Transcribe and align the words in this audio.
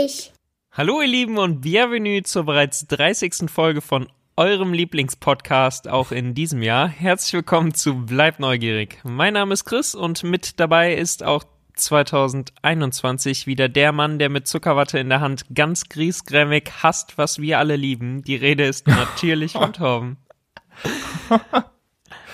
neugierig. 0.00 0.32
Hallo 0.72 1.00
ihr 1.00 1.08
Lieben 1.08 1.38
und 1.38 1.60
bienvenue 1.60 2.22
zur 2.22 2.44
bereits 2.44 2.86
30. 2.86 3.50
Folge 3.50 3.80
von 3.80 4.08
eurem 4.36 4.72
Lieblingspodcast 4.72 5.88
auch 5.88 6.12
in 6.12 6.32
diesem 6.34 6.62
Jahr. 6.62 6.88
Herzlich 6.88 7.34
willkommen 7.34 7.74
zu 7.74 8.06
Bleib 8.06 8.38
neugierig. 8.38 8.98
Mein 9.02 9.34
Name 9.34 9.52
ist 9.52 9.64
Chris 9.64 9.94
und 9.94 10.22
mit 10.22 10.58
dabei 10.58 10.94
ist 10.94 11.22
auch 11.22 11.44
2021 11.74 13.46
wieder 13.46 13.68
der 13.68 13.92
Mann, 13.92 14.18
der 14.18 14.30
mit 14.30 14.46
Zuckerwatte 14.46 14.98
in 14.98 15.08
der 15.08 15.20
Hand 15.20 15.44
ganz 15.54 15.88
griesgrämig 15.88 16.70
hasst, 16.82 17.18
was 17.18 17.38
wir 17.38 17.58
alle 17.58 17.76
lieben. 17.76 18.22
Die 18.22 18.36
Rede 18.36 18.64
ist 18.64 18.86
natürlich 18.86 19.52
von 19.52 19.72
Torben. 19.74 20.16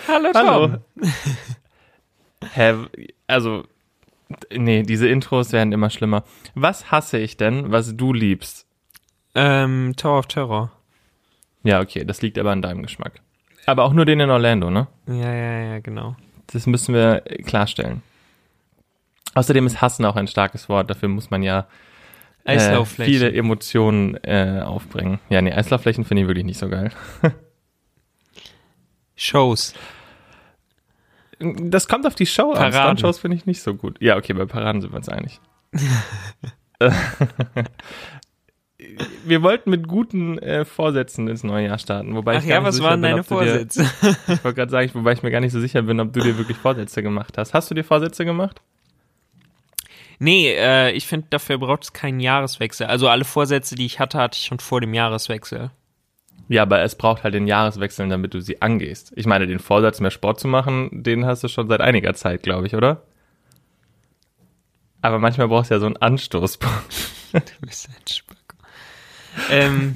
Hallo 0.06 0.32
Torben. 0.32 0.84
Hä, 2.54 2.74
also, 3.26 3.64
nee, 4.54 4.82
diese 4.82 5.08
Intros 5.08 5.52
werden 5.52 5.72
immer 5.72 5.90
schlimmer. 5.90 6.24
Was 6.54 6.90
hasse 6.90 7.18
ich 7.18 7.36
denn, 7.36 7.70
was 7.70 7.96
du 7.96 8.12
liebst? 8.12 8.66
Ähm, 9.34 9.94
Tower 9.96 10.18
of 10.18 10.26
Terror. 10.26 10.72
Ja, 11.62 11.80
okay, 11.80 12.04
das 12.04 12.22
liegt 12.22 12.38
aber 12.38 12.52
an 12.52 12.62
deinem 12.62 12.82
Geschmack. 12.82 13.20
Aber 13.66 13.84
auch 13.84 13.92
nur 13.92 14.04
den 14.04 14.20
in 14.20 14.30
Orlando, 14.30 14.70
ne? 14.70 14.86
Ja, 15.08 15.32
ja, 15.34 15.60
ja, 15.60 15.78
genau. 15.80 16.16
Das 16.46 16.66
müssen 16.66 16.94
wir 16.94 17.22
klarstellen. 17.44 18.02
Außerdem 19.34 19.66
ist 19.66 19.82
Hassen 19.82 20.04
auch 20.04 20.16
ein 20.16 20.28
starkes 20.28 20.68
Wort. 20.68 20.88
Dafür 20.88 21.08
muss 21.08 21.30
man 21.30 21.42
ja 21.42 21.66
äh, 22.44 22.84
viele 22.84 23.32
Emotionen 23.32 24.14
äh, 24.22 24.62
aufbringen. 24.64 25.18
Ja, 25.28 25.42
nee, 25.42 25.52
Eislaufflächen 25.52 26.04
finde 26.04 26.22
ich 26.22 26.28
wirklich 26.28 26.44
nicht 26.44 26.58
so 26.58 26.68
geil. 26.68 26.90
Shows. 29.16 29.74
Das 31.38 31.86
kommt 31.88 32.06
auf 32.06 32.14
die 32.14 32.26
Show 32.26 32.50
an. 32.52 32.56
Paraden. 32.56 32.80
Stuntshows 32.98 33.18
finde 33.18 33.36
ich 33.36 33.46
nicht 33.46 33.60
so 33.62 33.74
gut. 33.74 33.96
Ja, 34.00 34.16
okay, 34.16 34.32
bei 34.32 34.46
Paraden 34.46 34.80
sind 34.80 34.92
wir 34.92 34.96
uns 34.96 35.08
einig. 35.08 35.40
wir 39.24 39.42
wollten 39.42 39.70
mit 39.70 39.88
guten 39.88 40.38
äh, 40.38 40.64
Vorsätzen 40.64 41.28
ins 41.28 41.42
neue 41.42 41.66
Jahr 41.66 41.78
starten. 41.78 42.14
Wobei 42.14 42.36
Ach 42.36 42.42
ich 42.42 42.48
ja, 42.48 42.62
was 42.62 42.82
waren 42.82 43.00
bin, 43.00 43.10
deine 43.10 43.16
du 43.16 43.22
dir- 43.22 43.28
Vorsätze? 43.28 43.84
Ich 44.28 44.44
wollte 44.44 44.54
gerade 44.54 44.70
sagen, 44.70 44.90
wobei 44.94 45.12
ich 45.12 45.22
mir 45.22 45.30
gar 45.30 45.40
nicht 45.40 45.52
so 45.52 45.60
sicher 45.60 45.82
bin, 45.82 45.98
ob 46.00 46.12
du 46.12 46.20
dir 46.20 46.36
wirklich 46.38 46.56
Vorsätze 46.58 47.02
gemacht 47.02 47.36
hast. 47.38 47.54
Hast 47.54 47.70
du 47.70 47.74
dir 47.74 47.84
Vorsätze 47.84 48.24
gemacht? 48.24 48.60
Nee, 50.18 50.48
äh, 50.54 50.92
ich 50.92 51.06
finde, 51.06 51.26
dafür 51.30 51.58
braucht 51.58 51.84
es 51.84 51.92
keinen 51.92 52.20
Jahreswechsel. 52.20 52.86
Also 52.86 53.08
alle 53.08 53.24
Vorsätze, 53.24 53.74
die 53.74 53.84
ich 53.86 53.98
hatte, 54.00 54.18
hatte 54.18 54.38
ich 54.38 54.44
schon 54.46 54.58
vor 54.58 54.80
dem 54.80 54.94
Jahreswechsel. 54.94 55.70
Ja, 56.48 56.62
aber 56.62 56.82
es 56.82 56.94
braucht 56.94 57.24
halt 57.24 57.34
den 57.34 57.46
Jahreswechsel, 57.46 58.08
damit 58.08 58.34
du 58.34 58.40
sie 58.40 58.62
angehst. 58.62 59.12
Ich 59.16 59.26
meine, 59.26 59.46
den 59.46 59.58
Vorsatz, 59.58 60.00
mehr 60.00 60.10
Sport 60.10 60.38
zu 60.38 60.48
machen, 60.48 60.90
den 60.92 61.26
hast 61.26 61.42
du 61.42 61.48
schon 61.48 61.68
seit 61.68 61.80
einiger 61.80 62.14
Zeit, 62.14 62.42
glaube 62.42 62.66
ich, 62.66 62.74
oder? 62.74 63.02
Aber 65.02 65.18
manchmal 65.18 65.48
brauchst 65.48 65.70
du 65.70 65.74
ja 65.74 65.80
so 65.80 65.86
einen 65.86 65.96
Anstoß. 65.96 66.58
Du 67.32 67.66
bist 67.66 67.88
ein 67.88 68.08
Spacko. 68.08 68.56
ähm, 69.50 69.92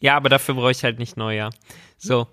ja, 0.00 0.14
aber 0.14 0.28
dafür 0.28 0.56
brauche 0.56 0.72
ich 0.72 0.84
halt 0.84 0.98
nicht 0.98 1.16
Neujahr. 1.16 1.54
So. 1.96 2.26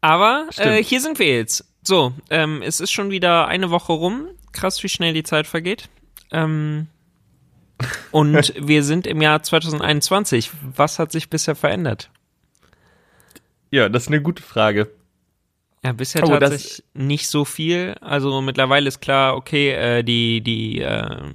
Aber 0.00 0.48
äh, 0.56 0.82
hier 0.82 1.00
sind 1.00 1.20
wir 1.20 1.28
jetzt. 1.28 1.64
So, 1.84 2.12
ähm, 2.30 2.62
es 2.62 2.80
ist 2.80 2.90
schon 2.90 3.10
wieder 3.10 3.46
eine 3.46 3.70
Woche 3.70 3.92
rum. 3.92 4.28
Krass, 4.52 4.82
wie 4.82 4.88
schnell 4.88 5.12
die 5.12 5.22
Zeit 5.22 5.46
vergeht. 5.46 5.88
Ähm, 6.32 6.88
und 8.12 8.52
wir 8.60 8.82
sind 8.82 9.06
im 9.06 9.20
Jahr 9.22 9.42
2021. 9.42 10.50
Was 10.76 10.98
hat 10.98 11.12
sich 11.12 11.30
bisher 11.30 11.54
verändert? 11.54 12.10
Ja, 13.70 13.88
das 13.88 14.04
ist 14.04 14.08
eine 14.08 14.22
gute 14.22 14.42
Frage. 14.42 14.90
Ja, 15.84 15.92
bisher 15.92 16.22
Oh, 16.24 16.28
das- 16.38 16.50
tatsächlich 16.50 16.84
nicht 16.94 17.28
so 17.28 17.44
viel. 17.44 17.94
Also 18.00 18.40
mittlerweile 18.40 18.88
ist 18.88 19.00
klar, 19.00 19.36
okay, 19.36 19.70
äh, 19.72 20.02
die, 20.02 20.40
die, 20.40 20.78
ähm, 20.80 21.34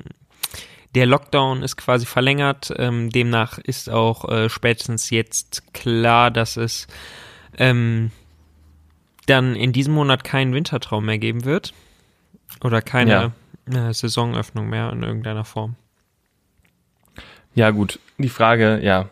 der 0.96 1.06
Lockdown 1.06 1.62
ist 1.62 1.76
quasi 1.78 2.06
verlängert. 2.06 2.74
Ähm, 2.78 3.10
demnach 3.12 3.60
ist 3.60 3.90
auch 3.90 4.28
äh, 4.30 4.50
spätestens 4.50 5.10
jetzt 5.12 5.74
klar, 5.74 6.32
dass 6.32 6.58
es 6.58 6.88
ähm, 7.58 8.12
dann 9.28 9.56
in 9.56 9.72
diesem 9.72 9.94
Monat 9.94 10.24
keinen 10.24 10.54
Wintertraum 10.54 11.06
mehr 11.06 11.20
geben 11.20 11.46
wird. 11.46 11.74
Oder 12.64 12.82
keine 12.82 13.34
äh, 13.72 13.94
Saisonöffnung 13.94 14.68
mehr 14.70 14.92
in 14.92 15.04
irgendeiner 15.04 15.46
Form. 15.46 15.76
Ja, 17.56 17.72
gut. 17.72 18.00
Die 18.18 18.30
Frage, 18.30 18.80
ja. 18.84 19.10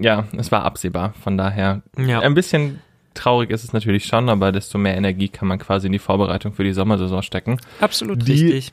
Ja, 0.00 0.24
es 0.36 0.52
war 0.52 0.62
absehbar. 0.64 1.12
Von 1.22 1.36
daher, 1.36 1.82
Ja. 1.96 2.20
ein 2.20 2.34
bisschen 2.34 2.80
traurig 3.14 3.50
ist 3.50 3.64
es 3.64 3.72
natürlich 3.72 4.04
schon, 4.04 4.28
aber 4.28 4.52
desto 4.52 4.78
mehr 4.78 4.96
Energie 4.96 5.28
kann 5.28 5.48
man 5.48 5.58
quasi 5.58 5.86
in 5.88 5.92
die 5.92 5.98
Vorbereitung 5.98 6.52
für 6.52 6.62
die 6.64 6.72
Sommersaison 6.72 7.22
stecken. 7.22 7.58
Absolut 7.80 8.26
die- 8.26 8.32
richtig. 8.32 8.72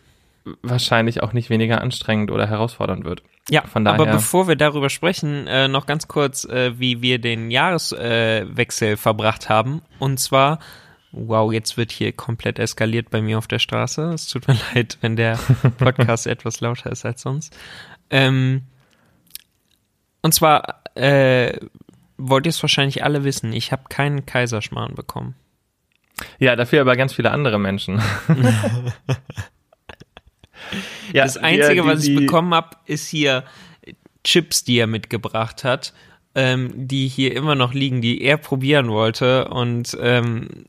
Wahrscheinlich 0.62 1.24
auch 1.24 1.34
nicht 1.34 1.50
weniger 1.50 1.82
anstrengend 1.82 2.30
oder 2.30 2.46
herausfordernd 2.48 3.04
wird. 3.04 3.24
Ja, 3.50 3.64
Von 3.64 3.88
aber 3.88 4.06
bevor 4.06 4.48
wir 4.48 4.56
darüber 4.56 4.92
sprechen, 4.92 5.48
äh, 5.48 5.68
noch 5.68 5.88
ganz 5.88 6.08
kurz, 6.08 6.46
äh, 6.46 6.80
wie 6.80 7.02
wir 7.02 7.18
den 7.18 7.50
Jahreswechsel 7.50 8.90
äh, 8.90 8.98
verbracht 8.98 9.50
haben. 9.50 9.82
Und 9.98 10.20
zwar, 10.20 10.60
wow, 11.12 11.52
jetzt 11.52 11.78
wird 11.78 11.92
hier 11.92 12.12
komplett 12.12 12.60
eskaliert 12.60 13.10
bei 13.10 13.22
mir 13.24 13.40
auf 13.40 13.48
der 13.48 13.58
Straße. 13.58 14.12
Es 14.14 14.28
tut 14.28 14.48
mir 14.48 14.56
leid, 14.76 15.00
wenn 15.02 15.16
der 15.16 15.40
Podcast 15.80 16.28
etwas 16.28 16.60
lauter 16.62 16.92
ist 16.92 17.06
als 17.06 17.24
sonst. 17.24 17.56
Ähm, 18.12 18.62
und 20.26 20.32
zwar 20.34 20.82
äh, 20.96 21.54
wollt 22.18 22.48
ihr 22.48 22.50
es 22.50 22.64
wahrscheinlich 22.64 23.04
alle 23.04 23.24
wissen, 23.24 23.54
ich 23.54 23.72
habe 23.72 23.84
keinen 23.90 24.26
Kaiserschmarrn 24.26 24.96
bekommen. 24.96 25.36
Ja, 26.40 26.56
dafür 26.56 26.82
aber 26.82 26.96
ganz 26.96 27.14
viele 27.14 27.30
andere 27.30 27.60
Menschen. 27.60 28.02
ja, 31.14 31.24
das 31.24 31.38
Einzige, 31.38 31.82
die- 31.84 31.88
was 31.88 32.00
ich 32.04 32.10
die- 32.10 32.16
bekommen 32.16 32.54
habe, 32.54 32.78
ist 32.86 33.08
hier 33.08 33.44
Chips, 34.24 34.64
die 34.64 34.78
er 34.80 34.88
mitgebracht 34.88 35.64
hat, 35.64 35.94
ähm, 36.34 36.72
die 36.88 37.08
hier 37.08 37.36
immer 37.36 37.54
noch 37.56 37.74
liegen, 37.74 38.02
die 38.02 38.22
er 38.22 38.38
probieren 38.38 38.90
wollte. 38.90 39.48
Und 39.50 39.96
ähm, 40.02 40.66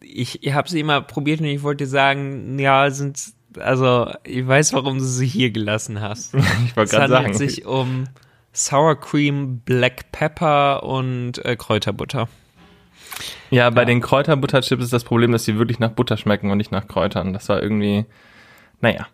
ich, 0.00 0.42
ich 0.42 0.52
habe 0.54 0.68
sie 0.68 0.80
immer 0.80 1.00
probiert 1.00 1.40
und 1.40 1.46
ich 1.46 1.62
wollte 1.62 1.86
sagen, 1.86 2.58
ja, 2.58 2.90
sind, 2.90 3.20
also 3.58 4.10
ich 4.24 4.44
weiß, 4.46 4.72
warum 4.72 4.98
du 4.98 5.04
sie 5.04 5.26
hier 5.28 5.50
gelassen 5.50 6.00
hast. 6.00 6.34
Ich 6.64 6.70
Es 6.70 6.76
wollte 6.76 6.96
gerade 6.96 7.16
handelt 7.16 7.36
sagen. 7.36 7.48
sich 7.48 7.64
um 7.66 8.04
Sour 8.52 8.98
Cream, 9.00 9.60
Black 9.60 10.12
Pepper 10.12 10.82
und 10.82 11.44
äh, 11.44 11.56
Kräuterbutter. 11.56 12.28
Ja, 13.50 13.70
bei 13.70 13.82
Ja. 13.82 13.86
den 13.86 14.00
Kräuterbutterchips 14.00 14.84
ist 14.84 14.92
das 14.92 15.04
Problem, 15.04 15.32
dass 15.32 15.44
sie 15.44 15.58
wirklich 15.58 15.78
nach 15.78 15.90
Butter 15.90 16.16
schmecken 16.16 16.50
und 16.50 16.58
nicht 16.58 16.72
nach 16.72 16.88
Kräutern. 16.88 17.32
Das 17.32 17.48
war 17.48 17.62
irgendwie, 17.62 18.06
naja, 18.80 19.06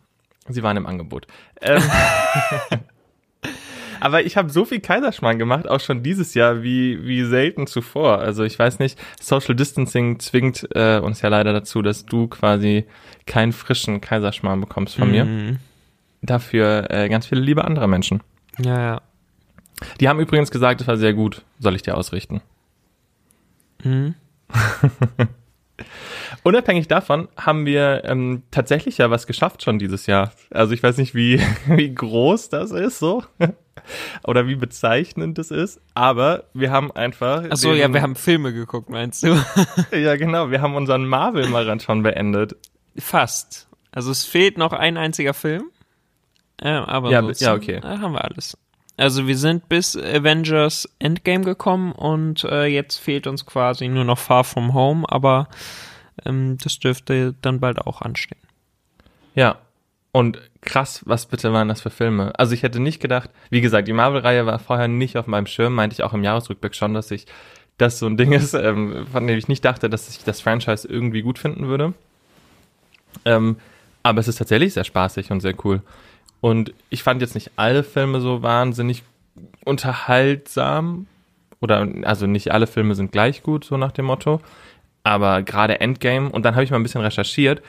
sie 0.49 0.63
waren 0.63 0.77
im 0.77 0.87
Angebot. 0.87 1.27
Ähm, 1.61 1.83
aber 4.01 4.25
ich 4.25 4.37
habe 4.37 4.51
so 4.51 4.65
viel 4.65 4.81
Kaiserschmarrn 4.81 5.39
gemacht, 5.39 5.69
auch 5.69 5.81
schon 5.81 6.03
dieses 6.03 6.35
Jahr, 6.35 6.63
wie, 6.63 7.05
wie 7.07 7.25
selten 7.25 7.67
zuvor. 7.67 8.19
Also 8.19 8.45
ich 8.45 8.59
weiß 8.59 8.79
nicht, 8.79 8.99
Social 9.21 9.55
Distancing 9.55 10.21
zwingt 10.21 10.69
äh, 10.75 10.99
uns 10.99 11.23
ja 11.23 11.29
leider 11.29 11.53
dazu, 11.53 11.83
dass 11.83 12.05
du 12.05 12.29
quasi 12.29 12.85
keinen 13.27 13.53
frischen 13.53 14.01
Kaiserschmarrn 14.01 14.61
bekommst 14.61 14.97
von 14.97 15.11
mir. 15.11 15.25
Mhm. 15.25 15.59
Dafür 16.23 16.91
äh, 16.91 17.09
ganz 17.09 17.27
viele 17.27 17.41
liebe 17.41 17.65
andere 17.65 17.89
Menschen. 17.89 18.23
Ja, 18.59 18.81
ja. 18.81 19.03
Die 20.01 20.09
haben 20.09 20.21
übrigens 20.21 20.51
gesagt, 20.51 20.81
es 20.81 20.87
war 20.87 20.97
sehr 20.97 21.13
gut. 21.15 21.43
Soll 21.59 21.75
ich 21.77 21.83
dir 21.83 21.97
ausrichten? 21.97 22.41
Mhm. 23.85 24.15
Unabhängig 26.43 26.89
davon 26.89 27.29
haben 27.37 27.67
wir 27.67 28.03
ähm, 28.05 28.43
tatsächlich 28.51 28.99
ja 28.99 29.11
was 29.11 29.27
geschafft 29.27 29.63
schon 29.63 29.79
dieses 29.79 30.07
Jahr. 30.07 30.33
Also 30.51 30.73
ich 30.75 30.83
weiß 30.83 30.97
nicht, 30.97 31.15
wie, 31.15 31.41
wie 31.67 31.93
groß 31.93 32.49
das 32.49 32.71
ist 32.71 32.99
so 32.99 33.25
oder 34.25 34.47
wie 34.47 34.55
bezeichnend 34.55 35.39
das 35.39 35.51
ist, 35.51 35.81
aber 35.95 36.45
wir 36.55 36.71
haben 36.71 36.93
einfach. 36.93 37.45
Ach 37.51 37.57
so, 37.57 37.71
den- 37.71 37.79
ja, 37.81 37.93
wir 37.93 38.01
haben 38.03 38.15
Filme 38.17 38.53
geguckt, 38.53 38.89
meinst 38.91 39.23
du? 39.25 39.37
Ja, 39.93 40.17
genau, 40.17 40.51
wir 40.51 40.63
haben 40.63 40.75
unseren 40.77 41.07
Marvel-Marathon 41.07 42.03
beendet. 42.03 42.57
Fast. 42.97 43.69
Also 43.93 44.11
es 44.11 44.25
fehlt 44.25 44.57
noch 44.59 44.73
ein 44.73 44.97
einziger 44.97 45.35
Film. 45.35 45.71
Äh, 46.59 46.69
aber 46.71 47.11
Ja, 47.11 47.21
ja, 47.39 47.55
okay. 47.55 47.77
äh, 47.77 47.83
haben 47.83 48.13
wir 48.13 48.25
alles. 48.25 48.57
Also 48.97 49.27
wir 49.27 49.37
sind 49.37 49.69
bis 49.69 49.97
Avengers 49.97 50.89
Endgame 50.99 51.45
gekommen 51.45 51.93
und 51.93 52.45
äh, 52.45 52.65
jetzt 52.67 52.97
fehlt 52.97 53.27
uns 53.27 53.45
quasi 53.45 53.89
nur 53.89 54.05
noch 54.05 54.19
Far 54.19 54.45
From 54.45 54.73
Home, 54.73 55.05
aber 55.09 55.49
ähm, 56.25 56.57
das 56.63 56.79
dürfte 56.79 57.35
dann 57.43 57.61
bald 57.61 57.79
auch 57.79 58.01
anstehen. 58.03 58.41
Ja. 59.35 59.59
Und 60.13 60.41
krass, 60.63 61.03
was 61.05 61.27
bitte 61.27 61.53
waren 61.53 61.69
das 61.69 61.83
für 61.83 61.91
Filme? 61.91 62.33
Also 62.39 62.55
ich 62.55 62.63
hätte 62.63 62.81
nicht 62.81 63.01
gedacht, 63.01 63.29
wie 63.51 63.61
gesagt, 63.61 63.87
die 63.87 63.93
Marvel-Reihe 63.93 64.47
war 64.47 64.59
vorher 64.59 64.89
nicht 64.89 65.19
auf 65.19 65.27
meinem 65.27 65.47
Schirm, 65.47 65.75
meinte 65.75 65.93
ich 65.93 66.03
auch 66.03 66.15
im 66.15 66.25
Jahresrückblick 66.25 66.75
schon, 66.75 66.95
dass 66.95 67.11
ich 67.11 67.27
das 67.77 67.99
so 67.99 68.07
ein 68.07 68.17
Ding 68.17 68.33
ist, 68.33 68.55
ähm, 68.55 69.07
von 69.13 69.27
dem 69.27 69.37
ich 69.37 69.49
nicht 69.49 69.63
dachte, 69.63 69.91
dass 69.91 70.09
ich 70.09 70.25
das 70.25 70.41
Franchise 70.41 70.89
irgendwie 70.89 71.21
gut 71.21 71.39
finden 71.39 71.67
würde. 71.67 71.93
Ähm, 73.27 73.57
aber 74.03 74.21
es 74.21 74.29
ist 74.29 74.37
tatsächlich 74.37 74.73
sehr 74.73 74.85
spaßig 74.85 75.31
und 75.31 75.41
sehr 75.41 75.55
cool. 75.65 75.83
Und 76.41 76.75
ich 76.91 77.03
fand 77.03 77.21
jetzt 77.21 77.35
nicht 77.35 77.53
alle 77.57 77.83
Filme 77.83 78.21
so 78.21 78.43
wahnsinnig 78.43 79.03
unterhaltsam. 79.65 81.07
Oder, 81.61 81.89
also 82.03 82.27
nicht 82.27 82.53
alle 82.53 82.67
Filme 82.67 82.95
sind 82.95 83.13
gleich 83.13 83.43
gut, 83.43 83.65
so 83.65 83.77
nach 83.77 83.93
dem 83.93 84.05
Motto. 84.05 84.41
Aber 85.03 85.43
gerade 85.43 85.81
Endgame, 85.81 86.31
und 86.31 86.45
dann 86.45 86.55
habe 86.55 86.65
ich 86.65 86.71
mal 86.71 86.79
ein 86.79 86.83
bisschen 86.83 87.01
recherchiert. 87.01 87.63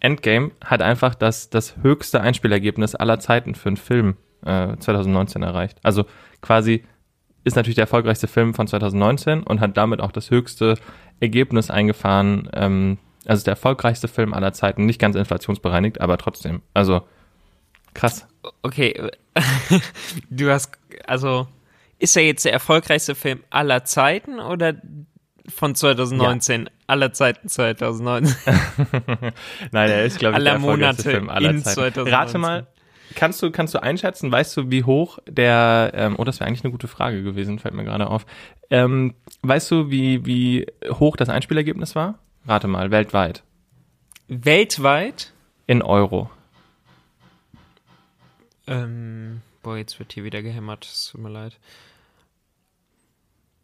Endgame 0.00 0.50
hat 0.64 0.82
einfach 0.82 1.14
das, 1.14 1.50
das 1.50 1.76
höchste 1.82 2.20
Einspielergebnis 2.20 2.94
aller 2.94 3.20
Zeiten 3.20 3.54
für 3.54 3.68
einen 3.68 3.76
Film 3.76 4.16
äh, 4.44 4.76
2019 4.76 5.42
erreicht. 5.42 5.78
Also 5.82 6.04
quasi 6.40 6.84
ist 7.44 7.56
natürlich 7.56 7.76
der 7.76 7.84
erfolgreichste 7.84 8.26
Film 8.26 8.54
von 8.54 8.66
2019 8.66 9.42
und 9.42 9.60
hat 9.60 9.76
damit 9.76 10.00
auch 10.00 10.12
das 10.12 10.30
höchste 10.30 10.76
Ergebnis 11.20 11.70
eingefahren. 11.70 12.48
Ähm, 12.54 12.98
also 13.26 13.44
der 13.44 13.52
erfolgreichste 13.52 14.08
Film 14.08 14.32
aller 14.32 14.52
Zeiten, 14.52 14.86
nicht 14.86 15.00
ganz 15.00 15.16
inflationsbereinigt, 15.16 16.00
aber 16.00 16.18
trotzdem. 16.18 16.62
Also 16.74 17.02
krass. 17.94 18.26
Okay, 18.62 19.10
du 20.30 20.50
hast, 20.50 20.72
also 21.06 21.46
ist 21.98 22.16
er 22.16 22.24
jetzt 22.24 22.44
der 22.44 22.52
erfolgreichste 22.52 23.14
Film 23.14 23.40
aller 23.50 23.84
Zeiten 23.84 24.40
oder 24.40 24.74
von 25.48 25.74
2019? 25.74 26.62
Ja. 26.62 26.70
Aller 26.86 27.12
Zeiten 27.12 27.48
2019. 27.48 28.34
Nein, 29.72 29.90
er 29.90 30.04
ist, 30.04 30.18
glaube 30.18 30.32
ich, 30.32 30.36
aller 30.36 30.44
der 30.44 30.52
erfolgreichste 30.54 31.02
Monate 31.02 31.02
Film 31.02 31.30
aller 31.30 31.50
in 31.50 31.62
Zeiten. 31.62 31.74
2019. 31.74 32.14
Rate 32.14 32.38
mal, 32.38 32.66
kannst 33.14 33.42
du, 33.42 33.50
kannst 33.50 33.74
du 33.74 33.82
einschätzen, 33.82 34.32
weißt 34.32 34.56
du, 34.56 34.70
wie 34.70 34.84
hoch 34.84 35.18
der, 35.28 35.92
ähm, 35.94 36.16
oh, 36.18 36.24
das 36.24 36.40
wäre 36.40 36.48
eigentlich 36.48 36.64
eine 36.64 36.72
gute 36.72 36.88
Frage 36.88 37.22
gewesen, 37.22 37.58
fällt 37.58 37.74
mir 37.74 37.84
gerade 37.84 38.08
auf. 38.08 38.26
Ähm, 38.70 39.14
weißt 39.42 39.70
du, 39.70 39.90
wie, 39.90 40.24
wie 40.26 40.66
hoch 40.88 41.16
das 41.16 41.28
Einspielergebnis 41.28 41.94
war? 41.94 42.18
Rate 42.46 42.68
mal, 42.68 42.90
weltweit. 42.90 43.42
Weltweit? 44.28 45.32
In 45.66 45.82
Euro. 45.82 46.30
Ähm, 48.70 49.42
boah, 49.62 49.76
jetzt 49.76 49.98
wird 49.98 50.12
hier 50.14 50.24
wieder 50.24 50.40
gehämmert. 50.42 50.84
Es 50.86 51.08
tut 51.10 51.20
mir 51.20 51.28
leid. 51.28 51.58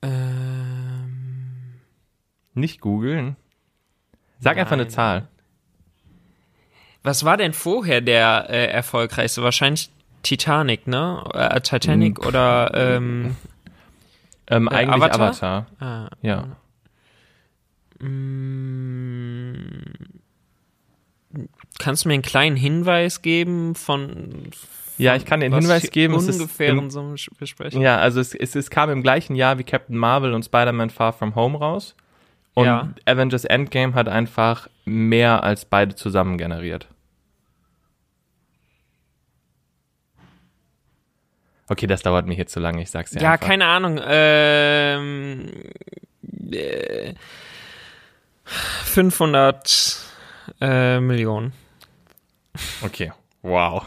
Ähm, 0.02 1.74
Nicht 2.54 2.80
googeln. 2.80 3.36
Sag 4.40 4.58
einfach 4.58 4.72
eine 4.72 4.82
Nein. 4.82 4.90
Zahl. 4.90 5.28
was 7.02 7.24
war 7.24 7.36
denn 7.38 7.52
vorher 7.54 8.00
der 8.02 8.46
äh, 8.50 8.66
erfolgreichste? 8.66 9.42
Wahrscheinlich 9.42 9.90
Titanic, 10.22 10.86
ne? 10.86 11.22
Äh, 11.32 11.60
Titanic 11.60 12.18
Hm. 12.18 12.26
oder 12.26 12.70
ähm, 12.74 13.36
Ähm, 14.48 14.68
Äh, 14.68 14.74
eigentlich 14.74 15.02
Avatar? 15.12 15.28
Avatar. 15.28 15.66
ah, 15.80 16.08
Ja. 16.22 16.56
Mm, 17.98 19.82
Kannst 21.78 22.04
du 22.04 22.08
mir 22.08 22.14
einen 22.14 22.22
kleinen 22.22 22.56
Hinweis 22.56 23.22
geben 23.22 23.74
von 23.74 24.50
Ja, 24.98 25.14
ich 25.16 25.24
kann 25.24 25.40
den 25.40 25.52
Hinweis 25.52 25.90
geben, 25.90 26.14
ungefähr 26.14 26.70
in 26.70 26.90
so 26.90 27.00
einem 27.00 27.16
Besprechen? 27.38 27.82
Ja, 27.82 27.98
also 27.98 28.20
es, 28.20 28.34
es, 28.34 28.54
es 28.54 28.70
kam 28.70 28.90
im 28.90 29.02
gleichen 29.02 29.34
Jahr 29.34 29.58
wie 29.58 29.64
Captain 29.64 29.96
Marvel 29.96 30.32
und 30.32 30.44
Spider-Man 30.44 30.90
Far 30.90 31.12
From 31.12 31.34
Home 31.34 31.58
raus. 31.58 31.94
Und 32.54 32.64
Ja. 32.64 32.88
Avengers 33.04 33.44
Endgame 33.44 33.94
hat 33.94 34.08
einfach 34.08 34.68
mehr 34.86 35.44
als 35.44 35.66
beide 35.66 35.94
zusammen 35.94 36.38
generiert. 36.38 36.88
Okay, 41.68 41.86
das 41.86 42.02
dauert 42.02 42.26
mir 42.26 42.34
hier 42.34 42.46
zu 42.46 42.60
lange, 42.60 42.80
ich 42.80 42.90
sag's 42.90 43.10
dir 43.10 43.20
Ja, 43.20 43.32
einfach. 43.32 43.46
keine 43.46 43.66
Ahnung. 43.66 44.00
Ähm, 44.04 45.50
äh, 46.52 47.14
500 48.44 49.98
äh, 50.60 51.00
Millionen. 51.00 51.52
Okay, 52.82 53.12
wow. 53.42 53.84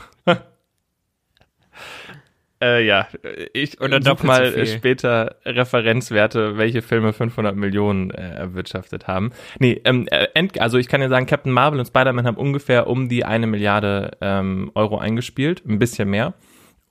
Äh, 2.62 2.86
ja, 2.86 3.08
ich 3.54 3.80
Oder 3.80 4.02
such 4.02 4.10
doppelt 4.10 4.28
mal 4.28 4.66
später 4.66 5.38
Referenzwerte, 5.46 6.58
welche 6.58 6.82
Filme 6.82 7.14
500 7.14 7.56
Millionen 7.56 8.12
äh, 8.12 8.36
erwirtschaftet 8.36 9.08
haben. 9.08 9.32
Nee, 9.60 9.82
ähm, 9.86 10.08
äh, 10.12 10.28
End, 10.34 10.60
also 10.60 10.78
ich 10.78 10.88
kann 10.88 11.02
ja 11.02 11.08
sagen, 11.08 11.26
Captain 11.26 11.54
Marvel 11.54 11.80
und 11.80 11.86
Spider-Man 11.86 12.28
haben 12.28 12.38
ungefähr 12.38 12.88
um 12.88 13.08
die 13.08 13.24
eine 13.24 13.48
Milliarde 13.48 14.12
ähm, 14.20 14.72
Euro 14.76 14.98
eingespielt, 14.98 15.64
ein 15.66 15.80
bisschen 15.80 16.10
mehr. 16.10 16.34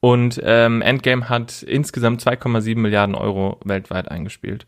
Und 0.01 0.41
ähm, 0.45 0.81
Endgame 0.81 1.29
hat 1.29 1.63
insgesamt 1.63 2.23
2,7 2.23 2.79
Milliarden 2.79 3.15
Euro 3.15 3.61
weltweit 3.65 4.11
eingespielt. 4.11 4.67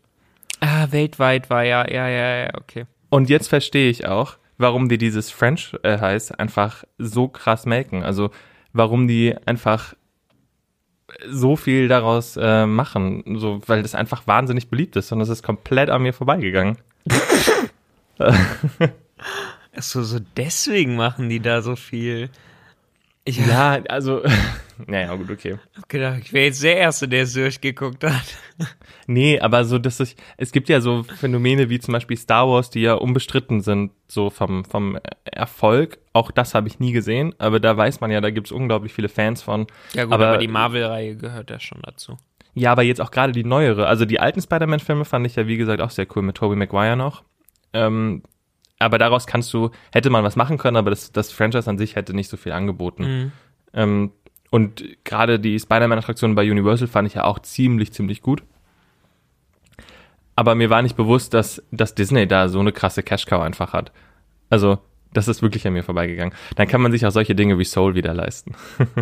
Ah, 0.59 0.87
weltweit 0.91 1.49
war 1.49 1.63
ja, 1.63 1.89
ja, 1.89 2.07
ja, 2.07 2.43
ja, 2.43 2.49
okay. 2.55 2.85
Und 3.09 3.29
jetzt 3.29 3.47
verstehe 3.47 3.89
ich 3.89 4.05
auch, 4.05 4.37
warum 4.57 4.87
die 4.87 4.97
dieses 4.97 5.31
French 5.31 5.75
äh, 5.83 5.97
heißt, 5.97 6.39
einfach 6.39 6.83
so 6.97 7.27
krass 7.27 7.65
melken. 7.65 8.03
Also 8.03 8.29
warum 8.73 9.07
die 9.07 9.35
einfach 9.45 9.95
so 11.29 11.55
viel 11.55 11.87
daraus 11.87 12.37
äh, 12.37 12.65
machen, 12.65 13.23
so, 13.37 13.61
weil 13.67 13.81
das 13.81 13.95
einfach 13.95 14.27
wahnsinnig 14.27 14.69
beliebt 14.69 14.95
ist 14.95 15.11
und 15.11 15.19
das 15.19 15.29
ist 15.29 15.43
komplett 15.43 15.89
an 15.89 16.03
mir 16.03 16.13
vorbeigegangen. 16.13 16.77
Achso, 19.75 20.03
so 20.03 20.19
deswegen 20.37 20.95
machen 20.95 21.29
die 21.29 21.39
da 21.39 21.61
so 21.61 21.75
viel. 21.75 22.29
Ich 23.23 23.37
Ja, 23.45 23.79
also, 23.87 24.21
naja, 24.87 25.13
gut, 25.15 25.29
okay. 25.29 25.57
hab 25.77 25.87
gedacht, 25.89 26.19
ich 26.23 26.33
wäre 26.33 26.45
jetzt 26.45 26.63
der 26.63 26.77
Erste, 26.77 27.07
der 27.07 27.23
es 27.23 27.33
durchgeguckt 27.33 28.03
hat. 28.03 28.37
Nee, 29.07 29.39
aber 29.39 29.65
so, 29.65 29.77
dass 29.79 29.99
ich, 29.99 30.15
es 30.37 30.51
gibt 30.51 30.69
ja 30.69 30.79
so 30.79 31.03
Phänomene 31.03 31.69
wie 31.69 31.79
zum 31.79 31.91
Beispiel 31.93 32.15
Star 32.15 32.47
Wars, 32.47 32.69
die 32.69 32.81
ja 32.81 32.93
unbestritten 32.93 33.59
sind, 33.61 33.91
so 34.07 34.29
vom, 34.29 34.63
vom 34.63 34.99
Erfolg. 35.25 35.97
Auch 36.13 36.31
das 36.31 36.53
habe 36.53 36.67
ich 36.67 36.79
nie 36.79 36.91
gesehen, 36.93 37.33
aber 37.39 37.59
da 37.59 37.75
weiß 37.75 37.99
man 37.99 38.11
ja, 38.11 38.21
da 38.21 38.29
gibt 38.29 38.47
es 38.47 38.51
unglaublich 38.51 38.93
viele 38.93 39.09
Fans 39.09 39.41
von. 39.41 39.65
Ja 39.93 40.05
gut, 40.05 40.13
Aber- 40.13 40.27
aber, 40.29 40.37
die 40.37 40.47
Marvel-Reihe 40.47 41.15
gehört 41.17 41.49
ja 41.49 41.59
schon 41.59 41.79
dazu. 41.81 42.15
Ja, 42.53 42.71
aber 42.71 42.83
jetzt 42.83 43.01
auch 43.01 43.11
gerade 43.11 43.33
die 43.33 43.43
neuere. 43.43 43.87
Also 43.87 44.05
die 44.05 44.19
alten 44.19 44.41
Spider-Man-Filme 44.41 45.03
fand 45.03 45.25
ich 45.25 45.35
ja, 45.35 45.47
wie 45.47 45.57
gesagt, 45.57 45.81
auch 45.81 45.89
sehr 45.89 46.07
cool 46.15 46.21
mit 46.21 46.37
Tobey 46.37 46.55
Maguire 46.55 46.95
noch. 46.95 47.23
Ähm, 47.73 48.21
aber 48.81 48.97
daraus 48.97 49.27
kannst 49.27 49.53
du, 49.53 49.71
hätte 49.91 50.09
man 50.09 50.23
was 50.23 50.35
machen 50.35 50.57
können, 50.57 50.77
aber 50.77 50.89
das, 50.89 51.11
das 51.11 51.31
Franchise 51.31 51.69
an 51.69 51.77
sich 51.77 51.95
hätte 51.95 52.13
nicht 52.13 52.29
so 52.29 52.37
viel 52.37 52.51
angeboten. 52.51 53.03
Mhm. 53.03 53.31
Ähm, 53.73 54.11
und 54.49 54.83
gerade 55.03 55.39
die 55.39 55.59
Spider-Man-Attraktion 55.59 56.35
bei 56.35 56.49
Universal 56.49 56.87
fand 56.87 57.07
ich 57.07 57.13
ja 57.13 57.23
auch 57.23 57.39
ziemlich, 57.39 57.93
ziemlich 57.93 58.21
gut. 58.21 58.43
Aber 60.35 60.55
mir 60.55 60.69
war 60.69 60.81
nicht 60.81 60.97
bewusst, 60.97 61.33
dass, 61.33 61.63
dass 61.71 61.95
Disney 61.95 62.27
da 62.27 62.49
so 62.49 62.59
eine 62.59 62.71
krasse 62.71 63.03
Cash-Cow 63.03 63.41
einfach 63.41 63.73
hat. 63.73 63.91
Also, 64.49 64.79
das 65.13 65.27
ist 65.27 65.41
wirklich 65.41 65.65
an 65.67 65.73
mir 65.73 65.83
vorbeigegangen. 65.83 66.33
Dann 66.55 66.67
kann 66.67 66.81
man 66.81 66.91
sich 66.91 67.05
auch 67.05 67.11
solche 67.11 67.35
Dinge 67.35 67.59
wie 67.59 67.65
Soul 67.65 67.95
wieder 67.95 68.13
leisten. 68.13 68.55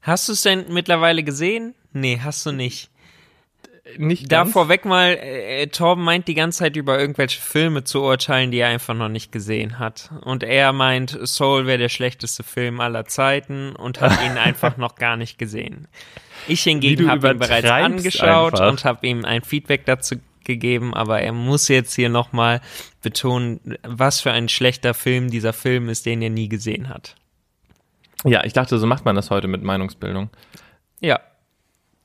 Hast 0.00 0.28
du 0.28 0.32
es 0.32 0.42
denn 0.42 0.66
mittlerweile 0.70 1.22
gesehen? 1.22 1.74
Nee, 1.92 2.18
hast 2.22 2.46
du 2.46 2.52
nicht. 2.52 2.90
Nicht 3.98 4.30
Da 4.32 4.42
ganz. 4.42 4.52
vorweg 4.52 4.84
mal, 4.84 5.12
äh, 5.12 5.66
Torben 5.68 6.02
meint 6.04 6.26
die 6.28 6.34
ganze 6.34 6.60
Zeit 6.60 6.76
über 6.76 6.98
irgendwelche 6.98 7.40
Filme 7.40 7.84
zu 7.84 8.02
urteilen, 8.02 8.50
die 8.50 8.58
er 8.58 8.68
einfach 8.68 8.94
noch 8.94 9.08
nicht 9.08 9.30
gesehen 9.32 9.78
hat. 9.78 10.10
Und 10.22 10.42
er 10.42 10.72
meint, 10.72 11.16
Soul 11.24 11.66
wäre 11.66 11.78
der 11.78 11.88
schlechteste 11.88 12.42
Film 12.42 12.80
aller 12.80 13.04
Zeiten 13.04 13.76
und 13.76 14.00
hat 14.00 14.20
ihn 14.26 14.36
einfach 14.38 14.76
noch 14.76 14.96
gar 14.96 15.16
nicht 15.16 15.38
gesehen. 15.38 15.86
Ich 16.48 16.62
hingegen 16.62 17.08
habe 17.08 17.30
ihn 17.30 17.38
bereits 17.38 17.70
angeschaut 17.70 18.54
einfach. 18.54 18.68
und 18.68 18.84
habe 18.84 19.06
ihm 19.06 19.24
ein 19.24 19.42
Feedback 19.42 19.84
dazu 19.86 20.16
gegeben, 20.44 20.94
aber 20.94 21.20
er 21.22 21.32
muss 21.32 21.68
jetzt 21.68 21.94
hier 21.94 22.08
nochmal 22.08 22.60
betonen, 23.02 23.76
was 23.82 24.20
für 24.20 24.32
ein 24.32 24.48
schlechter 24.48 24.94
Film 24.94 25.30
dieser 25.30 25.52
Film 25.52 25.88
ist, 25.88 26.06
den 26.06 26.22
er 26.22 26.30
nie 26.30 26.48
gesehen 26.48 26.88
hat. 26.88 27.16
Ja, 28.24 28.44
ich 28.44 28.52
dachte, 28.52 28.78
so 28.78 28.86
macht 28.86 29.04
man 29.04 29.16
das 29.16 29.30
heute 29.30 29.48
mit 29.48 29.62
Meinungsbildung. 29.62 30.30
Ja, 31.00 31.20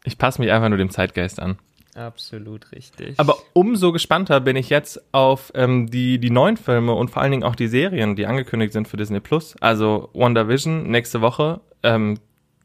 Ich 0.03 0.17
passe 0.17 0.41
mich 0.41 0.51
einfach 0.51 0.69
nur 0.69 0.77
dem 0.77 0.89
Zeitgeist 0.89 1.39
an. 1.39 1.57
Absolut 1.95 2.71
richtig. 2.71 3.19
Aber 3.19 3.38
umso 3.53 3.91
gespannter 3.91 4.39
bin 4.39 4.55
ich 4.55 4.69
jetzt 4.69 5.01
auf 5.12 5.51
ähm, 5.55 5.89
die, 5.89 6.19
die 6.19 6.29
neuen 6.29 6.57
Filme 6.57 6.93
und 6.93 7.10
vor 7.10 7.21
allen 7.21 7.31
Dingen 7.31 7.43
auch 7.43 7.55
die 7.55 7.67
Serien, 7.67 8.15
die 8.15 8.25
angekündigt 8.25 8.74
sind 8.74 8.88
für 8.88 8.98
Disney 8.98 9.19
Plus. 9.19 9.55
Also 9.60 10.10
WandaVision 10.13 10.89
nächste 10.89 11.21
Woche. 11.21 11.62
Ähm, 11.83 12.17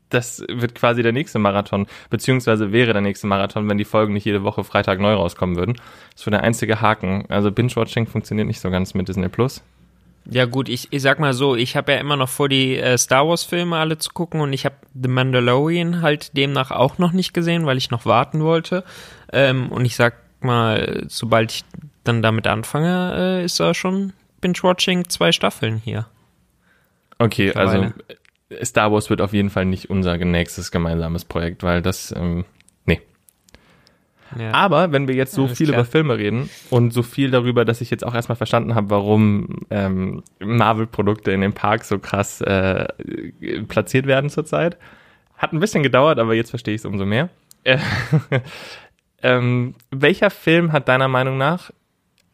das 0.08 0.44
wird 0.48 0.74
quasi 0.74 1.02
der 1.02 1.12
nächste 1.12 1.38
Marathon, 1.38 1.86
beziehungsweise 2.10 2.70
wäre 2.72 2.92
der 2.92 3.02
nächste 3.02 3.26
Marathon, 3.26 3.68
wenn 3.68 3.78
die 3.78 3.84
Folgen 3.84 4.12
nicht 4.12 4.24
jede 4.24 4.44
Woche 4.44 4.62
Freitag 4.62 5.00
neu 5.00 5.14
rauskommen 5.14 5.56
würden. 5.56 5.76
Das 6.12 6.24
wäre 6.26 6.36
der 6.36 6.44
einzige 6.44 6.80
Haken. 6.80 7.24
Also 7.28 7.50
Binge-Watching 7.50 8.06
funktioniert 8.06 8.46
nicht 8.46 8.60
so 8.60 8.70
ganz 8.70 8.94
mit 8.94 9.08
Disney 9.08 9.28
Plus. 9.28 9.62
Ja 10.28 10.44
gut, 10.44 10.68
ich, 10.68 10.88
ich 10.90 11.02
sag 11.02 11.20
mal 11.20 11.32
so, 11.32 11.54
ich 11.54 11.76
habe 11.76 11.92
ja 11.92 11.98
immer 11.98 12.16
noch 12.16 12.28
vor, 12.28 12.48
die 12.48 12.76
äh, 12.76 12.98
Star 12.98 13.28
Wars 13.28 13.44
Filme 13.44 13.76
alle 13.76 13.98
zu 13.98 14.10
gucken 14.10 14.40
und 14.40 14.52
ich 14.52 14.64
habe 14.64 14.74
The 15.00 15.08
Mandalorian 15.08 16.02
halt 16.02 16.36
demnach 16.36 16.70
auch 16.70 16.98
noch 16.98 17.12
nicht 17.12 17.32
gesehen, 17.32 17.64
weil 17.66 17.76
ich 17.76 17.90
noch 17.90 18.06
warten 18.06 18.42
wollte. 18.42 18.84
Ähm, 19.32 19.70
und 19.70 19.84
ich 19.84 19.94
sag 19.94 20.14
mal, 20.40 21.04
sobald 21.08 21.52
ich 21.52 21.64
dann 22.04 22.22
damit 22.22 22.46
anfange, 22.46 23.14
äh, 23.40 23.44
ist 23.44 23.60
da 23.60 23.74
schon 23.74 24.12
Binge-Watching 24.40 25.08
zwei 25.08 25.32
Staffeln 25.32 25.78
hier. 25.78 26.06
Okay, 27.18 27.52
also 27.52 27.92
äh, 28.48 28.64
Star 28.64 28.92
Wars 28.92 29.10
wird 29.10 29.20
auf 29.20 29.32
jeden 29.32 29.50
Fall 29.50 29.64
nicht 29.64 29.90
unser 29.90 30.16
nächstes 30.16 30.70
gemeinsames 30.70 31.24
Projekt, 31.24 31.62
weil 31.62 31.82
das, 31.82 32.12
ähm. 32.16 32.44
Ja. 34.38 34.52
Aber 34.52 34.92
wenn 34.92 35.08
wir 35.08 35.14
jetzt 35.14 35.32
so 35.32 35.44
Alles 35.44 35.58
viel 35.58 35.68
klar. 35.68 35.80
über 35.80 35.84
Filme 35.84 36.18
reden 36.18 36.50
und 36.70 36.92
so 36.92 37.02
viel 37.02 37.30
darüber, 37.30 37.64
dass 37.64 37.80
ich 37.80 37.90
jetzt 37.90 38.04
auch 38.04 38.14
erstmal 38.14 38.36
verstanden 38.36 38.74
habe, 38.74 38.90
warum 38.90 39.60
ähm, 39.70 40.22
Marvel-Produkte 40.40 41.30
in 41.30 41.40
den 41.40 41.52
Parks 41.52 41.88
so 41.88 41.98
krass 41.98 42.40
äh, 42.40 42.86
platziert 43.68 44.06
werden 44.06 44.30
zurzeit, 44.30 44.76
hat 45.36 45.52
ein 45.52 45.60
bisschen 45.60 45.82
gedauert, 45.82 46.18
aber 46.18 46.34
jetzt 46.34 46.50
verstehe 46.50 46.74
ich 46.74 46.80
es 46.80 46.84
umso 46.84 47.06
mehr. 47.06 47.28
Äh, 47.64 47.78
ähm, 49.22 49.74
welcher 49.90 50.30
Film 50.30 50.72
hat 50.72 50.88
deiner 50.88 51.08
Meinung 51.08 51.38
nach 51.38 51.70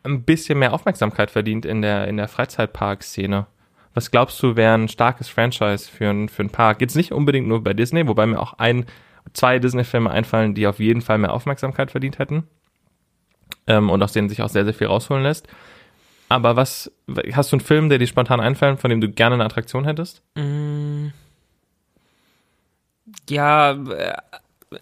ein 0.05 0.23
bisschen 0.23 0.59
mehr 0.59 0.73
Aufmerksamkeit 0.73 1.31
verdient 1.31 1.65
in 1.65 1.83
der, 1.83 2.09
in 2.09 2.17
der 2.17 2.29
Freizeitpark-Szene. 2.29 3.47
Was 3.95 4.11
glaubst 4.11 4.43
du, 4.43 4.57
wäre 4.57 4.75
ein 4.75 4.89
starkes 4.89 5.29
Franchise 5.29 5.91
für, 5.91 6.09
ein, 6.09 6.29
für 6.29 6.43
einen 6.43 6.51
Park? 6.51 6.81
Jetzt 6.81 6.97
nicht 6.97 7.13
unbedingt 7.13 7.47
nur 7.47 7.63
bei 7.63 7.75
Disney, 7.75 8.07
wobei 8.07 8.27
mir 8.27 8.41
auch 8.41 8.55
ein, 8.55 8.87
zwei 9.33 9.59
Disney-Filme 9.59 10.11
einfallen, 10.11 10.55
die 10.55 10.67
auf 10.67 10.79
jeden 10.79 11.01
Fall 11.01 11.19
mehr 11.19 11.33
Aufmerksamkeit 11.33 11.91
verdient 11.91 12.19
hätten. 12.19 12.45
Ähm, 13.67 13.91
und 13.91 14.03
aus 14.03 14.13
denen 14.13 14.29
sich 14.29 14.43
auch 14.43 14.49
sehr, 14.49 14.65
sehr 14.65 14.75
viel 14.75 14.89
rausholen 14.89 15.23
lässt. 15.23 15.47
Aber 16.29 16.57
was, 16.57 16.91
hast 17.33 17.53
du 17.53 17.57
einen 17.57 17.65
Film, 17.65 17.89
der 17.89 17.99
dir 17.99 18.07
spontan 18.07 18.41
einfällt, 18.41 18.81
von 18.81 18.91
dem 18.91 19.01
du 19.01 19.11
gerne 19.11 19.35
eine 19.35 19.45
Attraktion 19.45 19.85
hättest? 19.85 20.23
Mm. 20.35 21.09
Ja, 23.29 23.73
äh, 23.73 24.15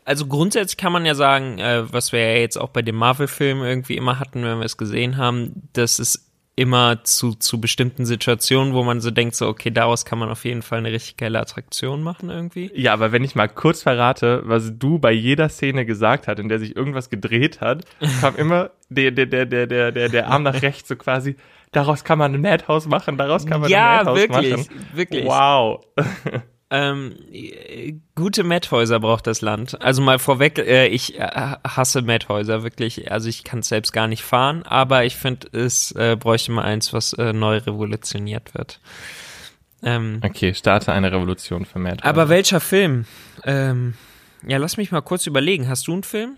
also 0.05 0.27
grundsätzlich 0.27 0.77
kann 0.77 0.93
man 0.93 1.05
ja 1.05 1.15
sagen, 1.15 1.59
äh, 1.59 1.93
was 1.93 2.13
wir 2.13 2.21
ja 2.21 2.39
jetzt 2.39 2.57
auch 2.57 2.69
bei 2.69 2.83
dem 2.83 2.97
Marvel-Film 2.97 3.63
irgendwie 3.63 3.97
immer 3.97 4.19
hatten, 4.19 4.45
wenn 4.45 4.59
wir 4.59 4.65
es 4.65 4.77
gesehen 4.77 5.17
haben, 5.17 5.69
dass 5.73 5.99
es 5.99 6.30
immer 6.61 7.03
zu, 7.05 7.33
zu 7.33 7.59
bestimmten 7.59 8.05
Situationen, 8.05 8.75
wo 8.75 8.85
man 8.85 9.01
so 9.01 9.11
denkt, 9.11 9.35
so, 9.35 9.49
okay, 9.49 9.71
daraus 9.71 10.05
kann 10.05 10.19
man 10.19 10.29
auf 10.29 10.45
jeden 10.45 10.61
Fall 10.61 10.77
eine 10.77 10.93
richtig 10.93 11.17
geile 11.17 11.41
Attraktion 11.41 12.03
machen 12.03 12.29
irgendwie. 12.29 12.71
Ja, 12.75 12.93
aber 12.93 13.13
wenn 13.13 13.25
ich 13.25 13.35
mal 13.35 13.49
kurz 13.49 13.83
verrate, 13.83 14.43
was 14.45 14.79
du 14.79 14.99
bei 14.99 15.11
jeder 15.11 15.49
Szene 15.49 15.87
gesagt 15.87 16.29
hast, 16.29 16.39
in 16.39 16.51
der 16.51 16.59
sich 16.59 16.77
irgendwas 16.77 17.09
gedreht 17.09 17.63
hat, 17.63 17.87
kam 18.21 18.37
immer 18.37 18.73
der, 18.91 19.11
der, 19.11 19.25
der, 19.25 19.47
der, 19.47 19.67
der, 19.67 19.91
der, 19.91 20.11
der 20.11 20.29
Arm 20.29 20.43
nach 20.43 20.61
rechts 20.61 20.87
so 20.87 20.97
quasi, 20.97 21.37
daraus 21.73 22.05
kann 22.05 22.19
man 22.19 22.35
ein 22.35 22.43
Madhouse 22.43 22.87
machen, 22.87 23.17
daraus 23.17 23.47
kann 23.47 23.63
man 23.63 23.71
ja, 23.71 24.01
ein 24.01 24.05
Madhouse 24.05 24.19
wirklich, 24.19 24.51
machen. 24.51 24.87
wirklich. 24.93 25.25
Wow. 25.25 25.81
Ähm, 26.73 27.17
gute 28.15 28.45
Madhäuser 28.45 29.01
braucht 29.01 29.27
das 29.27 29.41
Land. 29.41 29.81
Also 29.83 30.03
mal 30.03 30.19
vorweg, 30.21 30.59
äh, 30.59 30.87
ich 30.87 31.19
äh, 31.19 31.23
hasse 31.67 32.03
Madhäuser 32.03 32.63
wirklich. 32.63 33.11
Also 33.11 33.29
ich 33.29 33.43
kann 33.43 33.59
es 33.59 33.69
selbst 33.69 33.93
gar 33.93 34.07
nicht 34.07 34.23
fahren, 34.23 34.63
aber 34.63 35.05
ich 35.05 35.17
finde, 35.17 35.49
es 35.59 35.91
äh, 35.93 36.17
bräuchte 36.19 36.53
mal 36.53 36.63
eins, 36.63 36.93
was 36.93 37.13
äh, 37.15 37.33
neu 37.33 37.57
revolutioniert 37.59 38.55
wird. 38.55 38.81
Ähm, 39.83 40.21
Okay, 40.25 40.55
starte 40.55 40.93
eine 40.93 41.11
Revolution 41.11 41.65
für 41.65 41.79
Madhouse. 41.81 42.05
aber 42.09 42.29
welcher 42.29 42.61
Film? 42.61 43.05
Ähm, 43.45 43.95
ja, 44.47 44.59
lass 44.59 44.77
mich 44.77 44.93
mal 44.93 45.01
kurz 45.01 45.27
überlegen. 45.27 45.69
Hast 45.69 45.89
du 45.89 45.93
einen 45.93 46.03
Film? 46.05 46.37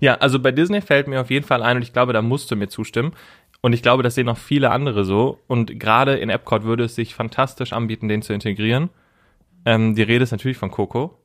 Ja, 0.00 0.14
also 0.14 0.38
bei 0.40 0.50
Disney 0.52 0.80
fällt 0.80 1.08
mir 1.08 1.20
auf 1.20 1.30
jeden 1.30 1.46
Fall 1.46 1.62
ein 1.62 1.76
und 1.76 1.82
ich 1.82 1.92
glaube, 1.92 2.12
da 2.12 2.22
musst 2.22 2.50
du 2.50 2.56
mir 2.56 2.68
zustimmen. 2.68 3.12
Und 3.60 3.72
ich 3.72 3.82
glaube, 3.82 4.02
das 4.02 4.14
sehen 4.14 4.28
auch 4.28 4.38
viele 4.38 4.70
andere 4.70 5.04
so. 5.04 5.40
Und 5.46 5.78
gerade 5.80 6.16
in 6.16 6.30
Epcot 6.30 6.62
würde 6.64 6.84
es 6.84 6.94
sich 6.94 7.14
fantastisch 7.14 7.72
anbieten, 7.72 8.08
den 8.08 8.22
zu 8.22 8.32
integrieren. 8.32 8.88
Ähm, 9.68 9.94
die 9.94 10.02
Rede 10.02 10.24
ist 10.24 10.30
natürlich 10.30 10.56
von 10.56 10.70
Coco. 10.70 11.18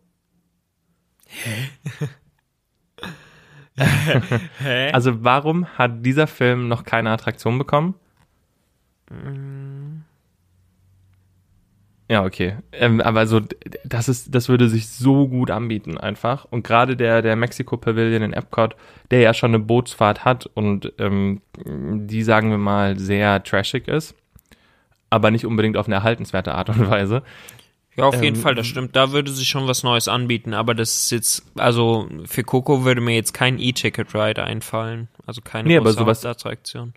Also 4.91 5.23
warum 5.23 5.65
hat 5.65 6.05
dieser 6.05 6.27
Film 6.27 6.67
noch 6.67 6.83
keine 6.83 7.09
Attraktion 7.11 7.57
bekommen? 7.57 7.95
Ja, 12.09 12.25
okay. 12.25 12.57
Ähm, 12.73 12.99
aber 12.99 13.27
so, 13.27 13.39
das 13.85 14.09
ist, 14.09 14.35
das 14.35 14.49
würde 14.49 14.67
sich 14.67 14.89
so 14.89 15.29
gut 15.29 15.49
anbieten 15.49 15.97
einfach. 15.97 16.43
Und 16.43 16.67
gerade 16.67 16.97
der, 16.97 17.21
der 17.21 17.37
Mexico 17.37 17.77
Pavilion 17.77 18.23
in 18.23 18.33
Epcot, 18.33 18.75
der 19.09 19.21
ja 19.21 19.33
schon 19.33 19.51
eine 19.51 19.63
Bootsfahrt 19.63 20.25
hat 20.25 20.47
und 20.53 20.91
ähm, 20.99 21.41
die, 21.65 22.23
sagen 22.23 22.51
wir 22.51 22.57
mal, 22.57 22.99
sehr 22.99 23.41
trashig 23.41 23.87
ist, 23.87 24.15
aber 25.09 25.31
nicht 25.31 25.45
unbedingt 25.45 25.77
auf 25.77 25.87
eine 25.87 25.95
erhaltenswerte 25.95 26.53
Art 26.53 26.69
und 26.69 26.89
Weise. 26.89 27.23
Ja, 27.95 28.05
auf 28.05 28.21
jeden 28.23 28.35
Ähm, 28.37 28.41
Fall, 28.41 28.55
das 28.55 28.65
stimmt. 28.67 28.95
Da 28.95 29.11
würde 29.11 29.31
sich 29.31 29.47
schon 29.47 29.67
was 29.67 29.83
Neues 29.83 30.07
anbieten, 30.07 30.53
aber 30.53 30.73
das 30.73 30.95
ist 31.03 31.11
jetzt, 31.11 31.45
also 31.55 32.07
für 32.25 32.43
Coco 32.43 32.83
würde 32.85 33.01
mir 33.01 33.13
jetzt 33.15 33.33
kein 33.33 33.59
E-Ticket-Ride 33.59 34.43
einfallen. 34.43 35.09
Also 35.27 35.41
keine 35.41 35.67
Nee, 35.67 35.77
aber 35.77 35.91
sowas- 35.93 36.17
Hauptattraktion. 36.25 36.93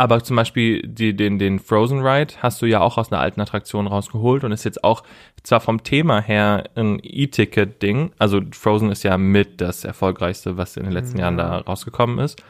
Aber 0.00 0.22
zum 0.22 0.36
Beispiel 0.36 0.82
die, 0.86 1.16
den, 1.16 1.40
den 1.40 1.58
Frozen 1.58 2.06
Ride 2.06 2.34
hast 2.40 2.62
du 2.62 2.66
ja 2.66 2.78
auch 2.80 2.98
aus 2.98 3.10
einer 3.10 3.20
alten 3.20 3.40
Attraktion 3.40 3.88
rausgeholt 3.88 4.44
und 4.44 4.52
ist 4.52 4.64
jetzt 4.64 4.84
auch 4.84 5.02
zwar 5.42 5.60
vom 5.60 5.82
Thema 5.82 6.20
her 6.20 6.70
ein 6.76 7.00
E-Ticket-Ding, 7.02 8.12
also 8.18 8.40
Frozen 8.52 8.92
ist 8.92 9.02
ja 9.02 9.18
mit 9.18 9.60
das 9.60 9.84
erfolgreichste, 9.84 10.56
was 10.56 10.76
in 10.76 10.84
den 10.84 10.92
letzten 10.92 11.18
Jahren 11.18 11.36
da 11.36 11.58
rausgekommen 11.58 12.18
ist. 12.20 12.40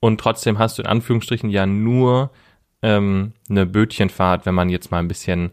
Und 0.00 0.18
trotzdem 0.20 0.58
hast 0.58 0.78
du 0.78 0.82
in 0.82 0.88
Anführungsstrichen 0.88 1.50
ja 1.50 1.66
nur 1.66 2.30
ähm, 2.82 3.32
eine 3.48 3.64
Bötchenfahrt, 3.66 4.44
wenn 4.46 4.54
man 4.56 4.68
jetzt 4.68 4.90
mal 4.90 4.98
ein 4.98 5.08
bisschen 5.08 5.52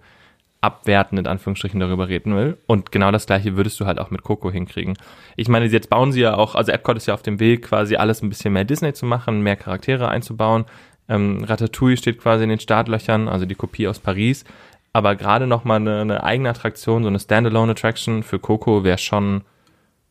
abwertend 0.66 1.20
in 1.20 1.28
Anführungsstrichen 1.28 1.80
darüber 1.80 2.10
reden 2.10 2.36
will. 2.36 2.58
Und 2.66 2.92
genau 2.92 3.12
das 3.12 3.28
gleiche 3.28 3.56
würdest 3.56 3.80
du 3.80 3.86
halt 3.86 4.00
auch 4.00 4.10
mit 4.10 4.24
Coco 4.24 4.50
hinkriegen. 4.50 4.98
Ich 5.36 5.48
meine, 5.48 5.66
jetzt 5.68 5.90
bauen 5.90 6.12
sie 6.12 6.22
ja 6.22 6.36
auch, 6.36 6.56
also 6.56 6.72
Epcot 6.72 6.98
ist 6.98 7.06
ja 7.06 7.14
auf 7.14 7.22
dem 7.22 7.40
Weg, 7.40 7.64
quasi 7.64 7.96
alles 7.96 8.24
ein 8.24 8.30
bisschen 8.30 8.54
mehr 8.54 8.66
Disney 8.66 8.94
zu 8.94 9.06
machen, 9.06 9.42
mehr 9.42 9.56
Charaktere 9.56 10.10
einzubauen. 10.10 10.66
Ähm, 11.08 11.44
Ratatouille 11.44 11.98
steht 11.98 12.18
quasi 12.20 12.44
in 12.44 12.50
den 12.50 12.60
Startlöchern, 12.60 13.30
also 13.30 13.46
die 13.46 13.54
Kopie 13.54 13.88
aus 13.88 14.00
Paris. 14.00 14.44
Aber 14.92 15.16
gerade 15.16 15.46
noch 15.46 15.66
mal 15.66 15.76
eine, 15.76 16.02
eine 16.02 16.24
eigene 16.24 16.50
Attraktion, 16.50 17.04
so 17.04 17.10
eine 17.10 17.20
Standalone-Attraction 17.20 18.24
für 18.24 18.40
Coco 18.40 18.84
wäre 18.84 18.98
schon, 18.98 19.44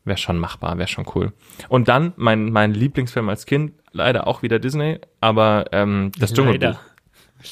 wäre 0.04 0.18
schon 0.18 0.38
machbar, 0.38 0.78
wäre 0.78 0.88
schon 0.88 1.06
cool. 1.14 1.32
Und 1.68 1.88
dann 1.88 2.12
mein, 2.16 2.52
mein 2.52 2.75
Lieblingsfilm 2.75 3.28
als 3.28 3.46
Kind, 3.46 3.73
leider 3.92 4.26
auch 4.26 4.42
wieder 4.42 4.58
Disney, 4.58 5.00
aber 5.20 5.64
ähm, 5.73 6.12
das 6.18 6.32
Dschungelbuch. 6.32 6.61
Leider. 6.61 6.80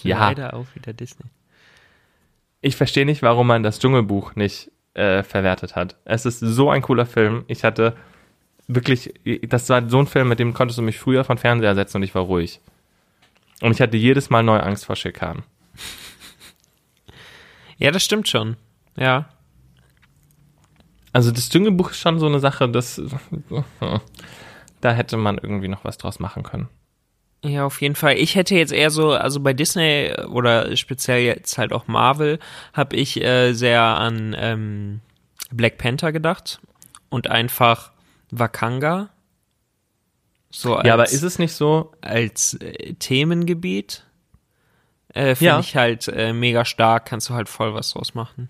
Ja. 0.03 0.29
Leider 0.29 0.55
auch 0.55 0.67
wieder 0.75 0.93
Disney. 0.93 1.27
Ich 2.63 2.77
verstehe 2.77 3.05
nicht, 3.05 3.23
warum 3.23 3.49
man 3.49 3.63
das 3.63 3.79
Dschungelbuch 3.79 4.37
nicht 4.37 4.71
äh, 4.95 5.23
verwertet 5.23 5.77
hat. 5.77 5.97
Es 6.05 6.25
ist 6.25 6.39
so 6.39 6.71
ein 6.71 6.81
cooler 6.81 7.07
Film. 7.07 7.45
Ich 7.49 7.65
hatte 7.65 7.97
wirklich, 8.69 9.13
das 9.43 9.69
war 9.69 9.89
so 9.89 9.99
ein 9.99 10.07
Film, 10.07 10.29
mit 10.29 10.39
dem 10.39 10.55
konntest 10.55 10.79
du 10.79 10.83
mich 10.83 10.99
früher 10.99 11.25
von 11.25 11.39
Fernseher 11.39 11.75
setzen 11.75 11.99
und 11.99 12.03
ich 12.05 12.15
war 12.15 12.23
ruhig. 12.23 12.61
Und 13.61 13.73
ich 13.73 13.81
hatte 13.81 13.97
jedes 13.97 14.31
Mal 14.31 14.43
neue 14.43 14.63
Angst 14.63 14.87
vor 14.87 14.97
Schikanen. 14.97 15.43
Ja, 17.79 17.91
das 17.91 18.05
stimmt 18.05 18.29
schon. 18.29 18.57
Ja. 18.97 19.29
Also 21.13 21.33
das 21.33 21.49
Dschungelbuch 21.49 21.91
ist 21.91 21.99
schon 21.99 22.19
so 22.21 22.27
eine 22.27 22.39
Sache, 22.39 22.69
das 22.69 23.01
da 24.81 24.93
hätte 24.93 25.17
man 25.17 25.39
irgendwie 25.39 25.69
noch 25.69 25.85
was 25.85 25.99
draus 25.99 26.21
machen 26.21 26.45
können. 26.45 26.69
Ja, 27.45 27.65
auf 27.67 27.81
jeden 27.83 27.97
Fall. 27.97 28.17
Ich 28.19 28.37
hätte 28.37 28.55
jetzt 28.55 28.73
eher 28.73 28.91
so, 28.91 29.11
also 29.13 29.41
bei 29.41 29.53
Disney 29.53 30.13
oder 30.29 30.77
speziell 30.77 31.23
jetzt 31.23 31.59
halt 31.59 31.73
auch 31.73 31.89
Marvel, 31.89 32.39
habe 32.73 32.95
ich 32.97 33.21
äh, 33.21 33.53
sehr 33.53 33.83
an 33.83 34.35
ähm, 34.39 35.01
Black 35.51 35.77
Panther 35.77 36.13
gedacht 36.13 36.61
und 37.09 37.29
einfach 37.29 37.91
Wakanga. 38.31 39.09
So 40.51 40.77
als, 40.77 40.87
Ja, 40.87 40.95
aber 40.95 41.05
ist 41.11 41.23
es 41.23 41.39
nicht 41.41 41.53
so, 41.55 41.93
als 42.01 42.55
äh, 42.55 42.95
Themengebiet 42.95 44.05
äh, 45.09 45.35
finde 45.35 45.45
Ja. 45.55 45.61
ich 45.61 45.75
halt 45.77 46.07
äh, 46.09 46.33
mega 46.33 46.65
stark, 46.65 47.07
kannst 47.07 47.29
du 47.29 47.35
halt 47.35 47.49
voll 47.49 47.75
was 47.75 47.91
draus 47.93 48.15
machen. 48.15 48.49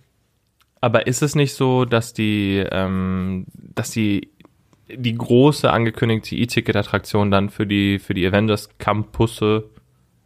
aber 0.83 1.07
ist 1.07 1.23
es 1.23 1.35
nicht 1.35 1.55
so, 1.55 1.85
dass 1.87 2.13
die, 2.13 2.59
ähm, 2.71 3.47
dass 3.55 3.91
die 3.91 4.31
die 4.95 5.15
große 5.15 5.71
angekündigte 5.71 6.37
E-Ticket-Attraktion 6.37 7.31
dann 7.31 7.51
für 7.51 7.67
die 7.67 7.99
für 7.99 8.15
die 8.15 8.27
Avengers 8.27 8.71
Campusse, 8.79 9.65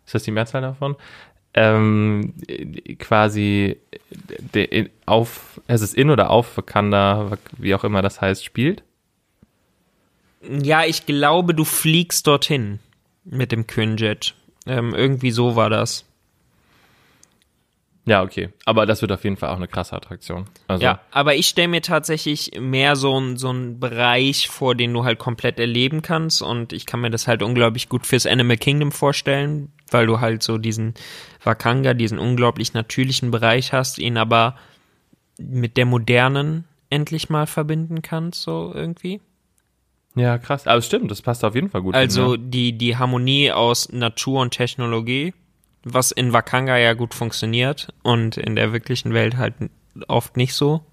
ist 0.05 0.15
das 0.15 0.23
die 0.23 0.31
Mehrzahl 0.31 0.63
davon? 0.63 0.97
Ähm, 1.55 2.35
quasi 2.99 3.79
de, 4.55 4.91
auf, 5.07 5.61
es 5.67 5.81
ist 5.81 5.95
in 5.95 6.11
oder 6.11 6.31
auf 6.31 6.57
Wakanda, 6.57 7.39
wie 7.57 7.75
auch 7.75 7.85
immer 7.85 8.03
das 8.03 8.21
heißt, 8.21 8.45
spielt? 8.45 8.83
Ja, 10.43 10.85
ich 10.85 11.07
glaube, 11.07 11.55
du 11.55 11.65
fliegst 11.65 12.27
dorthin 12.27 12.79
mit 13.25 13.53
dem 13.53 13.67
Quinjet. 13.67 14.35
Ähm, 14.67 14.95
irgendwie 14.95 15.31
so 15.31 15.57
war 15.57 15.71
das. 15.71 16.06
Ja, 18.09 18.23
okay. 18.23 18.51
Aber 18.65 18.87
das 18.87 19.03
wird 19.03 19.11
auf 19.11 19.25
jeden 19.25 19.37
Fall 19.37 19.51
auch 19.51 19.57
eine 19.57 19.67
krasse 19.67 19.97
Attraktion. 19.97 20.47
Also, 20.69 20.85
Ja, 20.85 21.01
aber 21.11 21.35
ich 21.35 21.49
stelle 21.49 21.67
mir 21.67 21.83
tatsächlich 21.83 22.53
mehr 22.59 22.95
so 22.95 23.17
einen 23.17 23.37
so 23.37 23.49
einen 23.49 23.81
Bereich 23.81 24.49
vor, 24.49 24.77
den 24.77 24.93
du 24.95 25.03
halt 25.05 25.19
komplett 25.19 25.59
erleben 25.59 26.03
kannst 26.03 26.41
und 26.41 26.73
ich 26.73 26.87
kann 26.87 27.01
mir 27.01 27.11
das 27.11 27.27
halt 27.27 27.43
unglaublich 27.43 27.89
gut 27.89 28.07
fürs 28.07 28.25
Animal 28.25 28.59
Kingdom 28.59 28.93
vorstellen, 28.93 29.73
weil 29.91 30.07
du 30.07 30.21
halt 30.21 30.45
so 30.45 30.57
diesen 30.57 30.95
Wakanga, 31.43 31.95
diesen 31.95 32.21
unglaublich 32.21 32.75
natürlichen 32.75 33.33
Bereich 33.33 33.73
hast, 33.73 33.99
ihn 33.99 34.19
aber 34.19 34.57
mit 35.39 35.77
der 35.77 35.87
modernen 35.87 36.65
endlich 36.91 37.29
mal 37.29 37.47
verbinden 37.47 38.03
kannst, 38.03 38.43
so 38.43 38.71
irgendwie. 38.73 39.21
ja 40.15 40.39
krass. 40.39 40.69
Aber 40.69 40.79
es 40.79 40.87
stimmt, 40.87 41.11
das 41.11 41.23
passt 41.23 41.45
auf 41.45 41.57
jeden 41.57 41.71
Fall 41.71 41.83
gut. 41.83 41.95
hin, 41.97 42.03
Also 42.03 42.37
ja. 42.37 42.41
die, 42.41 42.79
die 42.79 42.97
Harmonie 42.97 43.51
aus 43.51 43.91
Natur 43.93 44.43
und 44.43 44.53
Technologie, 44.53 45.35
was 45.89 46.11
in 46.11 46.33
Wakanga 46.33 46.77
ja 46.77 46.95
gut 46.95 47.15
funktioniert 47.15 47.95
und 48.03 48.37
in 48.37 48.57
der 48.57 48.73
wirklichen 48.73 49.15
Welt 49.15 49.37
halt 49.37 49.55
oft 50.09 50.37
nicht 50.37 50.53
so. 50.53 50.85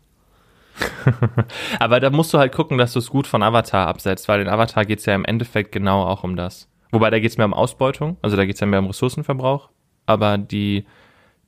Aber 1.79 1.99
da 1.99 2.11
musst 2.11 2.31
du 2.31 2.37
halt 2.37 2.53
gucken, 2.53 2.77
dass 2.77 2.93
du 2.93 2.99
es 2.99 3.09
gut 3.09 3.25
von 3.25 3.41
Avatar 3.41 3.87
absetzt, 3.87 4.27
weil 4.27 4.41
in 4.41 4.47
Avatar 4.47 4.85
geht's 4.85 5.07
ja 5.07 5.15
im 5.15 5.25
Endeffekt 5.25 5.71
genau 5.71 6.03
auch 6.03 6.23
um 6.23 6.35
das. 6.35 6.69
Wobei 6.91 7.09
da 7.09 7.19
geht's 7.19 7.37
mehr 7.37 7.47
um 7.47 7.55
Ausbeutung, 7.55 8.17
also 8.21 8.37
da 8.37 8.45
geht's 8.45 8.59
ja 8.59 8.67
mehr 8.67 8.79
um 8.79 8.85
Ressourcenverbrauch, 8.85 9.69
aber 10.05 10.37
die, 10.37 10.85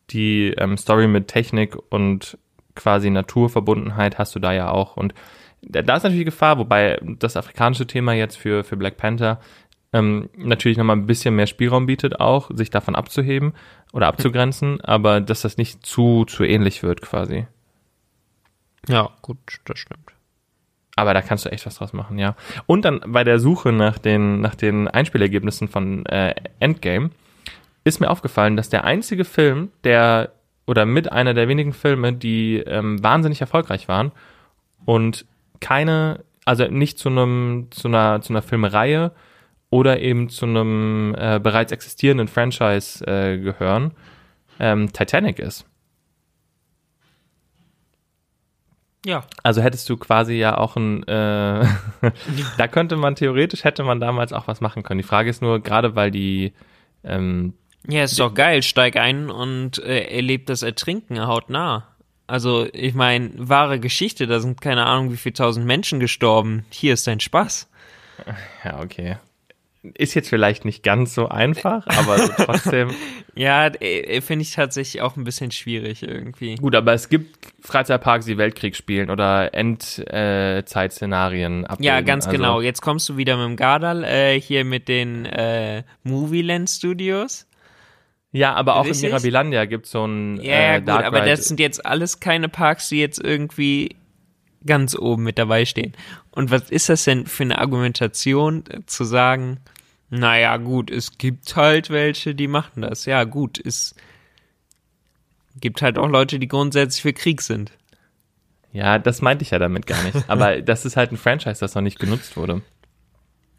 die 0.10 0.56
ähm, 0.58 0.76
Story 0.76 1.08
mit 1.08 1.28
Technik 1.28 1.78
und 1.92 2.40
quasi 2.74 3.12
Naturverbundenheit 3.12 4.18
hast 4.18 4.34
du 4.34 4.40
da 4.40 4.54
ja 4.54 4.72
auch. 4.72 4.98
Und 4.98 5.14
da, 5.62 5.84
da 5.84 5.98
ist 5.98 6.04
natürlich 6.04 6.26
Gefahr, 6.26 6.58
wobei 6.58 7.00
das 7.20 7.38
afrikanische 7.38 7.86
Thema 7.86 8.14
jetzt 8.14 8.38
für, 8.38 8.64
für 8.64 8.76
Black 8.76 8.98
Panther 8.98 9.40
ähm, 9.96 10.30
natürlich 10.36 10.78
nochmal 10.78 10.98
ein 10.98 11.08
bisschen 11.08 11.38
mehr 11.38 11.48
Spielraum 11.48 11.86
bietet 11.86 12.20
auch, 12.20 12.52
sich 12.54 12.70
davon 12.70 12.96
abzuheben 12.96 13.54
oder 13.94 14.08
abzugrenzen, 14.08 14.82
aber 14.82 15.22
dass 15.22 15.42
das 15.42 15.56
nicht 15.56 15.86
zu, 15.86 16.26
zu 16.26 16.44
ähnlich 16.44 16.84
wird 16.84 17.02
quasi. 17.02 17.48
Ja, 18.90 19.10
gut, 19.22 19.38
das 19.64 19.80
stimmt. 19.80 20.12
Aber 20.98 21.14
da 21.14 21.22
kannst 21.22 21.46
du 21.46 21.50
echt 21.50 21.66
was 21.66 21.76
draus 21.76 21.94
machen, 21.94 22.20
ja. 22.20 22.36
Und 22.66 22.84
dann 22.84 23.02
bei 23.08 23.24
der 23.24 23.40
Suche 23.40 23.72
nach 23.72 23.98
den, 23.98 24.42
nach 24.42 24.56
den 24.56 24.90
Einspielergebnissen 24.90 25.70
von 25.70 26.06
äh, 26.08 26.36
Endgame 26.60 27.12
ist 27.86 28.02
mir 28.02 28.10
aufgefallen, 28.10 28.58
dass 28.58 28.68
der 28.68 28.84
einzige 28.84 29.24
Film, 29.24 29.72
der, 29.86 30.34
oder 30.68 30.86
mit 30.86 31.10
einer 31.10 31.34
der 31.34 31.48
wenigen 31.48 31.72
Filme, 31.72 32.12
die 32.12 32.58
ähm, 32.58 33.02
wahnsinnig 33.02 33.40
erfolgreich 33.40 33.88
waren 33.88 34.12
und 34.84 35.26
keine, 35.62 36.26
also 36.44 36.66
nicht 36.66 37.00
zu 37.00 37.08
einem, 37.08 37.68
zu 37.72 37.88
einer, 37.88 38.20
zu 38.22 38.34
einer 38.34 38.42
Filmreihe 38.42 39.12
oder 39.76 40.00
eben 40.00 40.30
zu 40.30 40.46
einem 40.46 41.14
äh, 41.18 41.38
bereits 41.38 41.74
existierenden 41.74 42.30
Franchise 42.30 43.06
äh, 43.06 43.38
gehören, 43.38 43.92
ähm, 44.58 44.94
Titanic 44.94 45.38
ist. 45.38 45.66
Ja. 49.06 49.26
Also 49.44 49.62
hättest 49.62 49.90
du 49.90 49.98
quasi 49.98 50.36
ja 50.36 50.58
auch 50.58 50.78
ein, 50.78 51.04
äh, 51.04 51.68
da 52.58 52.68
könnte 52.70 52.96
man 52.96 53.16
theoretisch, 53.16 53.66
hätte 53.66 53.84
man 53.84 54.00
damals 54.00 54.32
auch 54.32 54.48
was 54.48 54.62
machen 54.62 54.82
können. 54.82 55.00
Die 55.00 55.08
Frage 55.08 55.30
ist 55.30 55.42
nur, 55.42 55.60
gerade 55.60 55.94
weil 55.98 56.10
die, 56.10 56.54
ähm, 57.04 57.54
Ja, 57.86 58.04
ist 58.04 58.18
doch 58.18 58.34
geil. 58.34 58.64
Steig 58.64 58.96
ein 58.96 59.30
und 59.30 59.78
äh, 59.80 60.06
erlebt 60.06 60.48
das 60.48 60.64
Ertrinken 60.64 61.28
hautnah. 61.28 61.90
Also, 62.28 62.66
ich 62.72 62.94
meine, 62.94 63.32
wahre 63.36 63.80
Geschichte, 63.82 64.26
da 64.26 64.40
sind 64.40 64.62
keine 64.62 64.86
Ahnung, 64.86 65.12
wie 65.12 65.18
viel 65.18 65.34
tausend 65.34 65.68
Menschen 65.68 66.00
gestorben. 66.00 66.66
Hier 66.70 66.94
ist 66.94 67.06
dein 67.06 67.20
Spaß. 67.20 67.70
ja, 68.64 68.80
okay. 68.80 69.18
Ist 69.94 70.14
jetzt 70.16 70.30
vielleicht 70.30 70.66
nicht 70.66 70.84
ganz 70.84 71.14
so 71.14 71.30
einfach, 71.30 71.86
aber 71.88 72.18
so 72.20 72.32
trotzdem. 72.38 72.90
Ja, 73.36 73.68
äh, 73.68 74.22
finde 74.22 74.44
ich 74.44 74.54
tatsächlich 74.54 75.02
auch 75.02 75.16
ein 75.18 75.24
bisschen 75.24 75.52
schwierig 75.52 76.04
irgendwie. 76.04 76.56
Gut, 76.56 76.76
aber 76.76 76.94
es 76.94 77.10
gibt 77.10 77.38
Freizeitparks, 77.62 78.26
die 78.26 78.38
Weltkrieg 78.38 78.76
spielen 78.76 79.10
oder 79.10 79.54
Endzeit-Szenarien 79.54 81.66
abbilden. 81.66 81.86
Ja, 81.86 82.02
ganz 82.02 82.26
Also, 82.28 82.38
genau. 82.38 82.62
Jetzt 82.62 82.82
kommst 82.82 83.08
du 83.10 83.18
wieder 83.18 83.38
mit 83.38 83.46
dem 83.46 83.56
Gardal, 83.58 84.04
äh, 84.04 84.40
hier 84.40 84.66
mit 84.66 84.88
den 84.88 85.26
äh, 85.26 85.84
Movieland 86.04 86.70
Studios. 86.70 87.48
Ja, 88.32 88.54
aber 88.54 88.76
auch 88.76 88.86
Richtig? 88.86 89.04
in 89.04 89.10
Mirabilandia 89.12 89.66
gibt 89.66 89.86
es 89.86 89.92
so 89.92 90.06
ein 90.06 90.42
Ja, 90.42 90.54
ja 90.54 90.76
äh, 90.76 90.80
gut, 90.80 90.88
Dark 90.90 91.06
aber 91.06 91.22
Ride. 91.22 91.32
das 91.32 91.48
sind 91.48 91.60
jetzt 91.60 91.86
alles 91.86 92.20
keine 92.20 92.50
Parks, 92.50 92.90
die 92.90 93.00
jetzt 93.00 93.24
irgendwie 93.24 93.96
ganz 94.66 94.98
oben 94.98 95.24
mit 95.24 95.38
dabei 95.38 95.64
stehen. 95.66 95.94
Und 96.32 96.52
was 96.52 96.70
ist 96.70 96.90
das 96.90 97.06
denn 97.06 97.28
für 97.28 97.44
eine 97.44 97.60
Argumentation, 97.60 98.64
äh, 98.70 98.80
zu 98.88 99.06
sagen, 99.06 99.60
naja, 100.10 100.58
gut, 100.58 100.92
es 100.92 101.18
gibt 101.18 101.56
halt 101.56 101.90
welche, 101.90 102.36
die 102.36 102.48
machen 102.48 102.82
das. 102.84 103.06
Ja, 103.06 103.24
gut, 103.24 103.60
es 103.64 103.96
gibt 105.60 105.82
halt 105.82 105.98
auch 105.98 106.08
Leute, 106.08 106.40
die 106.40 106.48
grundsätzlich 106.48 107.02
für 107.02 107.14
Krieg 107.14 107.42
sind. 107.42 107.72
Ja, 108.72 109.00
das 109.00 109.22
meinte 109.22 109.44
ich 109.44 109.52
ja 109.52 109.60
damit 109.60 109.88
gar 109.88 110.04
nicht. 110.04 110.18
Aber 110.30 110.62
das 110.62 110.86
ist 110.86 110.98
halt 110.98 111.12
ein 111.12 111.18
Franchise, 111.18 111.60
das 111.60 111.76
noch 111.76 111.82
nicht 111.82 112.00
genutzt 112.00 112.36
wurde. 112.38 112.62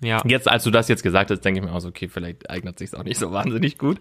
Ja, 0.00 0.22
Jetzt, 0.26 0.46
als 0.46 0.64
du 0.64 0.70
das 0.70 0.88
jetzt 0.88 1.02
gesagt 1.02 1.30
hast, 1.30 1.40
denke 1.40 1.60
ich 1.60 1.66
mir 1.66 1.72
auch 1.72 1.80
so, 1.80 1.88
okay, 1.88 2.08
vielleicht 2.08 2.50
eignet 2.50 2.78
sich 2.78 2.94
auch 2.94 3.02
nicht 3.04 3.18
so 3.18 3.32
wahnsinnig 3.32 3.78
gut. 3.78 3.98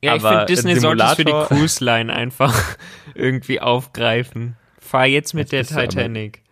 ja 0.00 0.14
ich 0.14 0.20
aber 0.24 0.30
finde, 0.30 0.46
Disney 0.46 0.76
sollte 0.76 1.02
es 1.02 1.14
für 1.14 1.24
die 1.24 1.32
Cruise 1.46 1.84
Line 1.84 2.12
einfach 2.12 2.54
irgendwie 3.14 3.60
aufgreifen. 3.60 4.56
Fahr 4.78 5.06
jetzt 5.06 5.34
mit 5.34 5.50
Jetzt 5.50 5.72
der 5.72 5.78
aber- 5.78 5.88
Titanic. 5.88 6.42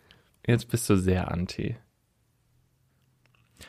Jetzt 0.49 0.69
bist 0.69 0.91
du 0.91 0.97
sehr 0.97 1.31
anti. 1.31 1.77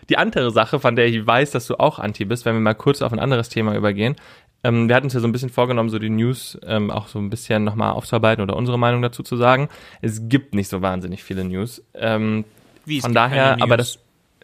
Die 0.09 0.17
andere 0.17 0.51
Sache, 0.51 0.79
von 0.79 0.95
der 0.95 1.07
ich 1.07 1.25
weiß, 1.25 1.51
dass 1.51 1.67
du 1.67 1.75
auch 1.75 1.99
anti 1.99 2.25
bist, 2.25 2.45
wenn 2.45 2.55
wir 2.55 2.61
mal 2.61 2.73
kurz 2.73 3.01
auf 3.01 3.11
ein 3.11 3.19
anderes 3.19 3.49
Thema 3.49 3.75
übergehen. 3.75 4.15
Ähm, 4.63 4.87
wir 4.89 4.95
hatten 4.95 5.05
uns 5.05 5.13
ja 5.13 5.19
so 5.19 5.27
ein 5.27 5.31
bisschen 5.31 5.49
vorgenommen, 5.49 5.89
so 5.89 5.99
die 5.99 6.09
News 6.09 6.57
ähm, 6.65 6.91
auch 6.91 7.07
so 7.07 7.19
ein 7.19 7.29
bisschen 7.29 7.63
nochmal 7.63 7.91
aufzuarbeiten 7.91 8.41
oder 8.43 8.55
unsere 8.55 8.79
Meinung 8.79 9.01
dazu 9.01 9.23
zu 9.23 9.37
sagen. 9.37 9.69
Es 10.01 10.27
gibt 10.29 10.55
nicht 10.55 10.69
so 10.69 10.81
wahnsinnig 10.81 11.23
viele 11.23 11.43
News. 11.43 11.83
Ähm, 11.93 12.43
Wie, 12.85 13.01
von 13.01 13.13
daher, 13.13 13.61
aber 13.61 13.77
das, 13.77 13.99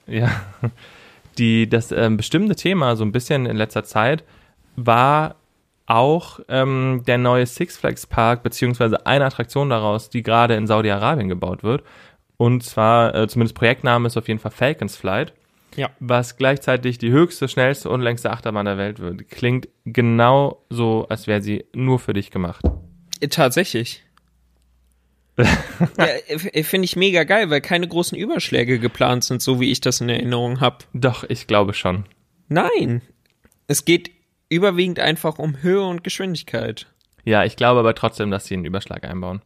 ja, 0.05 0.29
die, 1.37 1.67
das 1.67 1.91
ähm, 1.91 2.17
bestimmte 2.17 2.55
Thema 2.55 2.95
so 2.95 3.03
ein 3.03 3.11
bisschen 3.11 3.45
in 3.45 3.57
letzter 3.57 3.83
Zeit 3.83 4.23
war 4.75 5.35
auch 5.85 6.39
ähm, 6.47 7.03
der 7.05 7.17
neue 7.17 7.45
Six 7.45 7.77
Flags 7.77 8.07
Park, 8.07 8.43
beziehungsweise 8.43 9.05
eine 9.05 9.25
Attraktion 9.25 9.69
daraus, 9.69 10.09
die 10.09 10.23
gerade 10.23 10.55
in 10.55 10.67
Saudi-Arabien 10.67 11.27
gebaut 11.27 11.63
wird. 11.63 11.83
Und 12.37 12.63
zwar, 12.63 13.13
äh, 13.15 13.27
zumindest 13.27 13.55
Projektname 13.55 14.07
ist 14.07 14.17
auf 14.17 14.27
jeden 14.27 14.39
Fall 14.39 14.51
Falcons 14.51 14.95
Flight, 14.95 15.33
Ja. 15.75 15.89
was 15.99 16.35
gleichzeitig 16.37 16.97
die 16.97 17.11
höchste, 17.11 17.47
schnellste 17.47 17.89
und 17.89 18.01
längste 18.01 18.31
Achterbahn 18.31 18.65
der 18.65 18.77
Welt 18.77 18.99
wird. 18.99 19.29
Klingt 19.29 19.67
genau 19.85 20.63
so, 20.69 21.05
als 21.09 21.27
wäre 21.27 21.41
sie 21.41 21.65
nur 21.73 21.99
für 21.99 22.13
dich 22.13 22.31
gemacht. 22.31 22.65
Äh, 23.21 23.27
Tatsächlich. 23.27 24.03
ja, 25.37 26.05
äh, 26.27 26.63
finde 26.63 26.85
ich 26.85 26.95
mega 26.95 27.23
geil, 27.23 27.49
weil 27.49 27.61
keine 27.61 27.87
großen 27.87 28.17
Überschläge 28.17 28.77
geplant 28.79 29.23
sind, 29.23 29.41
so 29.41 29.59
wie 29.59 29.71
ich 29.71 29.81
das 29.81 29.99
in 30.01 30.09
Erinnerung 30.09 30.59
habe. 30.61 30.77
Doch, 30.93 31.23
ich 31.27 31.47
glaube 31.47 31.73
schon. 31.73 32.05
Nein. 32.49 33.01
Es 33.67 33.85
geht 33.85 34.11
überwiegend 34.49 34.99
einfach 34.99 35.39
um 35.39 35.61
Höhe 35.63 35.81
und 35.83 36.03
Geschwindigkeit. 36.03 36.87
Ja, 37.23 37.45
ich 37.45 37.55
glaube 37.55 37.79
aber 37.79 37.95
trotzdem, 37.95 38.29
dass 38.29 38.45
sie 38.45 38.53
einen 38.53 38.65
Überschlag 38.65 39.03
einbauen. 39.05 39.41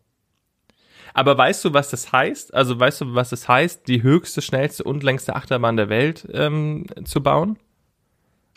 Aber 1.17 1.35
weißt 1.35 1.65
du, 1.65 1.73
was 1.73 1.89
das 1.89 2.11
heißt? 2.11 2.53
Also 2.53 2.79
weißt 2.79 3.01
du, 3.01 3.15
was 3.15 3.31
es 3.31 3.47
heißt, 3.47 3.87
die 3.87 4.03
höchste, 4.03 4.43
schnellste 4.43 4.83
und 4.83 5.01
längste 5.01 5.35
Achterbahn 5.35 5.75
der 5.75 5.89
Welt 5.89 6.27
ähm, 6.31 6.85
zu 7.05 7.23
bauen? 7.23 7.57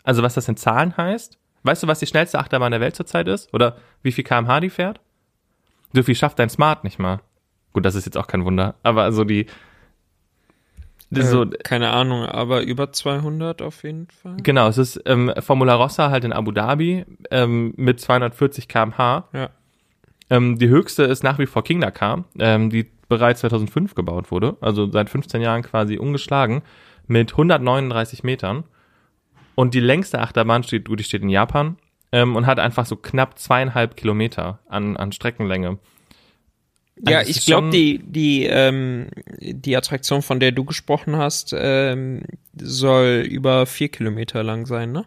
Also 0.03 0.21
was 0.21 0.35
das 0.35 0.47
in 0.47 0.57
Zahlen 0.57 0.95
heißt? 0.95 1.39
Weißt 1.63 1.81
du, 1.81 1.87
was 1.87 1.97
die 1.97 2.05
schnellste 2.05 2.37
Achterbahn 2.37 2.71
der 2.71 2.79
Welt 2.79 2.95
zurzeit 2.95 3.27
ist? 3.27 3.51
Oder 3.51 3.77
wie 4.03 4.11
viel 4.11 4.23
kmh 4.23 4.59
die 4.59 4.69
fährt? 4.69 4.99
So 5.91 6.03
viel 6.03 6.13
schafft 6.13 6.37
dein 6.37 6.49
Smart 6.49 6.83
nicht 6.83 6.99
mal. 6.99 7.21
Gut, 7.73 7.83
das 7.83 7.95
ist 7.95 8.05
jetzt 8.05 8.15
auch 8.15 8.27
kein 8.27 8.45
Wunder. 8.45 8.75
Aber 8.83 9.01
also 9.01 9.23
die... 9.23 9.47
das 11.09 11.25
ist 11.25 11.31
so, 11.31 11.45
äh, 11.45 11.57
keine 11.63 11.89
Ahnung, 11.89 12.27
aber 12.27 12.61
über 12.61 12.91
200 12.91 13.63
auf 13.63 13.83
jeden 13.83 14.07
Fall. 14.11 14.37
Genau, 14.37 14.67
es 14.67 14.77
ist 14.77 15.01
ähm, 15.07 15.33
Formula 15.39 15.73
Rossa 15.73 16.11
halt 16.11 16.25
in 16.25 16.31
Abu 16.31 16.51
Dhabi 16.51 17.07
ähm, 17.31 17.73
mit 17.75 17.99
240 17.99 18.67
kmh. 18.67 19.29
Ja. 19.33 19.49
Ähm, 20.31 20.57
die 20.57 20.69
höchste 20.69 21.03
ist 21.03 21.23
nach 21.23 21.37
wie 21.37 21.45
vor 21.45 21.63
King 21.63 21.81
Dakar, 21.81 22.23
ähm, 22.39 22.69
die 22.69 22.89
bereits 23.09 23.41
2005 23.41 23.93
gebaut 23.93 24.31
wurde, 24.31 24.55
also 24.61 24.89
seit 24.89 25.09
15 25.09 25.41
Jahren 25.41 25.61
quasi 25.61 25.97
ungeschlagen, 25.97 26.61
mit 27.05 27.33
139 27.33 28.23
Metern. 28.23 28.63
Und 29.55 29.73
die 29.73 29.81
längste 29.81 30.19
Achterbahn 30.19 30.63
steht, 30.63 30.87
gut, 30.87 30.99
die 31.01 31.03
steht 31.03 31.21
in 31.21 31.29
Japan 31.29 31.75
ähm, 32.13 32.37
und 32.37 32.47
hat 32.47 32.59
einfach 32.59 32.85
so 32.85 32.95
knapp 32.95 33.37
zweieinhalb 33.37 33.97
Kilometer 33.97 34.59
an, 34.69 34.95
an 34.95 35.11
Streckenlänge. 35.11 35.77
Ja, 37.05 37.19
Also 37.19 37.31
es 37.31 37.37
ich 37.37 37.45
glaube, 37.45 37.69
die, 37.69 37.99
die, 37.99 38.45
ähm, 38.45 39.07
die 39.41 39.75
Attraktion, 39.75 40.21
von 40.21 40.39
der 40.39 40.53
du 40.53 40.63
gesprochen 40.63 41.17
hast, 41.17 41.53
ähm, 41.57 42.23
soll 42.55 43.25
über 43.29 43.65
vier 43.65 43.89
Kilometer 43.89 44.43
lang 44.43 44.65
sein, 44.65 44.93
ne? 44.93 45.05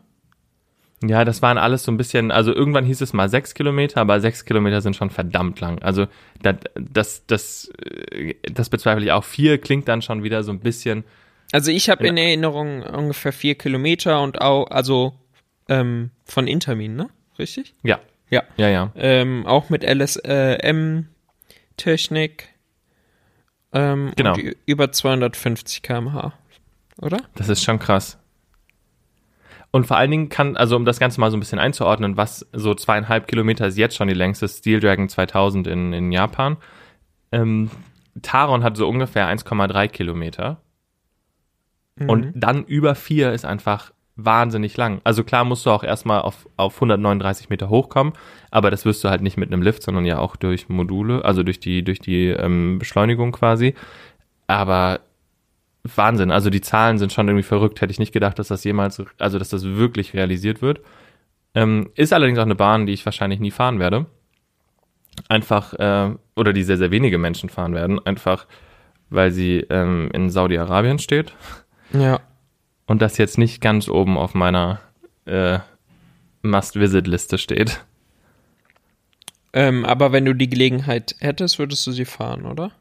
Ja, 1.08 1.24
das 1.24 1.42
waren 1.42 1.58
alles 1.58 1.84
so 1.84 1.92
ein 1.92 1.96
bisschen, 1.96 2.30
also 2.30 2.54
irgendwann 2.54 2.84
hieß 2.84 3.00
es 3.00 3.12
mal 3.12 3.28
sechs 3.28 3.54
Kilometer, 3.54 4.00
aber 4.00 4.20
sechs 4.20 4.44
Kilometer 4.44 4.80
sind 4.80 4.96
schon 4.96 5.10
verdammt 5.10 5.60
lang. 5.60 5.80
Also 5.82 6.06
das, 6.42 6.56
das, 6.74 7.26
das, 7.26 7.70
äh, 8.10 8.34
das 8.42 8.68
bezweifle 8.68 9.04
ich 9.04 9.12
auch. 9.12 9.24
Vier 9.24 9.58
klingt 9.58 9.88
dann 9.88 10.02
schon 10.02 10.22
wieder 10.22 10.42
so 10.42 10.52
ein 10.52 10.60
bisschen, 10.60 11.04
Also 11.52 11.70
ich 11.70 11.90
habe 11.90 12.06
in 12.06 12.16
Erinnerung 12.16 12.82
ungefähr 12.82 13.32
vier 13.32 13.54
Kilometer 13.56 14.22
und 14.22 14.40
auch, 14.40 14.70
also 14.70 15.14
ähm, 15.68 16.10
von 16.24 16.46
Intermin, 16.46 16.96
ne? 16.96 17.08
Richtig? 17.38 17.74
ja, 17.82 17.98
Ja. 18.30 18.42
ja, 18.56 18.68
ja. 18.68 18.92
Ähm, 18.96 19.46
auch 19.46 19.70
mit 19.70 19.82
LSM-Technik. 19.84 22.48
Ähm, 23.72 24.12
Genau. 24.16 24.36
Über 24.66 24.92
250 24.92 25.82
km/h, 25.82 26.32
oder? 27.00 27.18
Das 27.34 27.48
ist 27.48 27.64
schon 27.64 27.78
krass. 27.78 28.18
Und 29.74 29.88
vor 29.88 29.96
allen 29.96 30.12
Dingen 30.12 30.28
kann, 30.28 30.56
also 30.56 30.76
um 30.76 30.84
das 30.84 31.00
Ganze 31.00 31.20
mal 31.20 31.32
so 31.32 31.36
ein 31.36 31.40
bisschen 31.40 31.58
einzuordnen, 31.58 32.16
was 32.16 32.46
so 32.52 32.76
zweieinhalb 32.76 33.26
Kilometer 33.26 33.66
ist 33.66 33.76
jetzt 33.76 33.96
schon 33.96 34.06
die 34.06 34.14
längste 34.14 34.46
Steel 34.46 34.78
Dragon 34.78 35.08
2000 35.08 35.66
in, 35.66 35.92
in 35.92 36.12
Japan. 36.12 36.58
Ähm, 37.32 37.72
Taron 38.22 38.62
hat 38.62 38.76
so 38.76 38.88
ungefähr 38.88 39.26
1,3 39.26 39.88
Kilometer. 39.88 40.60
Und 42.06 42.34
dann 42.36 42.62
über 42.62 42.94
vier 42.94 43.32
ist 43.32 43.44
einfach 43.44 43.90
wahnsinnig 44.14 44.76
lang. 44.76 45.00
Also 45.02 45.24
klar 45.24 45.42
musst 45.42 45.66
du 45.66 45.70
auch 45.70 45.82
erstmal 45.82 46.20
auf, 46.20 46.48
auf 46.56 46.76
139 46.76 47.50
Meter 47.50 47.68
hochkommen, 47.68 48.12
aber 48.52 48.70
das 48.70 48.84
wirst 48.84 49.02
du 49.02 49.08
halt 49.08 49.22
nicht 49.22 49.38
mit 49.38 49.52
einem 49.52 49.62
Lift, 49.62 49.82
sondern 49.82 50.04
ja 50.04 50.18
auch 50.18 50.36
durch 50.36 50.68
Module, 50.68 51.24
also 51.24 51.42
durch 51.42 51.58
die, 51.58 51.82
durch 51.82 51.98
die 51.98 52.28
ähm, 52.28 52.78
Beschleunigung 52.78 53.32
quasi. 53.32 53.74
Aber 54.46 55.00
Wahnsinn, 55.84 56.30
also 56.30 56.48
die 56.50 56.60
Zahlen 56.62 56.98
sind 56.98 57.12
schon 57.12 57.28
irgendwie 57.28 57.42
verrückt. 57.42 57.80
Hätte 57.80 57.90
ich 57.90 57.98
nicht 57.98 58.12
gedacht, 58.12 58.38
dass 58.38 58.48
das 58.48 58.64
jemals, 58.64 59.02
also 59.18 59.38
dass 59.38 59.50
das 59.50 59.64
wirklich 59.64 60.14
realisiert 60.14 60.62
wird. 60.62 60.80
Ähm, 61.54 61.90
ist 61.94 62.12
allerdings 62.12 62.38
auch 62.38 62.42
eine 62.44 62.54
Bahn, 62.54 62.86
die 62.86 62.92
ich 62.92 63.04
wahrscheinlich 63.04 63.38
nie 63.40 63.50
fahren 63.50 63.78
werde. 63.78 64.06
Einfach, 65.28 65.74
äh, 65.74 66.10
oder 66.34 66.52
die 66.52 66.62
sehr, 66.64 66.78
sehr 66.78 66.90
wenige 66.90 67.18
Menschen 67.18 67.48
fahren 67.48 67.74
werden, 67.74 68.04
einfach 68.04 68.46
weil 69.10 69.30
sie 69.30 69.58
ähm, 69.70 70.10
in 70.12 70.30
Saudi-Arabien 70.30 70.98
steht. 70.98 71.34
Ja. 71.92 72.20
und 72.86 73.00
das 73.02 73.18
jetzt 73.18 73.38
nicht 73.38 73.60
ganz 73.60 73.88
oben 73.88 74.16
auf 74.18 74.34
meiner 74.34 74.80
äh, 75.26 75.58
Must-Visit-Liste 76.42 77.38
steht. 77.38 77.84
Ähm, 79.52 79.84
aber 79.84 80.10
wenn 80.12 80.24
du 80.24 80.34
die 80.34 80.48
Gelegenheit 80.48 81.14
hättest, 81.20 81.58
würdest 81.60 81.86
du 81.86 81.92
sie 81.92 82.04
fahren, 82.04 82.44
oder? 82.46 82.72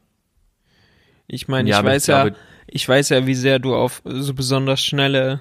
Ich 1.28 1.46
meine, 1.46 1.68
Ja, 1.68 1.76
ich 1.76 1.78
aber 1.78 1.88
ich 1.90 1.94
weiß 1.96 2.06
ja, 2.08 2.22
glaube- 2.24 2.36
ich 2.66 2.88
weiß 2.88 3.10
ja, 3.10 3.26
wie 3.26 3.34
sehr 3.34 3.58
du 3.58 3.74
auf 3.74 4.02
so 4.04 4.34
besonders 4.34 4.84
schnelle 4.84 5.40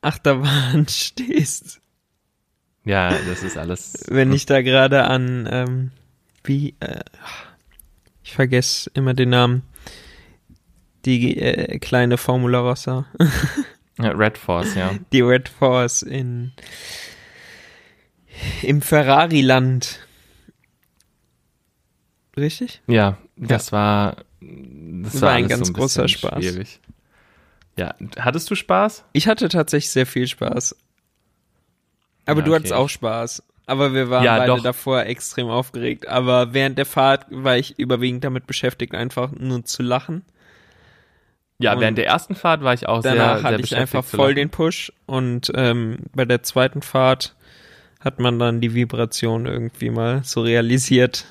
Achterbahn 0.00 0.86
stehst. 0.88 1.80
Ja, 2.84 3.16
das 3.28 3.42
ist 3.42 3.56
alles. 3.56 4.04
Wenn 4.08 4.32
ich 4.32 4.44
da 4.46 4.60
gerade 4.60 5.04
an, 5.04 5.48
ähm, 5.50 5.90
wie, 6.42 6.74
äh, 6.80 7.00
ich 8.22 8.32
vergesse 8.32 8.90
immer 8.94 9.14
den 9.14 9.30
Namen, 9.30 9.62
die 11.06 11.38
äh, 11.38 11.78
kleine 11.78 12.18
Formula 12.18 12.60
Rossa, 12.60 13.06
Ja, 13.98 14.10
Red 14.10 14.38
Force, 14.38 14.74
ja. 14.74 14.92
die 15.12 15.20
Red 15.20 15.48
Force 15.48 16.02
in 16.02 16.52
im 18.62 18.82
Ferrari-Land. 18.82 20.00
Richtig? 22.36 22.82
Ja, 22.88 23.18
das 23.36 23.70
war. 23.70 24.16
Das 25.02 25.14
War 25.20 25.28
war, 25.30 25.30
ein 25.32 25.48
ganz 25.48 25.66
so 25.66 25.72
ein 25.72 25.74
großer 25.74 26.08
Spaß. 26.08 26.44
Schwierig. 26.44 26.80
Ja, 27.76 27.94
hattest 28.18 28.50
du 28.50 28.54
Spaß? 28.54 29.04
Ich 29.12 29.26
hatte 29.28 29.48
tatsächlich 29.48 29.90
sehr 29.90 30.06
viel 30.06 30.26
Spaß. 30.26 30.76
Aber 32.26 32.40
Ja, 32.40 32.46
du 32.46 32.54
hattest 32.54 32.72
okay. 32.72 32.80
auch 32.80 32.88
Spaß. 32.88 33.42
Aber 33.66 33.94
wir 33.94 34.10
waren 34.10 34.24
Ja, 34.24 34.36
beide 34.38 34.52
doch. 34.56 34.62
davor 34.62 35.04
extrem 35.04 35.48
aufgeregt. 35.48 36.06
Aber 36.08 36.52
während 36.52 36.78
der 36.78 36.86
Fahrt 36.86 37.26
war 37.30 37.56
ich 37.56 37.78
überwiegend 37.78 38.22
damit 38.24 38.46
beschäftigt, 38.46 38.94
einfach 38.94 39.32
nur 39.32 39.64
zu 39.64 39.82
lachen. 39.82 40.22
Ja, 41.58 41.74
Und 41.74 41.80
während 41.80 41.98
der 41.98 42.06
ersten 42.06 42.34
Fahrt 42.34 42.62
war 42.62 42.74
ich 42.74 42.86
auch 42.88 43.02
sehr, 43.02 43.14
Danach 43.14 43.36
sehr 43.40 43.44
hatte 43.44 43.62
ich 43.62 43.76
einfach 43.76 44.04
voll 44.04 44.34
den 44.34 44.50
Push. 44.50 44.92
Und 45.06 45.50
ähm, 45.54 45.98
bei 46.14 46.24
der 46.24 46.42
zweiten 46.42 46.82
Fahrt 46.82 47.34
hat 48.00 48.18
man 48.20 48.38
dann 48.38 48.60
die 48.60 48.74
Vibration 48.74 49.46
irgendwie 49.46 49.90
mal 49.90 50.22
so 50.24 50.42
realisiert. 50.42 51.24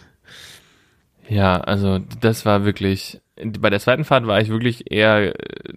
Ja, 1.29 1.59
also 1.59 1.99
das 2.21 2.45
war 2.45 2.65
wirklich. 2.65 3.19
Bei 3.59 3.69
der 3.71 3.79
zweiten 3.79 4.03
Fahrt 4.03 4.27
war 4.27 4.39
ich 4.39 4.49
wirklich 4.49 4.91
eher 4.91 5.33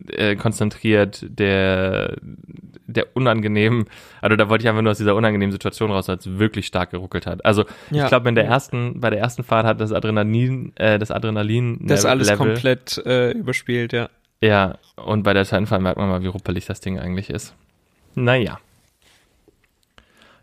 äh, 0.09 0.37
konzentriert 0.37 1.25
der 1.29 2.17
der 2.89 3.17
unangenehmen, 3.17 3.87
also 4.21 4.37
da 4.37 4.49
wollte 4.49 4.63
ich 4.63 4.69
einfach 4.69 4.83
nur 4.83 4.93
aus 4.93 4.99
dieser 4.99 5.17
unangenehmen 5.17 5.51
Situation 5.53 5.91
raus, 5.91 6.09
als 6.09 6.25
es 6.27 6.39
wirklich 6.39 6.67
stark 6.67 6.91
geruckelt 6.91 7.27
hat. 7.27 7.45
Also 7.45 7.65
Ja. 7.91 8.05
ich 8.05 8.09
glaube, 8.09 8.29
in 8.29 8.35
der 8.37 8.45
ersten, 8.45 9.01
bei 9.01 9.11
der 9.11 9.19
ersten 9.19 9.43
Fahrt 9.43 9.67
hat 9.67 9.81
das 9.81 9.93
Adrenalin, 9.93 10.73
äh, 10.77 10.99
das 10.99 11.11
Adrenalin 11.11 11.81
Das 11.87 12.05
alles 12.05 12.29
Level, 12.29 12.47
komplett 12.47 13.03
äh, 13.05 13.33
überspielt, 13.33 13.93
ja. 13.93 14.09
Ja, 14.41 14.79
und 14.97 15.25
bei 15.25 15.33
der 15.33 15.45
zweiten 15.45 15.67
Fahrt 15.67 15.83
merkt 15.83 15.99
man 15.99 16.09
mal, 16.09 16.23
wie 16.23 16.29
ruppelig 16.29 16.67
das 16.67 16.81
Ding 16.81 16.99
eigentlich 16.99 17.31
ist. 17.31 17.55
Naja. 18.15 18.59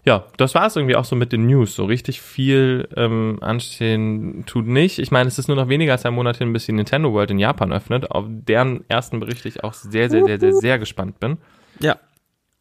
Ja, 0.05 0.25
das 0.35 0.53
war 0.53 0.67
es 0.67 0.75
irgendwie 0.75 0.97
auch 0.97 1.05
so 1.05 1.15
mit 1.15 1.31
den 1.31 1.45
News. 1.45 1.75
So 1.75 1.85
richtig 1.85 2.21
viel 2.21 2.89
ähm, 2.95 3.37
anstehen 3.41 4.43
tut 4.45 4.67
nicht. 4.67 4.99
Ich 4.99 5.11
meine, 5.11 5.29
es 5.29 5.39
ist 5.39 5.47
nur 5.47 5.55
noch 5.55 5.69
weniger 5.69 5.93
als 5.93 6.05
ein 6.05 6.13
Monat 6.13 6.37
hin, 6.37 6.51
bis 6.51 6.65
die 6.65 6.73
Nintendo 6.73 7.13
World 7.13 7.31
in 7.31 7.39
Japan 7.39 7.71
öffnet, 7.71 8.11
auf 8.11 8.25
deren 8.27 8.83
ersten 8.89 9.21
Bericht 9.21 9.45
ich 9.45 9.63
auch 9.63 9.73
sehr, 9.73 10.09
sehr, 10.09 10.25
sehr, 10.25 10.39
sehr, 10.39 10.53
sehr 10.53 10.79
gespannt 10.79 11.19
bin. 11.21 11.37
Ja. 11.79 11.97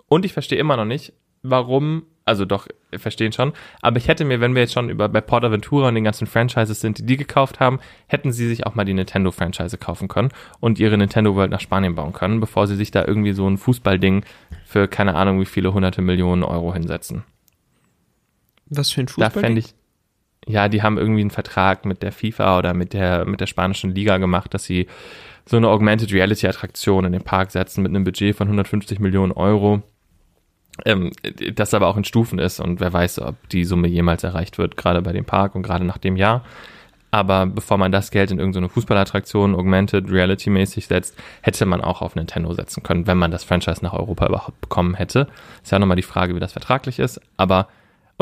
Und 0.07 0.25
ich 0.25 0.33
verstehe 0.33 0.59
immer 0.59 0.77
noch 0.77 0.85
nicht, 0.85 1.15
warum, 1.43 2.05
also 2.25 2.45
doch, 2.45 2.69
verstehen 2.95 3.33
schon, 3.33 3.53
aber 3.81 3.97
ich 3.97 4.07
hätte 4.07 4.25
mir, 4.25 4.41
wenn 4.41 4.55
wir 4.55 4.63
jetzt 4.63 4.75
schon 4.75 4.91
über 4.91 5.09
bei 5.09 5.21
Port 5.21 5.45
Aventura 5.45 5.89
und 5.89 5.95
den 5.95 6.05
ganzen 6.05 6.27
Franchises 6.27 6.81
sind, 6.81 6.99
die 6.99 7.07
die 7.07 7.17
gekauft 7.17 7.59
haben, 7.59 7.81
hätten 8.07 8.31
sie 8.31 8.47
sich 8.47 8.67
auch 8.67 8.75
mal 8.75 8.85
die 8.85 8.95
Nintendo-Franchise 8.95 9.79
kaufen 9.79 10.07
können 10.07 10.29
und 10.61 10.79
ihre 10.79 10.97
Nintendo 10.97 11.35
World 11.35 11.51
nach 11.51 11.61
Spanien 11.61 11.95
bauen 11.95 12.13
können, 12.13 12.39
bevor 12.39 12.67
sie 12.67 12.77
sich 12.77 12.91
da 12.91 13.05
irgendwie 13.05 13.33
so 13.33 13.49
ein 13.49 13.59
Fußballding 13.59 14.25
für 14.65 14.87
keine 14.87 15.15
Ahnung 15.15 15.41
wie 15.41 15.47
viele 15.47 15.73
hunderte 15.73 16.03
Millionen 16.03 16.45
Euro 16.45 16.73
hinsetzen. 16.73 17.25
Was 18.77 18.91
für 18.91 19.01
ein 19.03 19.07
Da 19.07 19.13
Fußball? 19.13 19.43
fände 19.43 19.61
ich, 19.61 19.75
ja, 20.47 20.69
die 20.69 20.83
haben 20.83 20.99
irgendwie 20.99 21.21
einen 21.21 21.31
Vertrag 21.31 21.85
mit 21.85 22.03
der 22.03 22.13
FIFA 22.13 22.59
oder 22.59 22.75
mit 22.75 22.93
der, 22.93 23.25
mit 23.25 23.41
der 23.41 23.47
spanischen 23.47 23.95
Liga 23.95 24.19
gemacht, 24.19 24.53
dass 24.55 24.65
sie 24.65 24.89
so 25.47 25.57
eine 25.57 25.69
Augmented 25.69 26.13
Reality 26.13 26.47
Attraktion 26.47 27.05
in 27.05 27.13
den 27.13 27.23
Park 27.23 27.51
setzen 27.51 27.83
mit 27.83 27.91
einem 27.91 28.05
Budget 28.05 28.37
von 28.37 28.49
150 28.49 28.99
Millionen 29.01 29.33
Euro. 29.33 29.83
Ähm, 30.87 31.13
das 31.55 31.75
aber 31.75 31.89
auch 31.89 31.97
in 31.97 32.05
Stufen 32.05 32.39
ist 32.39 32.59
und 32.59 32.81
wer 32.81 32.93
weiß, 32.93 33.19
ob 33.21 33.49
die 33.51 33.65
Summe 33.65 33.89
jemals 33.89 34.25
erreicht 34.25 34.57
wird, 34.57 34.77
gerade 34.77 35.03
bei 35.03 35.13
dem 35.13 35.25
Park 35.27 35.55
und 35.55 35.63
gerade 35.63 35.85
nach 35.85 35.99
dem 35.99 36.17
Jahr. 36.17 36.45
Aber 37.11 37.45
bevor 37.45 37.77
man 37.77 37.93
das 37.93 38.11
Geld 38.11 38.31
in 38.31 38.39
irgendeine 38.39 38.71
Fußballattraktion 38.71 39.55
Augmented 39.55 40.11
Reality 40.11 40.49
mäßig 40.49 40.87
setzt, 40.87 41.15
hätte 41.43 41.67
man 41.67 41.83
auch 41.83 42.01
auf 42.01 42.15
Nintendo 42.15 42.55
setzen 42.55 42.83
können, 42.83 43.07
wenn 43.07 43.19
man 43.19 43.31
das 43.31 43.45
Franchise 43.45 43.85
nach 43.85 43.93
Europa 43.93 44.27
überhaupt 44.27 44.63
bekommen 44.63 44.95
hätte. 44.95 45.29
Ist 45.63 45.71
ja 45.73 45.79
nochmal 45.79 45.97
die 45.97 46.03
Frage, 46.03 46.35
wie 46.35 46.41
das 46.41 46.53
vertraglich 46.53 46.99
ist. 46.99 47.21
Aber 47.37 47.69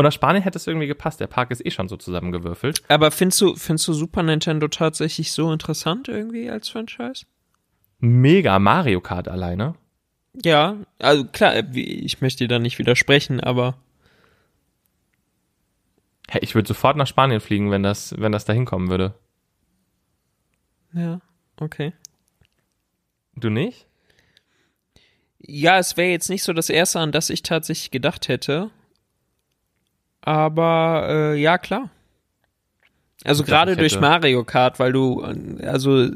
und 0.00 0.04
nach 0.04 0.12
Spanien 0.12 0.42
hätte 0.42 0.56
es 0.56 0.66
irgendwie 0.66 0.86
gepasst. 0.86 1.20
Der 1.20 1.26
Park 1.26 1.50
ist 1.50 1.64
eh 1.64 1.70
schon 1.70 1.88
so 1.88 1.96
zusammengewürfelt. 1.98 2.82
Aber 2.88 3.10
findest 3.10 3.40
du, 3.42 3.54
findest 3.54 3.86
du 3.86 3.92
Super 3.92 4.22
Nintendo 4.22 4.66
tatsächlich 4.66 5.30
so 5.30 5.52
interessant 5.52 6.08
irgendwie 6.08 6.48
als 6.48 6.70
Franchise? 6.70 7.26
Mega 7.98 8.58
Mario 8.58 9.02
Kart 9.02 9.28
alleine. 9.28 9.74
Ja, 10.42 10.76
also 10.98 11.26
klar, 11.26 11.54
ich 11.74 12.22
möchte 12.22 12.44
dir 12.44 12.48
da 12.48 12.58
nicht 12.58 12.78
widersprechen, 12.78 13.40
aber 13.40 13.74
Hey, 16.28 16.40
ich 16.42 16.54
würde 16.54 16.68
sofort 16.68 16.96
nach 16.96 17.08
Spanien 17.08 17.40
fliegen, 17.40 17.70
wenn 17.70 17.82
das, 17.82 18.14
wenn 18.16 18.32
das 18.32 18.46
da 18.46 18.54
hinkommen 18.54 18.88
würde. 18.88 19.14
ja, 20.94 21.20
okay. 21.60 21.92
Du 23.34 23.50
nicht? 23.50 23.86
Ja, 25.40 25.78
es 25.78 25.96
wäre 25.98 26.10
jetzt 26.10 26.30
nicht 26.30 26.42
so 26.42 26.52
das 26.54 26.70
erste, 26.70 27.00
an 27.00 27.12
das 27.12 27.28
ich 27.28 27.42
tatsächlich 27.42 27.90
gedacht 27.90 28.28
hätte. 28.28 28.70
Aber 30.22 31.06
äh, 31.08 31.40
ja, 31.40 31.58
klar. 31.58 31.90
Also 33.24 33.44
gerade 33.44 33.76
durch 33.76 34.00
Mario 34.00 34.44
Kart, 34.44 34.78
weil 34.78 34.92
du, 34.92 35.22
äh, 35.22 35.66
also 35.66 36.08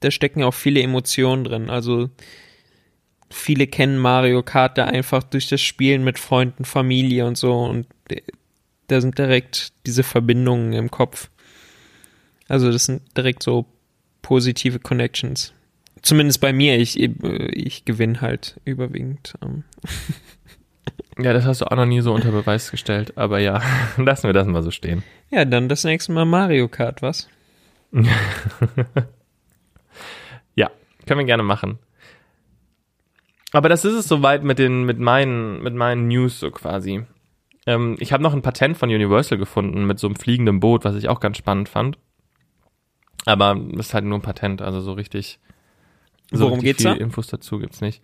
da 0.00 0.10
stecken 0.10 0.40
ja 0.40 0.46
auch 0.46 0.54
viele 0.54 0.82
Emotionen 0.82 1.44
drin. 1.44 1.70
Also 1.70 2.10
viele 3.30 3.66
kennen 3.66 3.98
Mario 3.98 4.42
Kart 4.42 4.78
da 4.78 4.84
einfach 4.84 5.22
durch 5.22 5.48
das 5.48 5.60
Spielen 5.60 6.04
mit 6.04 6.18
Freunden, 6.18 6.64
Familie 6.64 7.26
und 7.26 7.36
so 7.38 7.64
und 7.64 7.86
äh, 8.08 8.22
da 8.88 9.00
sind 9.00 9.18
direkt 9.18 9.72
diese 9.84 10.02
Verbindungen 10.02 10.72
im 10.72 10.90
Kopf. 10.90 11.30
Also 12.48 12.70
das 12.70 12.84
sind 12.84 13.02
direkt 13.16 13.42
so 13.42 13.66
positive 14.22 14.78
Connections. 14.78 15.52
Zumindest 16.02 16.40
bei 16.40 16.52
mir, 16.52 16.78
ich, 16.78 17.00
äh, 17.00 17.08
ich 17.52 17.84
gewinne 17.84 18.20
halt 18.20 18.60
überwiegend. 18.64 19.34
Ja, 21.18 21.32
das 21.32 21.44
hast 21.44 21.62
du 21.62 21.66
auch 21.66 21.76
noch 21.76 21.86
nie 21.86 22.00
so 22.02 22.12
unter 22.12 22.30
Beweis 22.30 22.70
gestellt. 22.70 23.16
Aber 23.16 23.38
ja, 23.38 23.62
lassen 23.96 24.24
wir 24.28 24.34
das 24.34 24.46
mal 24.46 24.62
so 24.62 24.70
stehen. 24.70 25.02
Ja, 25.30 25.44
dann 25.44 25.68
das 25.68 25.84
nächste 25.84 26.12
Mal 26.12 26.24
Mario 26.24 26.68
Kart, 26.68 27.02
was? 27.02 27.28
Ja, 30.54 30.70
können 31.06 31.20
wir 31.20 31.26
gerne 31.26 31.42
machen. 31.42 31.78
Aber 33.52 33.68
das 33.68 33.84
ist 33.84 33.94
es 33.94 34.08
soweit 34.08 34.42
mit 34.42 34.58
den, 34.58 34.84
mit 34.84 34.98
meinen, 34.98 35.62
mit 35.62 35.74
meinen 35.74 36.08
News 36.08 36.40
so 36.40 36.50
quasi. 36.50 37.04
Ähm, 37.66 37.96
ich 38.00 38.12
habe 38.12 38.22
noch 38.22 38.32
ein 38.32 38.42
Patent 38.42 38.76
von 38.76 38.90
Universal 38.90 39.38
gefunden 39.38 39.86
mit 39.86 39.98
so 39.98 40.06
einem 40.06 40.16
fliegenden 40.16 40.60
Boot, 40.60 40.84
was 40.84 40.96
ich 40.96 41.08
auch 41.08 41.20
ganz 41.20 41.36
spannend 41.36 41.68
fand. 41.68 41.98
Aber 43.24 43.54
das 43.72 43.88
ist 43.88 43.94
halt 43.94 44.04
nur 44.04 44.18
ein 44.18 44.22
Patent, 44.22 44.62
also 44.62 44.80
so 44.80 44.92
richtig. 44.92 45.38
So 46.30 46.46
Worum 46.46 46.60
richtig 46.60 46.78
geht's 46.78 46.82
viel 46.82 46.98
da? 46.98 47.04
Infos 47.04 47.28
dazu 47.28 47.58
gibt's 47.58 47.80
nicht. 47.80 48.02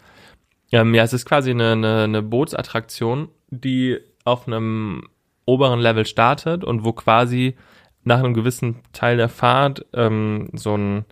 Ähm, 0.73 0.95
ja, 0.95 1.03
es 1.03 1.13
ist 1.13 1.27
quasi 1.27 1.51
eine, 1.51 1.73
eine, 1.73 2.05
eine 2.05 2.23
Bootsattraktion, 2.23 3.29
die 3.51 3.99
auf 4.25 4.47
einem 4.47 5.09
oberen 5.45 5.81
Level 5.81 6.07
startet 6.07 6.65
und 6.65 6.85
wo 6.85 6.93
quasi 6.93 7.57
nach 8.05 8.19
einem 8.19 8.35
gewissen 8.35 8.81
Teil 8.93 9.17
der 9.17 9.29
Fahrt 9.29 9.87
ähm, 9.93 10.49
so 10.55 10.77
ein 10.77 11.05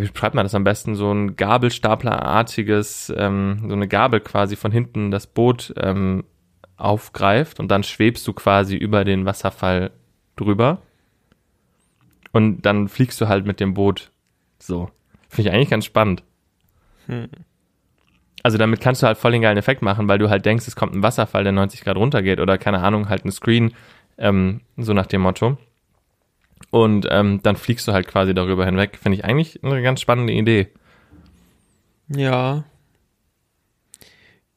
wie 0.00 0.08
beschreibt 0.08 0.34
man 0.34 0.44
das 0.46 0.54
am 0.54 0.64
besten, 0.64 0.94
so 0.94 1.12
ein 1.12 1.36
Gabelstaplerartiges, 1.36 3.12
ähm, 3.16 3.64
so 3.68 3.74
eine 3.74 3.88
Gabel 3.88 4.20
quasi 4.20 4.56
von 4.56 4.72
hinten 4.72 5.10
das 5.10 5.26
Boot 5.26 5.74
ähm, 5.76 6.24
aufgreift 6.76 7.60
und 7.60 7.68
dann 7.68 7.82
schwebst 7.82 8.26
du 8.26 8.32
quasi 8.32 8.76
über 8.76 9.04
den 9.04 9.26
Wasserfall 9.26 9.90
drüber 10.36 10.80
und 12.32 12.62
dann 12.62 12.88
fliegst 12.88 13.20
du 13.20 13.28
halt 13.28 13.44
mit 13.44 13.60
dem 13.60 13.74
Boot 13.74 14.10
so. 14.58 14.88
Finde 15.28 15.50
ich 15.50 15.54
eigentlich 15.54 15.70
ganz 15.70 15.84
spannend. 15.84 16.22
Hm. 17.06 17.28
Also 18.42 18.58
damit 18.58 18.80
kannst 18.80 19.02
du 19.02 19.06
halt 19.06 19.18
voll 19.18 19.32
den 19.32 19.42
geilen 19.42 19.58
Effekt 19.58 19.82
machen, 19.82 20.08
weil 20.08 20.18
du 20.18 20.28
halt 20.28 20.44
denkst, 20.44 20.66
es 20.66 20.76
kommt 20.76 20.94
ein 20.94 21.02
Wasserfall, 21.02 21.44
der 21.44 21.52
90 21.52 21.82
Grad 21.82 21.96
runtergeht 21.96 22.40
oder 22.40 22.58
keine 22.58 22.80
Ahnung, 22.80 23.08
halt 23.08 23.24
ein 23.24 23.30
Screen, 23.30 23.74
ähm, 24.18 24.62
so 24.76 24.92
nach 24.92 25.06
dem 25.06 25.20
Motto. 25.22 25.58
Und 26.70 27.06
ähm, 27.10 27.40
dann 27.42 27.56
fliegst 27.56 27.86
du 27.86 27.92
halt 27.92 28.08
quasi 28.08 28.34
darüber 28.34 28.64
hinweg. 28.64 28.98
Finde 29.00 29.18
ich 29.18 29.24
eigentlich 29.24 29.62
eine 29.62 29.82
ganz 29.82 30.00
spannende 30.00 30.32
Idee. 30.32 30.68
Ja. 32.08 32.64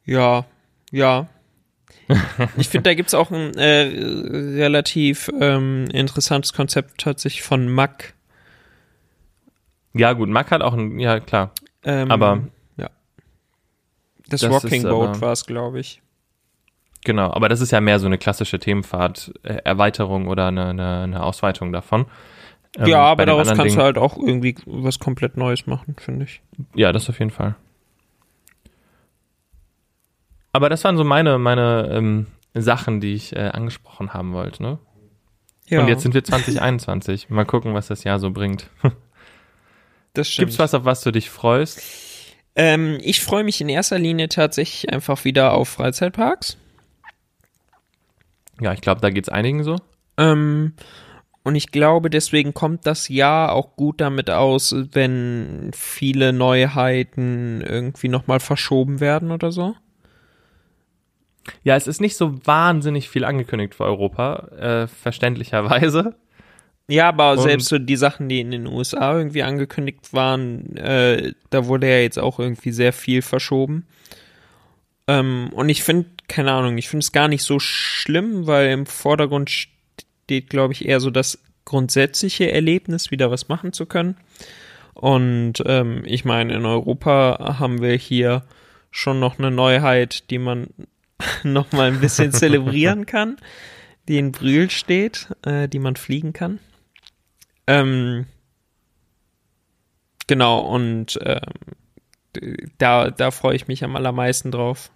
Ja. 0.05 0.45
Ja. 0.91 1.27
ich 2.57 2.69
finde, 2.69 2.89
da 2.89 2.93
gibt's 2.93 3.13
auch 3.13 3.31
ein 3.31 3.55
äh, 3.57 3.81
relativ 4.61 5.29
ähm, 5.39 5.85
interessantes 5.91 6.53
Konzept 6.53 7.01
tatsächlich 7.01 7.43
von 7.43 7.67
Mack. 7.67 8.13
Ja, 9.93 10.13
gut, 10.13 10.29
Mack 10.29 10.51
hat 10.51 10.61
auch 10.61 10.73
ein, 10.73 10.99
ja 10.99 11.19
klar. 11.19 11.51
Ähm, 11.83 12.11
Aber-. 12.11 12.43
Das, 14.29 14.41
Das 14.41 14.51
Rocking 14.51 14.83
Boat 14.83 15.21
war 15.21 15.31
es, 15.33 15.45
glaube 15.45 15.79
ich. 15.79 16.01
Genau, 17.03 17.31
aber 17.31 17.49
das 17.49 17.61
ist 17.61 17.71
ja 17.71 17.79
mehr 17.81 17.99
so 17.99 18.07
eine 18.07 18.17
klassische 18.17 18.57
Themenfahrt-Erweiterung 18.59 20.27
oder 20.27 20.47
eine, 20.47 20.69
eine, 20.69 21.01
eine 21.03 21.23
Ausweitung 21.23 21.71
davon. 21.71 22.05
Ähm, 22.77 22.87
ja, 22.87 23.01
aber 23.03 23.25
daraus 23.27 23.47
kannst 23.47 23.59
du 23.61 23.63
Dingen- 23.69 23.81
halt 23.81 23.97
auch 23.99 24.17
irgendwie 24.17 24.55
was 24.65 24.97
komplett 24.99 25.37
Neues 25.37 25.67
machen, 25.67 25.95
finde 25.99 26.25
ich. 26.25 26.41
Ja, 26.73 26.91
das 26.91 27.07
auf 27.09 27.19
jeden 27.19 27.31
Fall. 27.31 27.55
Aber 30.51 30.69
das 30.69 30.83
waren 30.83 30.97
so 30.97 31.03
meine, 31.03 31.37
meine 31.37 31.89
ähm, 31.91 32.27
Sachen, 32.53 33.01
die 33.01 33.13
ich 33.13 33.35
äh, 33.35 33.49
angesprochen 33.49 34.13
haben 34.13 34.33
wollte. 34.33 34.63
Ne? 34.63 34.79
Ja, 35.67 35.81
Und 35.81 35.87
jetzt 35.89 36.01
sind 36.03 36.13
wir 36.13 36.23
2021. 36.23 37.29
Mal 37.29 37.45
gucken, 37.45 37.73
was 37.73 37.87
das 37.87 38.03
Jahr 38.03 38.19
so 38.19 38.31
bringt. 38.31 38.69
das 40.13 40.29
stimmt. 40.29 40.47
Gibt's 40.47 40.59
was, 40.59 40.73
auf 40.73 40.85
was 40.85 41.01
du 41.01 41.11
dich 41.11 41.29
freust? 41.29 41.81
Ähm, 42.55 42.99
ich 43.01 43.21
freue 43.21 43.43
mich 43.43 43.59
in 43.61 43.69
erster 43.69 43.99
Linie 43.99 44.29
tatsächlich 44.29 44.91
einfach 44.91 45.25
wieder 45.25 45.53
auf 45.53 45.69
Freizeitparks. 45.69 46.57
Ja, 48.61 48.73
ich 48.73 48.81
glaube, 48.81 49.01
da 49.01 49.09
geht's 49.09 49.29
einigen 49.29 49.63
so. 49.63 49.77
Ähm, 50.17 50.73
und 51.43 51.55
ich 51.55 51.71
glaube, 51.71 52.09
deswegen 52.09 52.53
kommt 52.53 52.87
das 52.87 53.09
Jahr 53.09 53.51
auch 53.51 53.75
gut 53.75 54.01
damit 54.01 54.29
aus, 54.29 54.73
wenn 54.93 55.71
viele 55.75 56.33
Neuheiten 56.33 57.61
irgendwie 57.61 58.07
nochmal 58.07 58.39
verschoben 58.39 58.99
werden 58.99 59.31
oder 59.31 59.51
so. 59.51 59.75
Ja, 61.63 61.75
es 61.75 61.85
ist 61.85 62.01
nicht 62.01 62.17
so 62.17 62.45
wahnsinnig 62.47 63.09
viel 63.09 63.25
angekündigt 63.25 63.75
für 63.75 63.83
Europa, 63.83 64.47
äh, 64.57 64.87
verständlicherweise. 64.87 66.15
Ja, 66.87 67.09
aber 67.09 67.31
Und- 67.33 67.39
selbst 67.41 67.67
so 67.67 67.79
die 67.79 67.95
Sachen, 67.95 68.29
die 68.29 68.41
in 68.41 68.51
den 68.51 68.67
USA 68.67 69.17
irgendwie 69.17 69.43
angekündigt 69.43 70.13
waren, 70.13 70.75
äh, 70.77 71.33
da 71.49 71.65
wurde 71.65 71.89
ja 71.89 71.99
jetzt 71.99 72.19
auch 72.19 72.39
irgendwie 72.39 72.71
sehr 72.71 72.93
viel 72.93 73.21
verschoben. 73.21 73.87
Ähm, 75.07 75.49
und 75.53 75.69
ich 75.69 75.83
finde, 75.83 76.09
keine 76.27 76.51
Ahnung, 76.51 76.77
ich 76.77 76.89
finde 76.89 77.03
es 77.03 77.11
gar 77.11 77.27
nicht 77.27 77.43
so 77.43 77.59
schlimm, 77.59 78.47
weil 78.47 78.71
im 78.71 78.85
Vordergrund 78.85 79.49
steht, 79.49 80.49
glaube 80.49 80.73
ich, 80.73 80.85
eher 80.85 80.99
so 80.99 81.09
das 81.09 81.39
grundsätzliche 81.65 82.51
Erlebnis, 82.51 83.11
wieder 83.11 83.31
was 83.31 83.47
machen 83.47 83.73
zu 83.73 83.85
können. 83.85 84.17
Und 84.93 85.55
ähm, 85.65 86.03
ich 86.05 86.23
meine, 86.25 86.53
in 86.53 86.65
Europa 86.65 87.57
haben 87.59 87.81
wir 87.81 87.95
hier 87.95 88.43
schon 88.91 89.19
noch 89.19 89.37
eine 89.39 89.51
Neuheit, 89.51 90.29
die 90.29 90.37
man 90.39 90.67
noch 91.43 91.71
mal 91.71 91.87
ein 91.91 91.99
bisschen 91.99 92.31
zelebrieren 92.31 93.05
kann, 93.05 93.37
die 94.07 94.17
in 94.17 94.31
Brühl 94.31 94.69
steht, 94.69 95.27
äh, 95.43 95.67
die 95.67 95.79
man 95.79 95.95
fliegen 95.95 96.31
kann. 96.33 96.59
Ähm, 97.67 98.25
genau, 100.27 100.59
und 100.59 101.19
ähm, 101.23 101.41
da, 102.77 103.09
da 103.11 103.31
freue 103.31 103.55
ich 103.55 103.67
mich 103.67 103.83
am 103.83 103.95
allermeisten 103.95 104.51
drauf. 104.51 104.91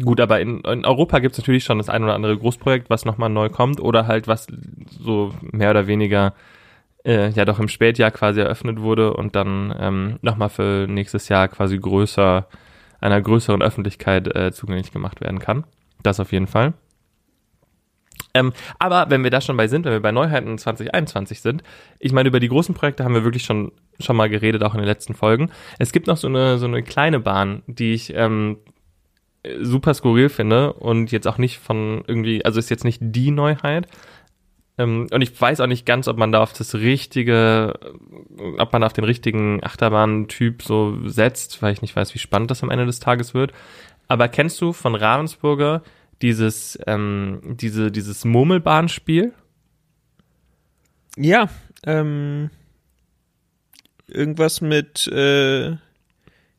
Gut, 0.00 0.20
aber 0.20 0.40
in, 0.40 0.60
in 0.60 0.84
Europa 0.84 1.18
gibt's 1.18 1.38
natürlich 1.38 1.64
schon 1.64 1.78
das 1.78 1.88
ein 1.88 2.04
oder 2.04 2.14
andere 2.14 2.36
Großprojekt, 2.38 2.88
was 2.88 3.04
nochmal 3.04 3.30
neu 3.30 3.48
kommt 3.48 3.80
oder 3.80 4.06
halt 4.06 4.28
was 4.28 4.46
so 4.90 5.34
mehr 5.40 5.70
oder 5.70 5.88
weniger 5.88 6.34
äh, 7.04 7.30
ja 7.30 7.44
doch 7.44 7.58
im 7.58 7.68
Spätjahr 7.68 8.10
quasi 8.12 8.40
eröffnet 8.40 8.80
wurde 8.80 9.14
und 9.14 9.34
dann 9.34 9.74
ähm, 9.78 10.18
nochmal 10.22 10.50
für 10.50 10.86
nächstes 10.88 11.28
Jahr 11.28 11.48
quasi 11.48 11.78
größer, 11.78 12.46
einer 13.00 13.20
größeren 13.20 13.62
Öffentlichkeit 13.62 14.34
äh, 14.36 14.52
zugänglich 14.52 14.92
gemacht 14.92 15.20
werden 15.20 15.40
kann. 15.40 15.64
Das 16.02 16.20
auf 16.20 16.32
jeden 16.32 16.46
Fall. 16.46 16.74
Ähm, 18.34 18.52
aber 18.78 19.10
wenn 19.10 19.24
wir 19.24 19.30
da 19.30 19.40
schon 19.40 19.56
bei 19.56 19.68
sind, 19.68 19.84
wenn 19.84 19.92
wir 19.92 20.00
bei 20.00 20.12
Neuheiten 20.12 20.58
2021 20.58 21.40
sind, 21.40 21.62
ich 21.98 22.12
meine, 22.12 22.28
über 22.28 22.40
die 22.40 22.48
großen 22.48 22.74
Projekte 22.74 23.04
haben 23.04 23.14
wir 23.14 23.24
wirklich 23.24 23.44
schon, 23.44 23.72
schon 24.00 24.16
mal 24.16 24.28
geredet, 24.28 24.62
auch 24.62 24.74
in 24.74 24.80
den 24.80 24.86
letzten 24.86 25.14
Folgen. 25.14 25.50
Es 25.78 25.92
gibt 25.92 26.06
noch 26.06 26.16
so 26.16 26.28
eine, 26.28 26.58
so 26.58 26.66
eine 26.66 26.82
kleine 26.82 27.20
Bahn, 27.20 27.62
die 27.66 27.94
ich 27.94 28.12
ähm, 28.14 28.58
super 29.60 29.94
skurril 29.94 30.28
finde 30.28 30.72
und 30.74 31.10
jetzt 31.10 31.26
auch 31.26 31.38
nicht 31.38 31.58
von 31.58 32.04
irgendwie, 32.06 32.44
also 32.44 32.58
ist 32.58 32.70
jetzt 32.70 32.84
nicht 32.84 33.00
die 33.02 33.30
Neuheit. 33.30 33.86
Ähm, 34.78 35.08
und 35.10 35.20
ich 35.20 35.38
weiß 35.38 35.60
auch 35.60 35.66
nicht 35.66 35.86
ganz, 35.86 36.08
ob 36.08 36.16
man 36.16 36.32
da 36.32 36.42
auf 36.42 36.52
das 36.52 36.74
richtige, 36.74 37.74
ob 38.58 38.72
man 38.72 38.84
auf 38.84 38.92
den 38.92 39.04
richtigen 39.04 39.62
Achterbahn-Typ 39.62 40.62
so 40.62 40.96
setzt, 41.06 41.62
weil 41.62 41.72
ich 41.72 41.82
nicht 41.82 41.96
weiß, 41.96 42.14
wie 42.14 42.18
spannend 42.18 42.50
das 42.50 42.62
am 42.62 42.70
Ende 42.70 42.86
des 42.86 43.00
Tages 43.00 43.34
wird. 43.34 43.52
Aber 44.06 44.28
kennst 44.28 44.60
du 44.60 44.72
von 44.72 44.94
Ravensburger 44.94 45.82
dieses, 46.22 46.78
ähm, 46.86 47.40
diese, 47.44 47.90
dieses 47.90 48.24
Murmelbahnspiel? 48.24 49.32
Ja, 51.16 51.48
ähm, 51.84 52.50
irgendwas 54.06 54.60
mit 54.60 55.06
äh, 55.08 55.76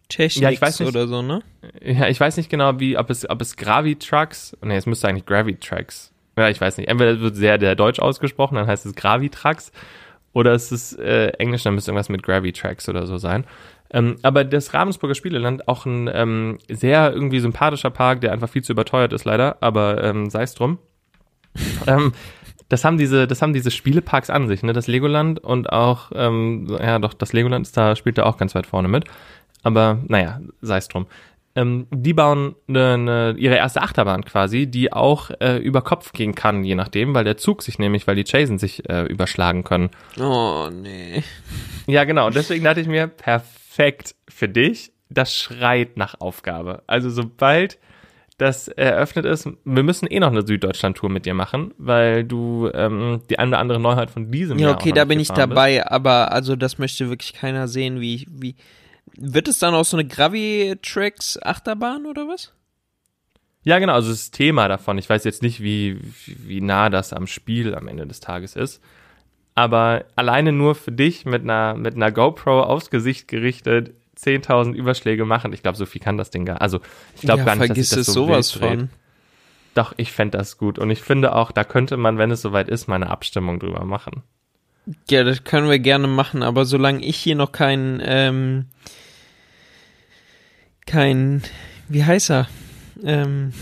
Technics 0.10 0.41
Ja, 0.41 0.50
ich 0.50 0.62
weiß 0.62 0.80
nicht. 0.80 0.89
oder 0.89 1.08
so, 1.08 1.22
ne? 1.22 1.41
Ja, 1.82 2.08
ich 2.08 2.19
weiß 2.19 2.38
nicht 2.38 2.50
genau, 2.50 2.80
wie, 2.80 2.98
ob 2.98 3.10
es, 3.10 3.30
ob 3.30 3.41
es 3.41 3.56
Gravi-Trucks, 3.56 4.58
nee, 4.63 4.76
es 4.76 4.86
müsste 4.86 5.08
eigentlich 5.08 5.26
Gravi-Trucks. 5.26 6.12
Ja, 6.38 6.50
ich 6.50 6.60
weiß 6.60 6.78
nicht. 6.78 6.88
Entweder 6.88 7.19
wird 7.19 7.36
sehr 7.36 7.58
der 7.58 7.76
Deutsch 7.76 8.00
ausgesprochen, 8.00 8.56
dann 8.56 8.67
heißt 8.67 8.86
es 8.86 8.95
Gravi-Trucks, 8.95 9.72
oder 10.34 10.54
es 10.54 10.72
ist 10.72 10.98
äh, 11.00 11.30
Englisch, 11.38 11.63
dann 11.63 11.76
müsste 11.76 11.91
irgendwas 11.91 12.10
mit 12.10 12.24
Gravi-Tracks 12.24 12.88
oder 12.89 13.08
so 13.08 13.17
sein. 13.17 13.45
Ähm, 13.91 14.17
aber 14.21 14.43
das 14.43 14.73
Ravensburger 14.73 15.15
Spieleland, 15.15 15.67
auch 15.67 15.86
ein 15.86 16.10
ähm, 16.13 16.60
sehr 16.69 17.12
irgendwie 17.12 17.39
sympathischer 17.39 17.89
Park, 17.89 18.21
der 18.21 18.32
einfach 18.32 18.49
viel 18.49 18.63
zu 18.63 18.73
überteuert 18.73 19.13
ist 19.13 19.25
leider, 19.25 19.58
aber 19.62 20.04
ähm, 20.04 20.30
sei 20.30 20.43
es 20.43 20.54
drum. 20.54 20.78
ähm, 21.88 22.13
das 22.69 22.86
haben 22.86 22.97
diese, 22.97 23.25
das 23.25 23.41
haben 23.41 23.54
diese 23.54 23.71
Spieleparks 23.71 24.30
an 24.30 24.47
sich, 24.47 24.62
ne? 24.62 24.73
Das 24.73 24.86
Legoland 24.86 25.39
und 25.39 25.71
auch, 25.71 26.12
ähm, 26.13 26.67
ja 26.80 26.99
doch, 26.99 27.15
das 27.15 27.34
Legoland 27.34 27.65
ist 27.65 27.75
da, 27.75 27.95
spielt 27.95 28.19
da 28.19 28.25
auch 28.25 28.38
ganz 28.38 28.54
weit 28.54 28.67
vorne 28.67 28.88
mit. 28.88 29.06
Aber 29.63 29.97
naja, 30.08 30.39
sei 30.62 30.78
es 30.78 30.88
drum. 30.88 31.08
Ähm, 31.56 31.88
die 31.89 32.13
bauen 32.13 32.56
eine, 32.67 32.93
eine, 32.93 33.36
ihre 33.38 33.56
erste 33.56 33.82
Achterbahn 33.82 34.23
quasi, 34.23 34.67
die 34.67 34.93
auch 34.93 35.32
äh, 35.39 35.58
über 35.58 35.82
Kopf 35.82 36.13
gehen 36.13 36.36
kann, 36.36 36.63
je 36.63 36.75
nachdem, 36.75 37.15
weil 37.15 37.23
der 37.23 37.38
Zug 37.38 37.63
sich 37.63 37.80
nämlich, 37.80 38.06
weil 38.06 38.15
die 38.15 38.23
Chasen 38.23 38.60
sich 38.60 38.88
äh, 38.88 39.02
überschlagen 39.06 39.63
können. 39.63 39.89
Oh, 40.19 40.69
nee. 40.71 41.23
Ja, 41.88 42.04
genau. 42.04 42.28
Und 42.28 42.36
deswegen 42.36 42.63
dachte 42.63 42.82
ich 42.82 42.88
mir, 42.88 43.08
perfekt 43.08 43.60
für 44.28 44.50
dich. 44.50 44.92
Das 45.10 45.36
schreit 45.36 45.98
nach 45.98 46.20
Aufgabe. 46.20 46.84
Also 46.86 47.10
sobald 47.10 47.80
das 48.38 48.68
eröffnet 48.68 49.26
ist, 49.26 49.50
wir 49.65 49.84
müssen 49.84 50.08
eh 50.08 50.20
noch 50.20 50.32
eine 50.32 50.46
Süddeutschland-Tour 50.46 51.10
mit 51.10 51.26
dir 51.26 51.34
machen, 51.34 51.74
weil 51.78 52.24
du 52.24 52.70
ähm, 52.74 53.22
die 53.30 53.38
eine 53.38 53.50
oder 53.50 53.60
andere 53.60 53.80
Neuheit 53.80 54.12
von 54.12 54.32
diesem 54.32 54.58
Ja, 54.60 54.68
Jahr 54.68 54.76
okay, 54.76 54.92
auch 54.92 54.96
noch 54.96 55.02
da 55.02 55.06
bin 55.06 55.20
ich 55.20 55.30
dabei, 55.30 55.86
aber 55.86 56.32
also 56.32 56.56
das 56.56 56.78
möchte 56.78 57.10
wirklich 57.10 57.34
keiner 57.34 57.68
sehen, 57.68 58.00
wie, 58.00 58.26
wie. 58.30 58.56
Wird 59.18 59.48
es 59.48 59.60
dann 59.60 59.74
auch 59.74 59.84
so 59.84 59.98
eine 59.98 60.08
Gravi-Tracks 60.08 61.42
Achterbahn 61.42 62.06
oder 62.06 62.28
was? 62.28 62.54
Ja, 63.63 63.80
genau, 63.80 63.94
also 63.94 64.10
das 64.10 64.32
Thema 64.32 64.68
davon. 64.68 64.98
Ich 64.98 65.10
weiß 65.10 65.26
jetzt 65.26 65.42
nicht, 65.42 65.62
wie, 65.62 66.00
wie 66.26 66.62
nah 66.62 66.89
das 66.89 67.12
am 67.12 67.28
Spiel 67.28 67.76
am 67.76 67.88
Ende 67.88 68.08
des 68.08 68.20
Tages 68.20 68.56
ist. 68.56 68.82
Aber 69.55 70.05
alleine 70.15 70.51
nur 70.51 70.75
für 70.75 70.91
dich 70.91 71.25
mit 71.25 71.43
einer, 71.43 71.75
mit 71.75 71.95
einer 71.95 72.12
GoPro 72.12 72.62
aufs 72.63 72.89
Gesicht 72.89 73.27
gerichtet 73.27 73.93
10.000 74.17 74.73
Überschläge 74.73 75.25
machen. 75.25 75.53
Ich 75.53 75.62
glaube, 75.62 75.77
so 75.77 75.85
viel 75.85 76.01
kann 76.01 76.17
das 76.17 76.29
Ding 76.29 76.45
gar. 76.45 76.62
Also, 76.62 76.79
ich 77.15 77.21
glaube 77.21 77.39
ja, 77.39 77.45
gar 77.45 77.55
nicht, 77.55 77.69
dass 77.69 77.77
sich 77.77 77.89
das 77.89 77.99
es 77.99 78.05
so 78.07 78.25
sowas 78.25 78.51
von. 78.51 78.89
Doch, 79.75 79.93
ich 79.97 80.12
fände 80.12 80.38
das 80.38 80.57
gut. 80.57 80.79
Und 80.79 80.89
ich 80.89 81.01
finde 81.01 81.35
auch, 81.35 81.51
da 81.51 81.63
könnte 81.63 81.97
man, 81.97 82.17
wenn 82.17 82.31
es 82.31 82.41
soweit 82.41 82.69
ist, 82.69 82.88
mal 82.88 82.95
eine 82.95 83.09
Abstimmung 83.09 83.59
drüber 83.59 83.85
machen. 83.85 84.23
Ja, 85.09 85.23
das 85.23 85.43
können 85.43 85.69
wir 85.69 85.79
gerne 85.79 86.07
machen, 86.07 86.41
aber 86.41 86.65
solange 86.65 87.05
ich 87.05 87.17
hier 87.17 87.35
noch 87.35 87.51
kein, 87.51 88.01
ähm, 88.03 88.65
kein, 90.85 91.43
wie 91.88 92.03
heißt 92.03 92.31
er? 92.31 92.47
Ähm, 93.03 93.53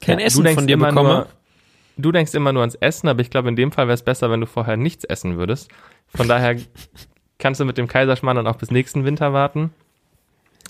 kein 0.00 0.18
Ja, 0.18 0.26
Essen 0.26 0.46
von 0.48 0.66
dir 0.66 0.76
bekomme. 0.76 1.26
Du 2.00 2.12
denkst 2.12 2.34
immer 2.34 2.52
nur 2.52 2.62
ans 2.62 2.76
Essen, 2.76 3.08
aber 3.08 3.20
ich 3.20 3.30
glaube, 3.30 3.48
in 3.48 3.56
dem 3.56 3.72
Fall 3.72 3.86
wäre 3.86 3.94
es 3.94 4.02
besser, 4.02 4.30
wenn 4.30 4.40
du 4.40 4.46
vorher 4.46 4.76
nichts 4.76 5.04
essen 5.04 5.36
würdest. 5.38 5.70
Von 6.08 6.28
daher 6.28 6.56
kannst 7.38 7.60
du 7.60 7.64
mit 7.64 7.78
dem 7.78 7.88
Kaiserschmarrn 7.88 8.36
dann 8.36 8.46
auch 8.46 8.56
bis 8.56 8.70
nächsten 8.70 9.04
Winter 9.04 9.32
warten 9.32 9.72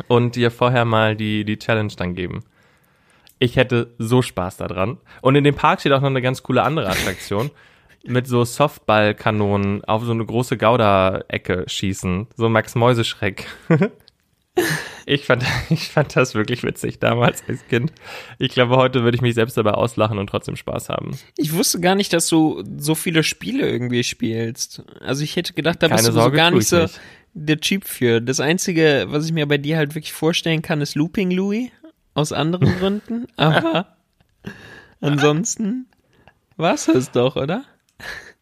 und 0.08 0.36
dir 0.36 0.50
vorher 0.50 0.84
mal 0.84 1.16
die, 1.16 1.44
die 1.44 1.58
Challenge 1.58 1.92
dann 1.96 2.14
geben. 2.14 2.44
Ich 3.38 3.56
hätte 3.56 3.94
so 3.98 4.22
Spaß 4.22 4.58
daran. 4.58 4.98
Und 5.22 5.34
in 5.34 5.44
dem 5.44 5.54
Park 5.54 5.80
steht 5.80 5.92
auch 5.92 6.00
noch 6.00 6.10
eine 6.10 6.22
ganz 6.22 6.42
coole 6.42 6.62
andere 6.62 6.88
Attraktion. 6.88 7.50
mit 8.04 8.26
so 8.26 8.44
Softballkanonen 8.44 9.84
auf 9.84 10.04
so 10.04 10.12
eine 10.12 10.24
große 10.24 10.56
Gouda-Ecke 10.56 11.64
schießen. 11.66 12.28
So 12.36 12.48
Max 12.48 12.74
Mäuseschreck. 12.74 13.46
ich, 15.06 15.26
fand, 15.26 15.44
ich 15.70 15.88
fand 15.88 16.16
das 16.16 16.34
wirklich 16.34 16.62
witzig 16.62 16.98
damals 16.98 17.42
als 17.48 17.66
Kind. 17.68 17.92
Ich 18.38 18.52
glaube, 18.52 18.76
heute 18.76 19.02
würde 19.02 19.16
ich 19.16 19.22
mich 19.22 19.34
selbst 19.34 19.56
dabei 19.56 19.72
auslachen 19.72 20.18
und 20.18 20.28
trotzdem 20.28 20.56
Spaß 20.56 20.88
haben. 20.88 21.18
Ich 21.36 21.52
wusste 21.52 21.80
gar 21.80 21.94
nicht, 21.94 22.12
dass 22.12 22.28
du 22.28 22.62
so 22.78 22.94
viele 22.94 23.22
Spiele 23.22 23.68
irgendwie 23.68 24.04
spielst. 24.04 24.82
Also 25.00 25.22
ich 25.24 25.36
hätte 25.36 25.52
gedacht, 25.52 25.82
da 25.82 25.88
Keine 25.88 25.98
bist 25.98 26.08
du 26.08 26.12
Sorge, 26.12 26.36
so 26.36 26.36
gar 26.36 26.50
nicht 26.50 26.62
ich 26.62 26.68
so 26.68 26.82
nicht. 26.82 27.00
der 27.34 27.60
Typ 27.60 27.84
für. 27.84 28.20
Das 28.20 28.40
Einzige, 28.40 29.06
was 29.08 29.26
ich 29.26 29.32
mir 29.32 29.46
bei 29.46 29.58
dir 29.58 29.76
halt 29.76 29.94
wirklich 29.94 30.12
vorstellen 30.12 30.62
kann, 30.62 30.80
ist 30.80 30.94
Looping 30.94 31.30
Louis. 31.30 31.70
Aus 32.14 32.32
anderen 32.32 32.76
Gründen. 32.78 33.26
Aber 33.36 33.96
ansonsten 35.00 35.86
war's 36.56 36.88
es 36.88 37.10
doch, 37.10 37.36
oder? 37.36 37.64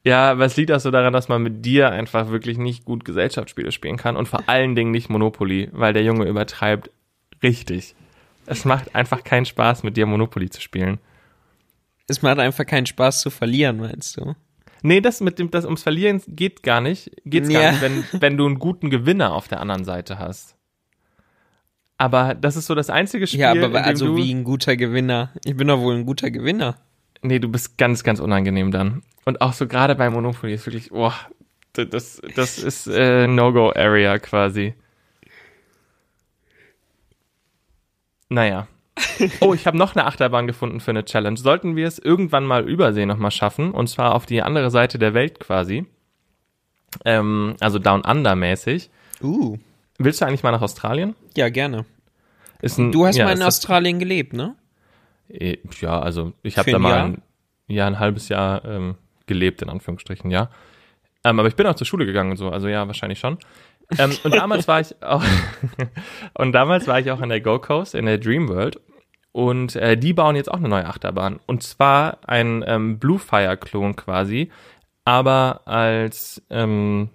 Ja, 0.08 0.30
aber 0.30 0.46
es 0.46 0.56
liegt 0.56 0.72
auch 0.72 0.80
so 0.80 0.90
daran, 0.90 1.12
dass 1.12 1.28
man 1.28 1.42
mit 1.42 1.66
dir 1.66 1.90
einfach 1.90 2.30
wirklich 2.30 2.56
nicht 2.56 2.86
gut 2.86 3.04
Gesellschaftsspiele 3.04 3.72
spielen 3.72 3.98
kann 3.98 4.16
und 4.16 4.26
vor 4.26 4.42
allen 4.46 4.74
Dingen 4.74 4.90
nicht 4.90 5.10
Monopoly, 5.10 5.68
weil 5.72 5.92
der 5.92 6.02
Junge 6.02 6.24
übertreibt 6.26 6.90
Richtig. 7.42 7.94
Es 8.46 8.64
macht 8.64 8.94
einfach 8.94 9.22
keinen 9.22 9.44
Spaß, 9.44 9.82
mit 9.82 9.96
dir 9.98 10.06
Monopoly 10.06 10.48
zu 10.48 10.60
spielen. 10.62 10.98
Es 12.08 12.22
macht 12.22 12.38
einfach 12.38 12.64
keinen 12.64 12.86
Spaß 12.86 13.20
zu 13.20 13.28
verlieren, 13.28 13.76
meinst 13.78 14.16
du? 14.16 14.34
Nee, 14.82 15.00
das 15.02 15.20
mit 15.20 15.38
dem, 15.38 15.50
das 15.50 15.66
ums 15.66 15.82
Verlieren 15.82 16.22
geht 16.26 16.62
gar 16.62 16.80
nicht. 16.80 17.10
Geht's 17.26 17.50
Ja. 17.50 17.60
gar 17.60 17.70
nicht, 17.72 17.82
wenn, 17.82 18.20
wenn 18.22 18.36
du 18.38 18.46
einen 18.46 18.58
guten 18.58 18.88
Gewinner 18.88 19.34
auf 19.34 19.46
der 19.46 19.60
anderen 19.60 19.84
Seite 19.84 20.18
hast. 20.18 20.56
Aber 21.98 22.34
das 22.34 22.56
ist 22.56 22.66
so 22.66 22.74
das 22.74 22.88
einzige 22.90 23.26
Spiel, 23.26 23.40
Ja, 23.40 23.50
aber 23.52 23.84
also 23.84 24.16
wie 24.16 24.32
ein 24.32 24.44
guter 24.44 24.76
Gewinner. 24.76 25.32
Ich 25.44 25.56
bin 25.56 25.68
doch 25.68 25.80
wohl 25.80 25.96
ein 25.96 26.06
guter 26.06 26.30
Gewinner. 26.30 26.76
Nee, 27.22 27.38
du 27.38 27.48
bist 27.48 27.78
ganz, 27.78 28.04
ganz 28.04 28.20
unangenehm 28.20 28.70
dann. 28.70 29.02
Und 29.24 29.40
auch 29.40 29.52
so 29.52 29.66
gerade 29.66 29.94
bei 29.94 30.08
Monopoly 30.10 30.54
ist 30.54 30.66
wirklich, 30.66 30.92
oh, 30.92 31.12
das, 31.72 32.20
das 32.34 32.58
ist 32.58 32.86
äh, 32.86 33.26
No-Go-Area 33.26 34.18
quasi. 34.18 34.74
Naja. 38.28 38.68
Oh, 39.40 39.52
ich 39.52 39.66
habe 39.66 39.76
noch 39.76 39.96
eine 39.96 40.06
Achterbahn 40.06 40.46
gefunden 40.46 40.80
für 40.80 40.90
eine 40.90 41.04
Challenge. 41.04 41.36
Sollten 41.36 41.76
wir 41.76 41.86
es 41.86 41.98
irgendwann 41.98 42.44
mal 42.44 42.68
übersee 42.68 43.06
nochmal 43.06 43.30
schaffen, 43.30 43.72
und 43.72 43.88
zwar 43.88 44.14
auf 44.14 44.26
die 44.26 44.42
andere 44.42 44.70
Seite 44.70 44.98
der 44.98 45.14
Welt 45.14 45.40
quasi. 45.40 45.86
Ähm, 47.04 47.56
also 47.60 47.78
Down 47.78 48.02
Under 48.02 48.36
mäßig. 48.36 48.90
Uh. 49.22 49.58
Willst 49.98 50.20
du 50.20 50.24
eigentlich 50.24 50.42
mal 50.42 50.52
nach 50.52 50.62
Australien? 50.62 51.14
Ja, 51.36 51.48
gerne. 51.48 51.84
Ein, 52.62 52.92
Du 52.92 53.06
hast 53.06 53.16
ja, 53.16 53.24
mal 53.24 53.36
in 53.36 53.42
Australien 53.42 53.98
gelebt, 53.98 54.32
ne? 54.32 54.56
Eh, 55.28 55.58
Ja, 55.80 56.00
also 56.00 56.32
ich 56.42 56.56
habe 56.58 56.70
da 56.70 56.78
mal 56.78 56.94
ein, 57.04 57.22
ja, 57.66 57.86
ein 57.86 57.98
halbes 57.98 58.28
Jahr 58.28 58.64
ähm, 58.64 58.96
gelebt, 59.26 59.62
in 59.62 59.68
Anführungsstrichen, 59.68 60.30
ja. 60.30 60.50
Ähm, 61.24 61.38
aber 61.38 61.48
ich 61.48 61.56
bin 61.56 61.66
auch 61.66 61.74
zur 61.74 61.86
Schule 61.86 62.06
gegangen 62.06 62.30
und 62.30 62.36
so, 62.36 62.48
also 62.50 62.68
ja, 62.68 62.86
wahrscheinlich 62.86 63.18
schon. 63.18 63.38
Ähm, 63.98 64.12
und 64.24 64.34
damals 64.34 64.68
war 64.68 64.80
ich 64.80 65.02
auch 65.02 65.22
und 66.34 66.52
damals 66.52 66.86
war 66.86 67.00
ich 67.00 67.10
auch 67.10 67.20
in 67.20 67.28
der 67.28 67.40
Go 67.40 67.58
Coast, 67.58 67.94
in 67.94 68.06
der 68.06 68.18
Dream 68.18 68.48
World. 68.48 68.80
Und 69.32 69.76
äh, 69.76 69.96
die 69.96 70.14
bauen 70.14 70.36
jetzt 70.36 70.50
auch 70.50 70.56
eine 70.56 70.68
neue 70.68 70.86
Achterbahn. 70.86 71.38
Und 71.46 71.62
zwar 71.62 72.18
ein 72.26 72.64
ähm, 72.66 72.98
Blue 72.98 73.18
Fire-Klon 73.18 73.94
quasi, 73.94 74.50
aber 75.04 75.62
als 75.66 76.42
ähm, 76.50 77.10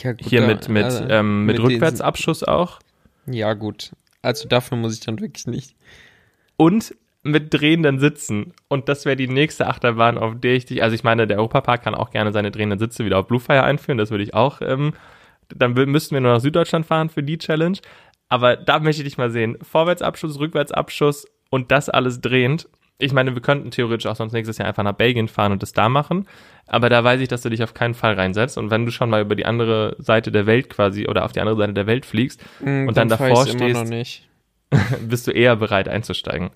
Ja, 0.00 0.12
gut, 0.12 0.20
hier 0.28 0.42
mit, 0.42 0.68
mit, 0.68 0.84
also, 0.84 1.22
mit, 1.22 1.56
diesen- 1.58 1.64
Rückwärtsabschuss 1.72 2.42
auch. 2.44 2.80
Ja, 3.26 3.54
gut. 3.54 3.92
Also 4.22 4.48
dafür 4.48 4.76
muss 4.76 4.94
ich 4.94 5.00
dann 5.00 5.20
wirklich 5.20 5.46
nicht. 5.46 5.74
Und 6.56 6.94
mit 7.22 7.52
drehenden 7.52 7.98
Sitzen. 7.98 8.52
Und 8.68 8.88
das 8.88 9.04
wäre 9.04 9.16
die 9.16 9.26
nächste 9.28 9.66
Achterbahn, 9.66 10.16
auf 10.16 10.34
der 10.38 10.54
ich 10.54 10.66
dich, 10.66 10.82
also 10.82 10.94
ich 10.94 11.02
meine, 11.02 11.26
der 11.26 11.38
Europapark 11.38 11.82
kann 11.82 11.94
auch 11.96 12.10
gerne 12.10 12.32
seine 12.32 12.50
drehenden 12.52 12.78
Sitze 12.78 13.04
wieder 13.04 13.18
auf 13.18 13.26
Bluefire 13.26 13.64
einführen, 13.64 13.98
das 13.98 14.10
würde 14.12 14.22
ich 14.22 14.32
auch, 14.34 14.60
ähm, 14.60 14.92
dann 15.54 15.72
müssten 15.74 16.14
wir 16.14 16.20
nur 16.20 16.32
nach 16.32 16.40
Süddeutschland 16.40 16.86
fahren 16.86 17.08
für 17.08 17.22
die 17.22 17.38
Challenge. 17.38 17.78
Aber 18.28 18.56
da 18.56 18.80
möchte 18.80 19.02
ich 19.02 19.08
dich 19.08 19.18
mal 19.18 19.30
sehen. 19.30 19.56
Vorwärtsabschuss, 19.62 20.38
Rückwärtsabschuss 20.40 21.26
und 21.50 21.70
das 21.70 21.88
alles 21.88 22.20
drehend. 22.20 22.68
Ich 22.98 23.12
meine, 23.12 23.34
wir 23.34 23.42
könnten 23.42 23.70
theoretisch 23.70 24.06
auch 24.06 24.16
sonst 24.16 24.32
nächstes 24.32 24.58
Jahr 24.58 24.66
einfach 24.66 24.82
nach 24.82 24.94
Belgien 24.94 25.28
fahren 25.28 25.52
und 25.52 25.62
das 25.62 25.72
da 25.72 25.88
machen. 25.88 26.26
Aber 26.66 26.88
da 26.88 27.04
weiß 27.04 27.20
ich, 27.20 27.28
dass 27.28 27.42
du 27.42 27.50
dich 27.50 27.62
auf 27.62 27.74
keinen 27.74 27.94
Fall 27.94 28.14
reinsetzt. 28.14 28.56
Und 28.58 28.70
wenn 28.70 28.84
du 28.86 28.90
schon 28.90 29.10
mal 29.10 29.20
über 29.20 29.36
die 29.36 29.46
andere 29.46 29.94
Seite 29.98 30.32
der 30.32 30.46
Welt 30.46 30.70
quasi 30.70 31.06
oder 31.06 31.24
auf 31.24 31.32
die 31.32 31.40
andere 31.40 31.56
Seite 31.56 31.74
der 31.74 31.86
Welt 31.86 32.06
fliegst, 32.06 32.42
Mm, 32.60 32.88
Und 32.88 32.96
dann 32.96 33.08
davor 33.08 33.28
ich's 33.44 33.54
immer 33.54 33.68
noch 33.68 33.80
stehst- 33.80 33.90
nicht. 33.90 34.28
bist 35.08 35.26
du 35.26 35.30
eher 35.30 35.56
bereit 35.56 35.88
einzusteigen. 35.88 36.50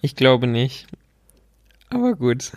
Ich 0.00 0.16
glaube 0.16 0.46
nicht. 0.46 0.86
Aber 1.90 2.14
gut. 2.14 2.52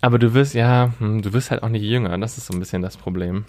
Aber 0.00 0.18
du 0.18 0.34
wirst, 0.34 0.54
ja, 0.54 0.92
hm, 0.98 1.22
du 1.22 1.32
wirst 1.32 1.50
halt 1.50 1.62
auch 1.62 1.68
nicht 1.68 1.82
jünger. 1.82 2.16
Das 2.18 2.38
ist 2.38 2.46
so 2.46 2.54
ein 2.54 2.60
bisschen 2.60 2.82
das 2.82 2.96
Problem. 2.96 3.44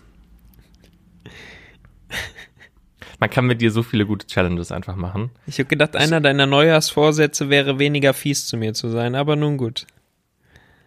Man 3.19 3.29
kann 3.29 3.45
mit 3.45 3.61
dir 3.61 3.71
so 3.71 3.83
viele 3.83 4.05
gute 4.05 4.27
Challenges 4.27 4.71
einfach 4.71 4.95
machen. 4.95 5.31
Ich 5.45 5.59
habe 5.59 5.67
gedacht, 5.67 5.95
einer 5.95 6.21
deiner 6.21 6.45
Neujahrsvorsätze 6.45 7.49
wäre, 7.49 7.79
weniger 7.79 8.13
fies 8.13 8.45
zu 8.47 8.57
mir 8.57 8.73
zu 8.73 8.89
sein, 8.89 9.15
aber 9.15 9.35
nun 9.35 9.57
gut. 9.57 9.87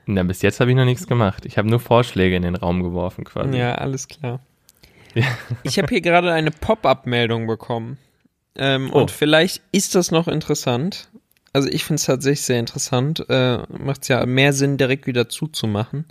Na, 0.06 0.22
bis 0.22 0.42
jetzt 0.42 0.60
habe 0.60 0.70
ich 0.70 0.76
noch 0.76 0.84
nichts 0.84 1.06
gemacht. 1.06 1.44
Ich 1.46 1.58
habe 1.58 1.68
nur 1.68 1.80
Vorschläge 1.80 2.36
in 2.36 2.42
den 2.42 2.56
Raum 2.56 2.82
geworfen 2.82 3.24
quasi. 3.24 3.56
Ja, 3.56 3.74
alles 3.76 4.08
klar. 4.08 4.40
Ja. 5.14 5.26
Ich 5.62 5.78
habe 5.78 5.88
hier 5.88 6.00
gerade 6.00 6.32
eine 6.32 6.50
Pop-up-Meldung 6.50 7.46
bekommen. 7.46 7.98
Ähm, 8.56 8.90
Oh. 8.92 9.00
Und 9.00 9.10
vielleicht 9.10 9.62
ist 9.72 9.94
das 9.94 10.10
noch 10.10 10.28
interessant. 10.28 11.08
Also 11.52 11.68
ich 11.68 11.84
finde 11.84 12.00
es 12.00 12.06
tatsächlich 12.06 12.42
sehr 12.42 12.60
interessant. 12.60 13.24
Äh, 13.28 13.58
Macht 13.68 14.02
es 14.02 14.08
ja 14.08 14.24
mehr 14.26 14.52
Sinn, 14.52 14.76
direkt 14.76 15.06
wieder 15.06 15.28
zuzumachen. 15.28 16.04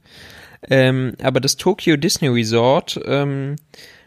Ähm, 0.70 1.14
aber 1.22 1.40
das 1.40 1.56
Tokyo 1.56 1.96
Disney 1.96 2.28
Resort 2.28 3.00
ähm, 3.06 3.56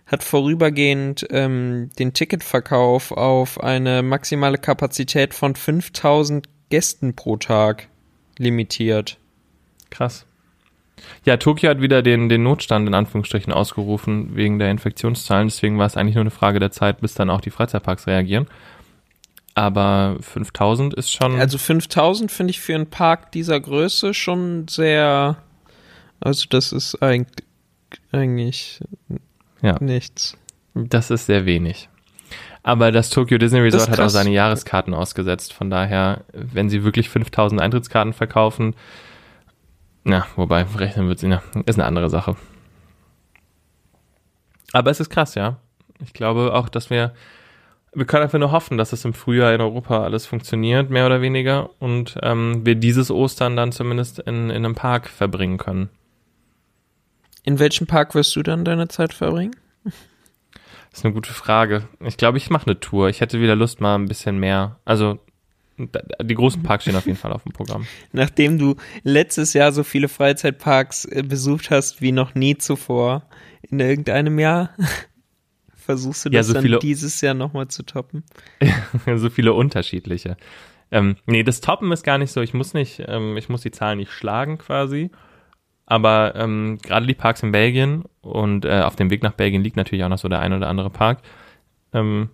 hat 0.06 0.22
vorübergehend 0.22 1.26
ähm, 1.30 1.90
den 1.98 2.12
Ticketverkauf 2.12 3.12
auf 3.12 3.62
eine 3.62 4.02
maximale 4.02 4.58
Kapazität 4.58 5.32
von 5.32 5.56
5000 5.56 6.46
Gästen 6.68 7.14
pro 7.16 7.38
Tag 7.38 7.88
limitiert. 8.38 9.16
Krass. 9.88 10.26
Ja, 11.24 11.36
Tokio 11.36 11.70
hat 11.70 11.80
wieder 11.80 12.02
den, 12.02 12.28
den 12.28 12.42
Notstand 12.42 12.88
in 12.88 12.94
Anführungsstrichen 12.94 13.52
ausgerufen 13.52 14.34
wegen 14.34 14.58
der 14.58 14.70
Infektionszahlen. 14.70 15.48
Deswegen 15.48 15.78
war 15.78 15.86
es 15.86 15.96
eigentlich 15.96 16.14
nur 16.14 16.22
eine 16.22 16.30
Frage 16.30 16.58
der 16.58 16.70
Zeit, 16.70 17.00
bis 17.00 17.14
dann 17.14 17.30
auch 17.30 17.40
die 17.40 17.50
Freizeitparks 17.50 18.06
reagieren. 18.06 18.46
Aber 19.54 20.16
5000 20.20 20.94
ist 20.94 21.12
schon. 21.12 21.38
Also 21.38 21.58
5000 21.58 22.30
finde 22.30 22.50
ich 22.52 22.60
für 22.60 22.74
einen 22.74 22.86
Park 22.86 23.32
dieser 23.32 23.60
Größe 23.60 24.14
schon 24.14 24.66
sehr. 24.68 25.36
Also, 26.20 26.46
das 26.48 26.72
ist 26.72 27.02
eigentlich, 27.02 27.46
eigentlich 28.12 28.80
ja. 29.60 29.76
nichts. 29.80 30.36
Das 30.74 31.10
ist 31.10 31.26
sehr 31.26 31.44
wenig. 31.44 31.88
Aber 32.62 32.92
das 32.92 33.10
Tokyo 33.10 33.38
Disney 33.38 33.60
Resort 33.60 33.90
hat 33.90 34.00
auch 34.00 34.08
seine 34.08 34.30
Jahreskarten 34.30 34.94
ausgesetzt. 34.94 35.52
Von 35.52 35.68
daher, 35.68 36.24
wenn 36.32 36.70
sie 36.70 36.84
wirklich 36.84 37.08
5000 37.08 37.60
Eintrittskarten 37.60 38.12
verkaufen, 38.12 38.74
na, 40.04 40.26
wobei, 40.36 40.62
rechnen 40.62 41.08
wird 41.08 41.18
sie, 41.18 41.28
na, 41.28 41.42
ist 41.66 41.78
eine 41.78 41.86
andere 41.86 42.10
Sache. 42.10 42.36
Aber 44.72 44.90
es 44.90 45.00
ist 45.00 45.10
krass, 45.10 45.34
ja. 45.34 45.58
Ich 46.00 46.12
glaube 46.12 46.54
auch, 46.54 46.68
dass 46.68 46.90
wir, 46.90 47.14
wir 47.94 48.06
können 48.06 48.24
einfach 48.24 48.38
nur 48.38 48.52
hoffen, 48.52 48.78
dass 48.78 48.92
es 48.92 49.04
im 49.04 49.14
Frühjahr 49.14 49.54
in 49.54 49.60
Europa 49.60 50.02
alles 50.02 50.26
funktioniert, 50.26 50.90
mehr 50.90 51.06
oder 51.06 51.20
weniger, 51.20 51.70
und 51.78 52.18
ähm, 52.22 52.64
wir 52.66 52.74
dieses 52.74 53.10
Ostern 53.10 53.56
dann 53.56 53.70
zumindest 53.70 54.18
in, 54.20 54.50
in 54.50 54.64
einem 54.64 54.74
Park 54.74 55.08
verbringen 55.08 55.58
können. 55.58 55.90
In 57.44 57.58
welchem 57.58 57.86
Park 57.86 58.14
wirst 58.14 58.34
du 58.36 58.42
dann 58.42 58.64
deine 58.64 58.88
Zeit 58.88 59.12
verbringen? 59.12 59.56
Das 59.84 61.00
ist 61.00 61.04
eine 61.04 61.14
gute 61.14 61.32
Frage. 61.32 61.88
Ich 62.00 62.16
glaube, 62.18 62.38
ich 62.38 62.50
mache 62.50 62.66
eine 62.66 62.78
Tour. 62.78 63.08
Ich 63.08 63.20
hätte 63.20 63.40
wieder 63.40 63.56
Lust, 63.56 63.80
mal 63.80 63.94
ein 63.94 64.06
bisschen 64.06 64.38
mehr. 64.38 64.78
Also, 64.84 65.18
die 65.78 66.34
großen 66.34 66.62
Parks 66.62 66.84
stehen 66.84 66.96
auf 66.96 67.06
jeden 67.06 67.18
Fall 67.18 67.32
auf 67.32 67.42
dem 67.44 67.52
Programm. 67.52 67.86
Nachdem 68.12 68.58
du 68.58 68.76
letztes 69.02 69.52
Jahr 69.54 69.72
so 69.72 69.82
viele 69.84 70.08
Freizeitparks 70.08 71.04
äh, 71.06 71.22
besucht 71.22 71.70
hast 71.70 72.00
wie 72.02 72.12
noch 72.12 72.34
nie 72.34 72.56
zuvor 72.58 73.22
in 73.62 73.80
irgendeinem 73.80 74.38
Jahr, 74.38 74.70
versuchst 75.74 76.24
du 76.24 76.30
Ja, 76.30 76.40
das 76.40 76.48
so 76.48 76.52
dann 76.54 76.62
viele- 76.62 76.78
dieses 76.78 77.20
Jahr 77.20 77.34
nochmal 77.34 77.68
zu 77.68 77.82
toppen? 77.84 78.24
so 79.16 79.30
viele 79.30 79.52
unterschiedliche. 79.54 80.36
Ähm, 80.90 81.16
nee, 81.26 81.42
das 81.42 81.60
Toppen 81.62 81.90
ist 81.92 82.04
gar 82.04 82.18
nicht 82.18 82.32
so. 82.32 82.42
Ich 82.42 82.52
muss 82.54 82.74
nicht, 82.74 83.02
ähm, 83.06 83.36
ich 83.36 83.48
muss 83.48 83.62
die 83.62 83.70
Zahlen 83.70 83.98
nicht 83.98 84.12
schlagen 84.12 84.58
quasi. 84.58 85.10
Aber 85.86 86.34
ähm, 86.36 86.78
gerade 86.82 87.06
die 87.06 87.14
Parks 87.14 87.42
in 87.42 87.50
Belgien 87.52 88.04
und 88.20 88.64
äh, 88.64 88.82
auf 88.82 88.94
dem 88.96 89.10
Weg 89.10 89.22
nach 89.22 89.32
Belgien 89.32 89.62
liegt 89.62 89.76
natürlich 89.76 90.04
auch 90.04 90.08
noch 90.08 90.18
so 90.18 90.28
der 90.28 90.40
ein 90.40 90.52
oder 90.52 90.68
andere 90.68 90.90
Park. 90.90 91.20
Ähm, 91.92 92.28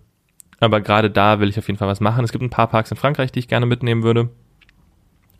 aber 0.59 0.81
gerade 0.81 1.09
da 1.09 1.39
will 1.39 1.49
ich 1.49 1.57
auf 1.57 1.67
jeden 1.67 1.77
Fall 1.77 1.87
was 1.87 1.99
machen. 2.01 2.23
Es 2.23 2.31
gibt 2.31 2.43
ein 2.43 2.49
paar 2.49 2.67
Parks 2.67 2.91
in 2.91 2.97
Frankreich, 2.97 3.31
die 3.31 3.39
ich 3.39 3.47
gerne 3.47 3.65
mitnehmen 3.65 4.03
würde. 4.03 4.29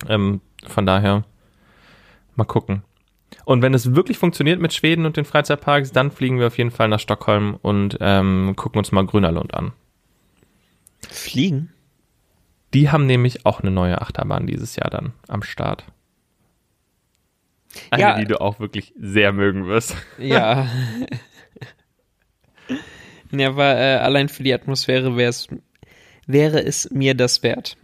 Ähm, 0.07 0.41
von 0.65 0.85
daher 0.85 1.23
mal 2.35 2.45
gucken. 2.45 2.83
Und 3.45 3.61
wenn 3.61 3.73
es 3.73 3.95
wirklich 3.95 4.17
funktioniert 4.17 4.59
mit 4.59 4.73
Schweden 4.73 5.05
und 5.05 5.17
den 5.17 5.25
Freizeitparks, 5.25 5.91
dann 5.91 6.11
fliegen 6.11 6.39
wir 6.39 6.47
auf 6.47 6.57
jeden 6.57 6.71
Fall 6.71 6.87
nach 6.87 6.99
Stockholm 6.99 7.57
und 7.61 7.97
ähm, 7.99 8.53
gucken 8.55 8.79
uns 8.79 8.91
mal 8.91 9.05
Grünerlund 9.05 9.53
an. 9.53 9.73
Fliegen? 11.09 11.71
Die 12.73 12.89
haben 12.91 13.05
nämlich 13.07 13.45
auch 13.45 13.61
eine 13.61 13.71
neue 13.71 14.01
Achterbahn 14.01 14.45
dieses 14.47 14.75
Jahr 14.75 14.89
dann 14.89 15.13
am 15.27 15.43
Start. 15.43 15.85
Eine, 17.91 18.01
Ja. 18.01 18.17
die 18.19 18.25
du 18.25 18.39
auch 18.41 18.59
wirklich 18.59 18.93
sehr 18.99 19.31
mögen 19.31 19.67
wirst. 19.67 19.95
Ja. 20.17 20.67
ja, 23.31 23.49
aber 23.49 23.77
äh, 23.77 23.95
allein 23.95 24.29
für 24.29 24.43
die 24.43 24.53
Atmosphäre 24.53 25.15
wäre 25.17 25.29
es 25.29 25.47
wäre 26.25 26.63
es 26.63 26.89
mir 26.91 27.15
das 27.15 27.41
wert. 27.43 27.77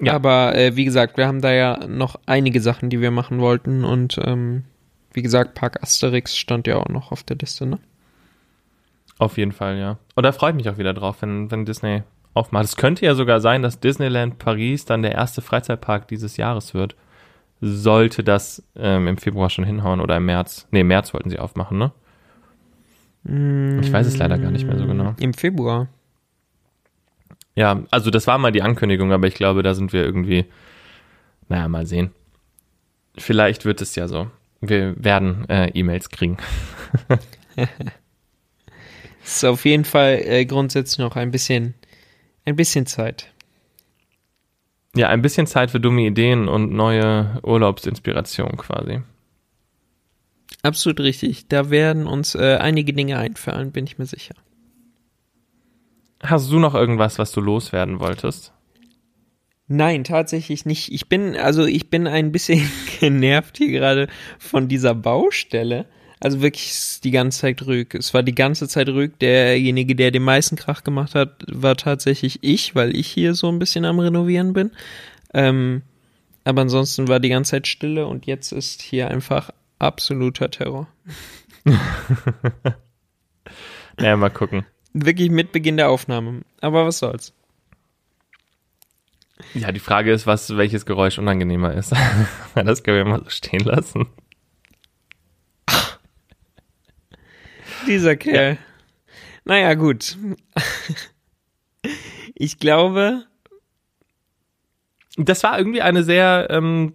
Ja. 0.00 0.14
Aber 0.14 0.54
äh, 0.54 0.76
wie 0.76 0.84
gesagt, 0.84 1.16
wir 1.18 1.26
haben 1.26 1.42
da 1.42 1.52
ja 1.52 1.86
noch 1.86 2.18
einige 2.24 2.60
Sachen, 2.60 2.88
die 2.88 3.00
wir 3.00 3.10
machen 3.10 3.40
wollten 3.40 3.84
und 3.84 4.18
ähm, 4.24 4.64
wie 5.12 5.22
gesagt, 5.22 5.54
Park 5.54 5.82
Asterix 5.82 6.36
stand 6.36 6.66
ja 6.66 6.76
auch 6.76 6.88
noch 6.88 7.12
auf 7.12 7.22
der 7.22 7.36
Liste, 7.36 7.66
ne? 7.66 7.78
Auf 9.18 9.36
jeden 9.36 9.52
Fall, 9.52 9.76
ja. 9.76 9.98
Und 10.14 10.22
da 10.22 10.32
freue 10.32 10.50
ich 10.50 10.56
mich 10.56 10.70
auch 10.70 10.78
wieder 10.78 10.94
drauf, 10.94 11.20
wenn, 11.20 11.50
wenn 11.50 11.66
Disney 11.66 12.02
aufmacht. 12.32 12.64
Es 12.64 12.76
könnte 12.76 13.04
ja 13.04 13.14
sogar 13.14 13.40
sein, 13.40 13.62
dass 13.62 13.80
Disneyland 13.80 14.38
Paris 14.38 14.86
dann 14.86 15.02
der 15.02 15.12
erste 15.12 15.42
Freizeitpark 15.42 16.08
dieses 16.08 16.36
Jahres 16.38 16.72
wird. 16.72 16.96
Sollte 17.60 18.24
das 18.24 18.62
ähm, 18.76 19.06
im 19.06 19.18
Februar 19.18 19.50
schon 19.50 19.64
hinhauen 19.64 20.00
oder 20.00 20.16
im 20.16 20.24
März. 20.24 20.66
Nee, 20.70 20.80
im 20.80 20.86
März 20.86 21.12
wollten 21.12 21.28
sie 21.28 21.38
aufmachen, 21.38 21.76
ne? 21.76 21.92
Ich 23.24 23.92
weiß 23.92 24.06
es 24.06 24.16
leider 24.16 24.38
gar 24.38 24.50
nicht 24.50 24.66
mehr 24.66 24.78
so 24.78 24.86
genau. 24.86 25.14
Im 25.20 25.34
Februar. 25.34 25.88
Ja, 27.54 27.82
also 27.90 28.10
das 28.10 28.26
war 28.26 28.38
mal 28.38 28.52
die 28.52 28.62
Ankündigung, 28.62 29.12
aber 29.12 29.26
ich 29.26 29.34
glaube, 29.34 29.62
da 29.62 29.74
sind 29.74 29.92
wir 29.92 30.04
irgendwie, 30.04 30.46
naja, 31.48 31.68
mal 31.68 31.86
sehen. 31.86 32.10
Vielleicht 33.18 33.64
wird 33.64 33.82
es 33.82 33.94
ja 33.96 34.08
so. 34.08 34.30
Wir 34.60 34.94
werden 35.02 35.48
äh, 35.48 35.68
E-Mails 35.70 36.10
kriegen. 36.10 36.38
Es 37.56 37.68
ist 39.36 39.44
auf 39.44 39.64
jeden 39.64 39.84
Fall 39.84 40.20
äh, 40.24 40.46
grundsätzlich 40.46 40.98
noch 40.98 41.16
ein 41.16 41.30
bisschen, 41.30 41.74
ein 42.44 42.56
bisschen 42.56 42.86
Zeit. 42.86 43.30
Ja, 44.96 45.08
ein 45.08 45.22
bisschen 45.22 45.46
Zeit 45.46 45.70
für 45.70 45.80
dumme 45.80 46.02
Ideen 46.02 46.48
und 46.48 46.72
neue 46.72 47.40
Urlaubsinspiration 47.42 48.56
quasi. 48.56 49.02
Absolut 50.62 51.00
richtig. 51.00 51.48
Da 51.48 51.70
werden 51.70 52.06
uns 52.06 52.34
äh, 52.34 52.58
einige 52.60 52.92
Dinge 52.92 53.18
einfallen, 53.18 53.72
bin 53.72 53.86
ich 53.86 53.98
mir 53.98 54.06
sicher. 54.06 54.34
Hast 56.22 56.50
du 56.50 56.58
noch 56.58 56.74
irgendwas, 56.74 57.18
was 57.18 57.32
du 57.32 57.40
loswerden 57.40 57.98
wolltest? 57.98 58.52
Nein, 59.68 60.04
tatsächlich 60.04 60.66
nicht. 60.66 60.92
Ich 60.92 61.08
bin, 61.08 61.36
also 61.36 61.64
ich 61.64 61.88
bin 61.88 62.06
ein 62.06 62.32
bisschen 62.32 62.68
genervt 63.00 63.56
hier 63.56 63.70
gerade 63.70 64.08
von 64.38 64.68
dieser 64.68 64.94
Baustelle. 64.94 65.86
Also 66.22 66.42
wirklich 66.42 67.00
die 67.02 67.12
ganze 67.12 67.40
Zeit 67.40 67.62
ruhig. 67.62 67.94
Es 67.94 68.12
war 68.12 68.22
die 68.22 68.34
ganze 68.34 68.68
Zeit 68.68 68.90
ruhig. 68.90 69.12
Derjenige, 69.20 69.94
der 69.94 70.10
den 70.10 70.24
meisten 70.24 70.56
Krach 70.56 70.84
gemacht 70.84 71.14
hat, 71.14 71.44
war 71.46 71.76
tatsächlich 71.76 72.40
ich, 72.42 72.74
weil 72.74 72.94
ich 72.94 73.06
hier 73.06 73.34
so 73.34 73.48
ein 73.48 73.58
bisschen 73.58 73.86
am 73.86 74.00
Renovieren 74.00 74.52
bin. 74.52 74.72
Ähm, 75.32 75.82
aber 76.44 76.62
ansonsten 76.62 77.08
war 77.08 77.20
die 77.20 77.30
ganze 77.30 77.52
Zeit 77.52 77.66
Stille 77.66 78.06
und 78.06 78.26
jetzt 78.26 78.52
ist 78.52 78.82
hier 78.82 79.08
einfach 79.08 79.50
absoluter 79.80 80.50
Terror. 80.50 80.86
ja, 84.00 84.16
mal 84.16 84.30
gucken. 84.30 84.64
Wirklich 84.92 85.30
mit 85.30 85.52
Beginn 85.52 85.76
der 85.76 85.90
Aufnahme. 85.90 86.42
Aber 86.60 86.86
was 86.86 86.98
soll's. 86.98 87.32
Ja, 89.54 89.72
die 89.72 89.80
Frage 89.80 90.12
ist, 90.12 90.26
was, 90.26 90.56
welches 90.56 90.86
Geräusch 90.86 91.18
unangenehmer 91.18 91.74
ist. 91.74 91.92
das 92.54 92.82
können 92.82 92.96
wir 92.98 93.04
mal 93.04 93.24
so 93.24 93.30
stehen 93.30 93.64
lassen. 93.64 94.06
Dieser 97.86 98.16
Kerl. 98.16 98.52
Ja. 98.54 98.58
Naja, 99.44 99.74
gut. 99.74 100.16
Ich 102.34 102.58
glaube. 102.58 103.24
Das 105.16 105.42
war 105.42 105.58
irgendwie 105.58 105.82
eine 105.82 106.04
sehr, 106.04 106.46
ähm, 106.50 106.94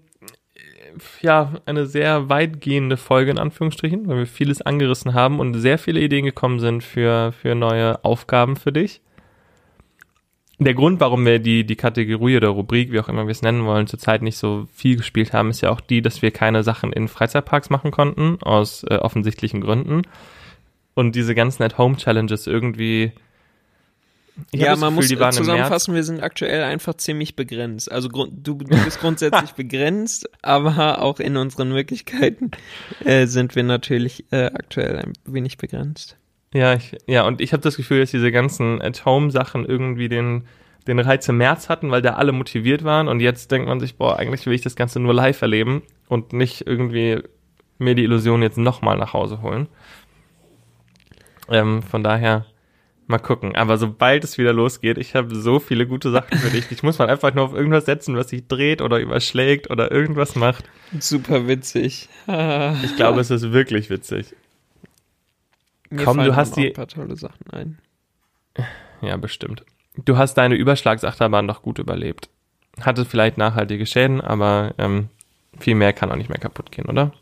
ja, 1.21 1.53
eine 1.65 1.85
sehr 1.85 2.29
weitgehende 2.29 2.97
Folge 2.97 3.31
in 3.31 3.39
Anführungsstrichen, 3.39 4.07
weil 4.07 4.17
wir 4.17 4.27
vieles 4.27 4.61
angerissen 4.61 5.13
haben 5.13 5.39
und 5.39 5.53
sehr 5.59 5.77
viele 5.77 5.99
Ideen 5.99 6.25
gekommen 6.25 6.59
sind 6.59 6.83
für, 6.83 7.31
für 7.31 7.55
neue 7.55 8.03
Aufgaben 8.03 8.55
für 8.55 8.71
dich. 8.71 9.01
Der 10.57 10.73
Grund, 10.73 11.01
warum 11.01 11.25
wir 11.25 11.39
die, 11.39 11.65
die 11.65 11.75
Kategorie 11.75 12.37
oder 12.37 12.47
Rubrik, 12.47 12.91
wie 12.91 12.99
auch 12.99 13.09
immer 13.09 13.25
wir 13.25 13.31
es 13.31 13.41
nennen 13.41 13.65
wollen, 13.65 13.87
zurzeit 13.87 14.21
nicht 14.21 14.37
so 14.37 14.67
viel 14.73 14.95
gespielt 14.95 15.33
haben, 15.33 15.49
ist 15.49 15.61
ja 15.61 15.69
auch 15.69 15.81
die, 15.81 16.01
dass 16.01 16.21
wir 16.21 16.31
keine 16.31 16.63
Sachen 16.63 16.93
in 16.93 17.09
Freizeitparks 17.09 17.69
machen 17.69 17.91
konnten, 17.91 18.37
aus 18.41 18.83
äh, 18.83 18.95
offensichtlichen 18.95 19.59
Gründen 19.59 20.03
und 20.93 21.13
diese 21.15 21.35
ganzen 21.35 21.61
At-Home-Challenges 21.63 22.47
irgendwie. 22.47 23.11
Ja, 24.51 24.75
man 24.75 24.95
Gefühl, 24.95 25.17
muss 25.17 25.35
zusammenfassen, 25.35 25.95
wir 25.95 26.03
sind 26.03 26.21
aktuell 26.21 26.63
einfach 26.63 26.95
ziemlich 26.95 27.35
begrenzt. 27.35 27.91
Also 27.91 28.09
du, 28.09 28.25
du 28.27 28.55
bist 28.55 28.99
grundsätzlich 28.99 29.51
begrenzt, 29.55 30.29
aber 30.41 31.01
auch 31.01 31.19
in 31.19 31.37
unseren 31.37 31.69
Möglichkeiten 31.69 32.51
äh, 33.03 33.27
sind 33.27 33.55
wir 33.55 33.63
natürlich 33.63 34.25
äh, 34.31 34.47
aktuell 34.47 34.97
ein 34.97 35.13
wenig 35.25 35.57
begrenzt. 35.57 36.17
Ja, 36.53 36.73
ich, 36.73 36.95
ja, 37.07 37.25
und 37.25 37.41
ich 37.41 37.53
habe 37.53 37.63
das 37.63 37.77
Gefühl, 37.77 37.99
dass 37.99 38.11
diese 38.11 38.31
ganzen 38.31 38.81
At-Home-Sachen 38.81 39.65
irgendwie 39.65 40.09
den, 40.09 40.45
den 40.87 40.99
Reiz 40.99 41.27
im 41.27 41.37
März 41.37 41.69
hatten, 41.69 41.91
weil 41.91 42.01
da 42.01 42.13
alle 42.13 42.31
motiviert 42.31 42.83
waren 42.83 43.07
und 43.07 43.19
jetzt 43.21 43.51
denkt 43.51 43.67
man 43.67 43.79
sich, 43.79 43.97
boah, 43.97 44.17
eigentlich 44.17 44.45
will 44.45 44.53
ich 44.53 44.61
das 44.61 44.75
Ganze 44.75 44.99
nur 44.99 45.13
live 45.13 45.41
erleben 45.41 45.83
und 46.07 46.33
nicht 46.33 46.67
irgendwie 46.67 47.21
mir 47.77 47.95
die 47.95 48.03
Illusion 48.03 48.41
jetzt 48.41 48.57
nochmal 48.57 48.97
nach 48.97 49.13
Hause 49.13 49.41
holen. 49.41 49.67
Ähm, 51.49 51.83
von 51.83 52.03
daher 52.03 52.45
mal 53.07 53.19
gucken. 53.19 53.55
Aber 53.55 53.77
sobald 53.77 54.23
es 54.23 54.37
wieder 54.37 54.53
losgeht, 54.53 54.97
ich 54.97 55.15
habe 55.15 55.33
so 55.35 55.59
viele 55.59 55.87
gute 55.87 56.11
Sachen 56.11 56.37
für 56.37 56.49
dich. 56.49 56.71
Ich 56.71 56.83
muss 56.83 56.97
mal 56.99 57.09
einfach 57.09 57.33
nur 57.33 57.45
auf 57.45 57.53
irgendwas 57.53 57.85
setzen, 57.85 58.15
was 58.15 58.29
sich 58.29 58.47
dreht 58.47 58.81
oder 58.81 58.99
überschlägt 58.99 59.69
oder 59.69 59.91
irgendwas 59.91 60.35
macht. 60.35 60.65
Super 60.99 61.47
witzig. 61.47 62.09
ich 62.27 62.95
glaube, 62.95 63.21
es 63.21 63.31
ist 63.31 63.51
wirklich 63.51 63.89
witzig. 63.89 64.35
Mir 65.89 66.03
Komm, 66.03 66.17
du 66.17 66.35
hast 66.35 66.57
die. 66.57 66.67
Ein 66.67 66.73
paar 66.73 66.87
tolle 66.87 67.15
Sachen 67.15 67.49
ein. 67.51 67.77
Ja, 69.01 69.17
bestimmt. 69.17 69.63
Du 70.03 70.17
hast 70.17 70.33
deine 70.35 70.55
Überschlagsachterbahn 70.55 71.47
doch 71.47 71.61
gut 71.61 71.79
überlebt. 71.79 72.29
Hatte 72.81 73.05
vielleicht 73.05 73.37
nachhaltige 73.37 73.85
Schäden, 73.85 74.19
aber 74.19 74.73
ähm, 74.77 75.09
viel 75.59 75.75
mehr 75.75 75.93
kann 75.93 76.11
auch 76.11 76.17
nicht 76.17 76.29
mehr 76.29 76.39
kaputt 76.39 76.71
gehen, 76.71 76.85
oder? 76.85 77.13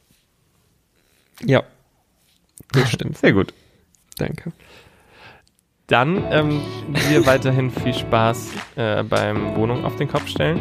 Ja. 1.43 1.63
Das 2.71 2.89
stimmt. 2.91 3.17
Sehr 3.17 3.34
gut. 3.34 3.53
Danke. 4.17 4.51
Dann 5.88 6.23
ähm, 6.31 6.61
dir 7.09 7.25
weiterhin 7.25 7.69
viel 7.69 7.93
Spaß 7.93 8.51
äh, 8.75 9.03
beim 9.03 9.55
Wohnung 9.55 9.84
auf 9.84 9.95
den 9.97 10.07
Kopf 10.07 10.27
stellen. 10.27 10.59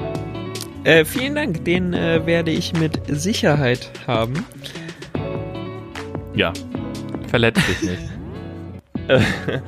Äh, 0.84 1.04
vielen 1.04 1.36
Dank, 1.36 1.64
den 1.64 1.94
äh, 1.94 2.26
werde 2.26 2.50
ich 2.50 2.72
mit 2.72 3.00
Sicherheit 3.06 3.90
haben. 4.06 4.44
Ja, 6.34 6.52
verletzt 7.28 7.62
dich 7.68 7.82
nicht. 7.82 8.02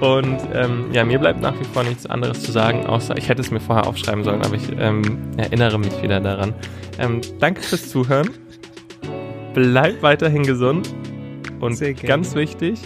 Und 0.00 0.38
ähm, 0.54 0.86
ja, 0.92 1.04
mir 1.04 1.18
bleibt 1.18 1.42
nach 1.42 1.58
wie 1.60 1.64
vor 1.64 1.82
nichts 1.82 2.06
anderes 2.06 2.42
zu 2.42 2.52
sagen, 2.52 2.86
außer 2.86 3.18
ich 3.18 3.28
hätte 3.28 3.42
es 3.42 3.50
mir 3.50 3.60
vorher 3.60 3.86
aufschreiben 3.86 4.24
sollen, 4.24 4.42
aber 4.42 4.54
ich 4.54 4.70
ähm, 4.78 5.18
erinnere 5.36 5.78
mich 5.78 6.00
wieder 6.02 6.20
daran. 6.20 6.54
Ähm, 6.98 7.20
danke 7.38 7.60
fürs 7.60 7.90
Zuhören. 7.90 8.30
Bleib 9.52 10.02
weiterhin 10.02 10.44
gesund 10.44 10.94
und 11.60 11.78
ganz 12.02 12.34
wichtig. 12.34 12.80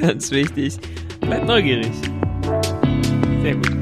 Ganz 0.06 0.30
wichtig, 0.30 0.78
bleib 1.20 1.46
neugierig. 1.46 1.92
Sehr 3.42 3.54
gut. 3.54 3.79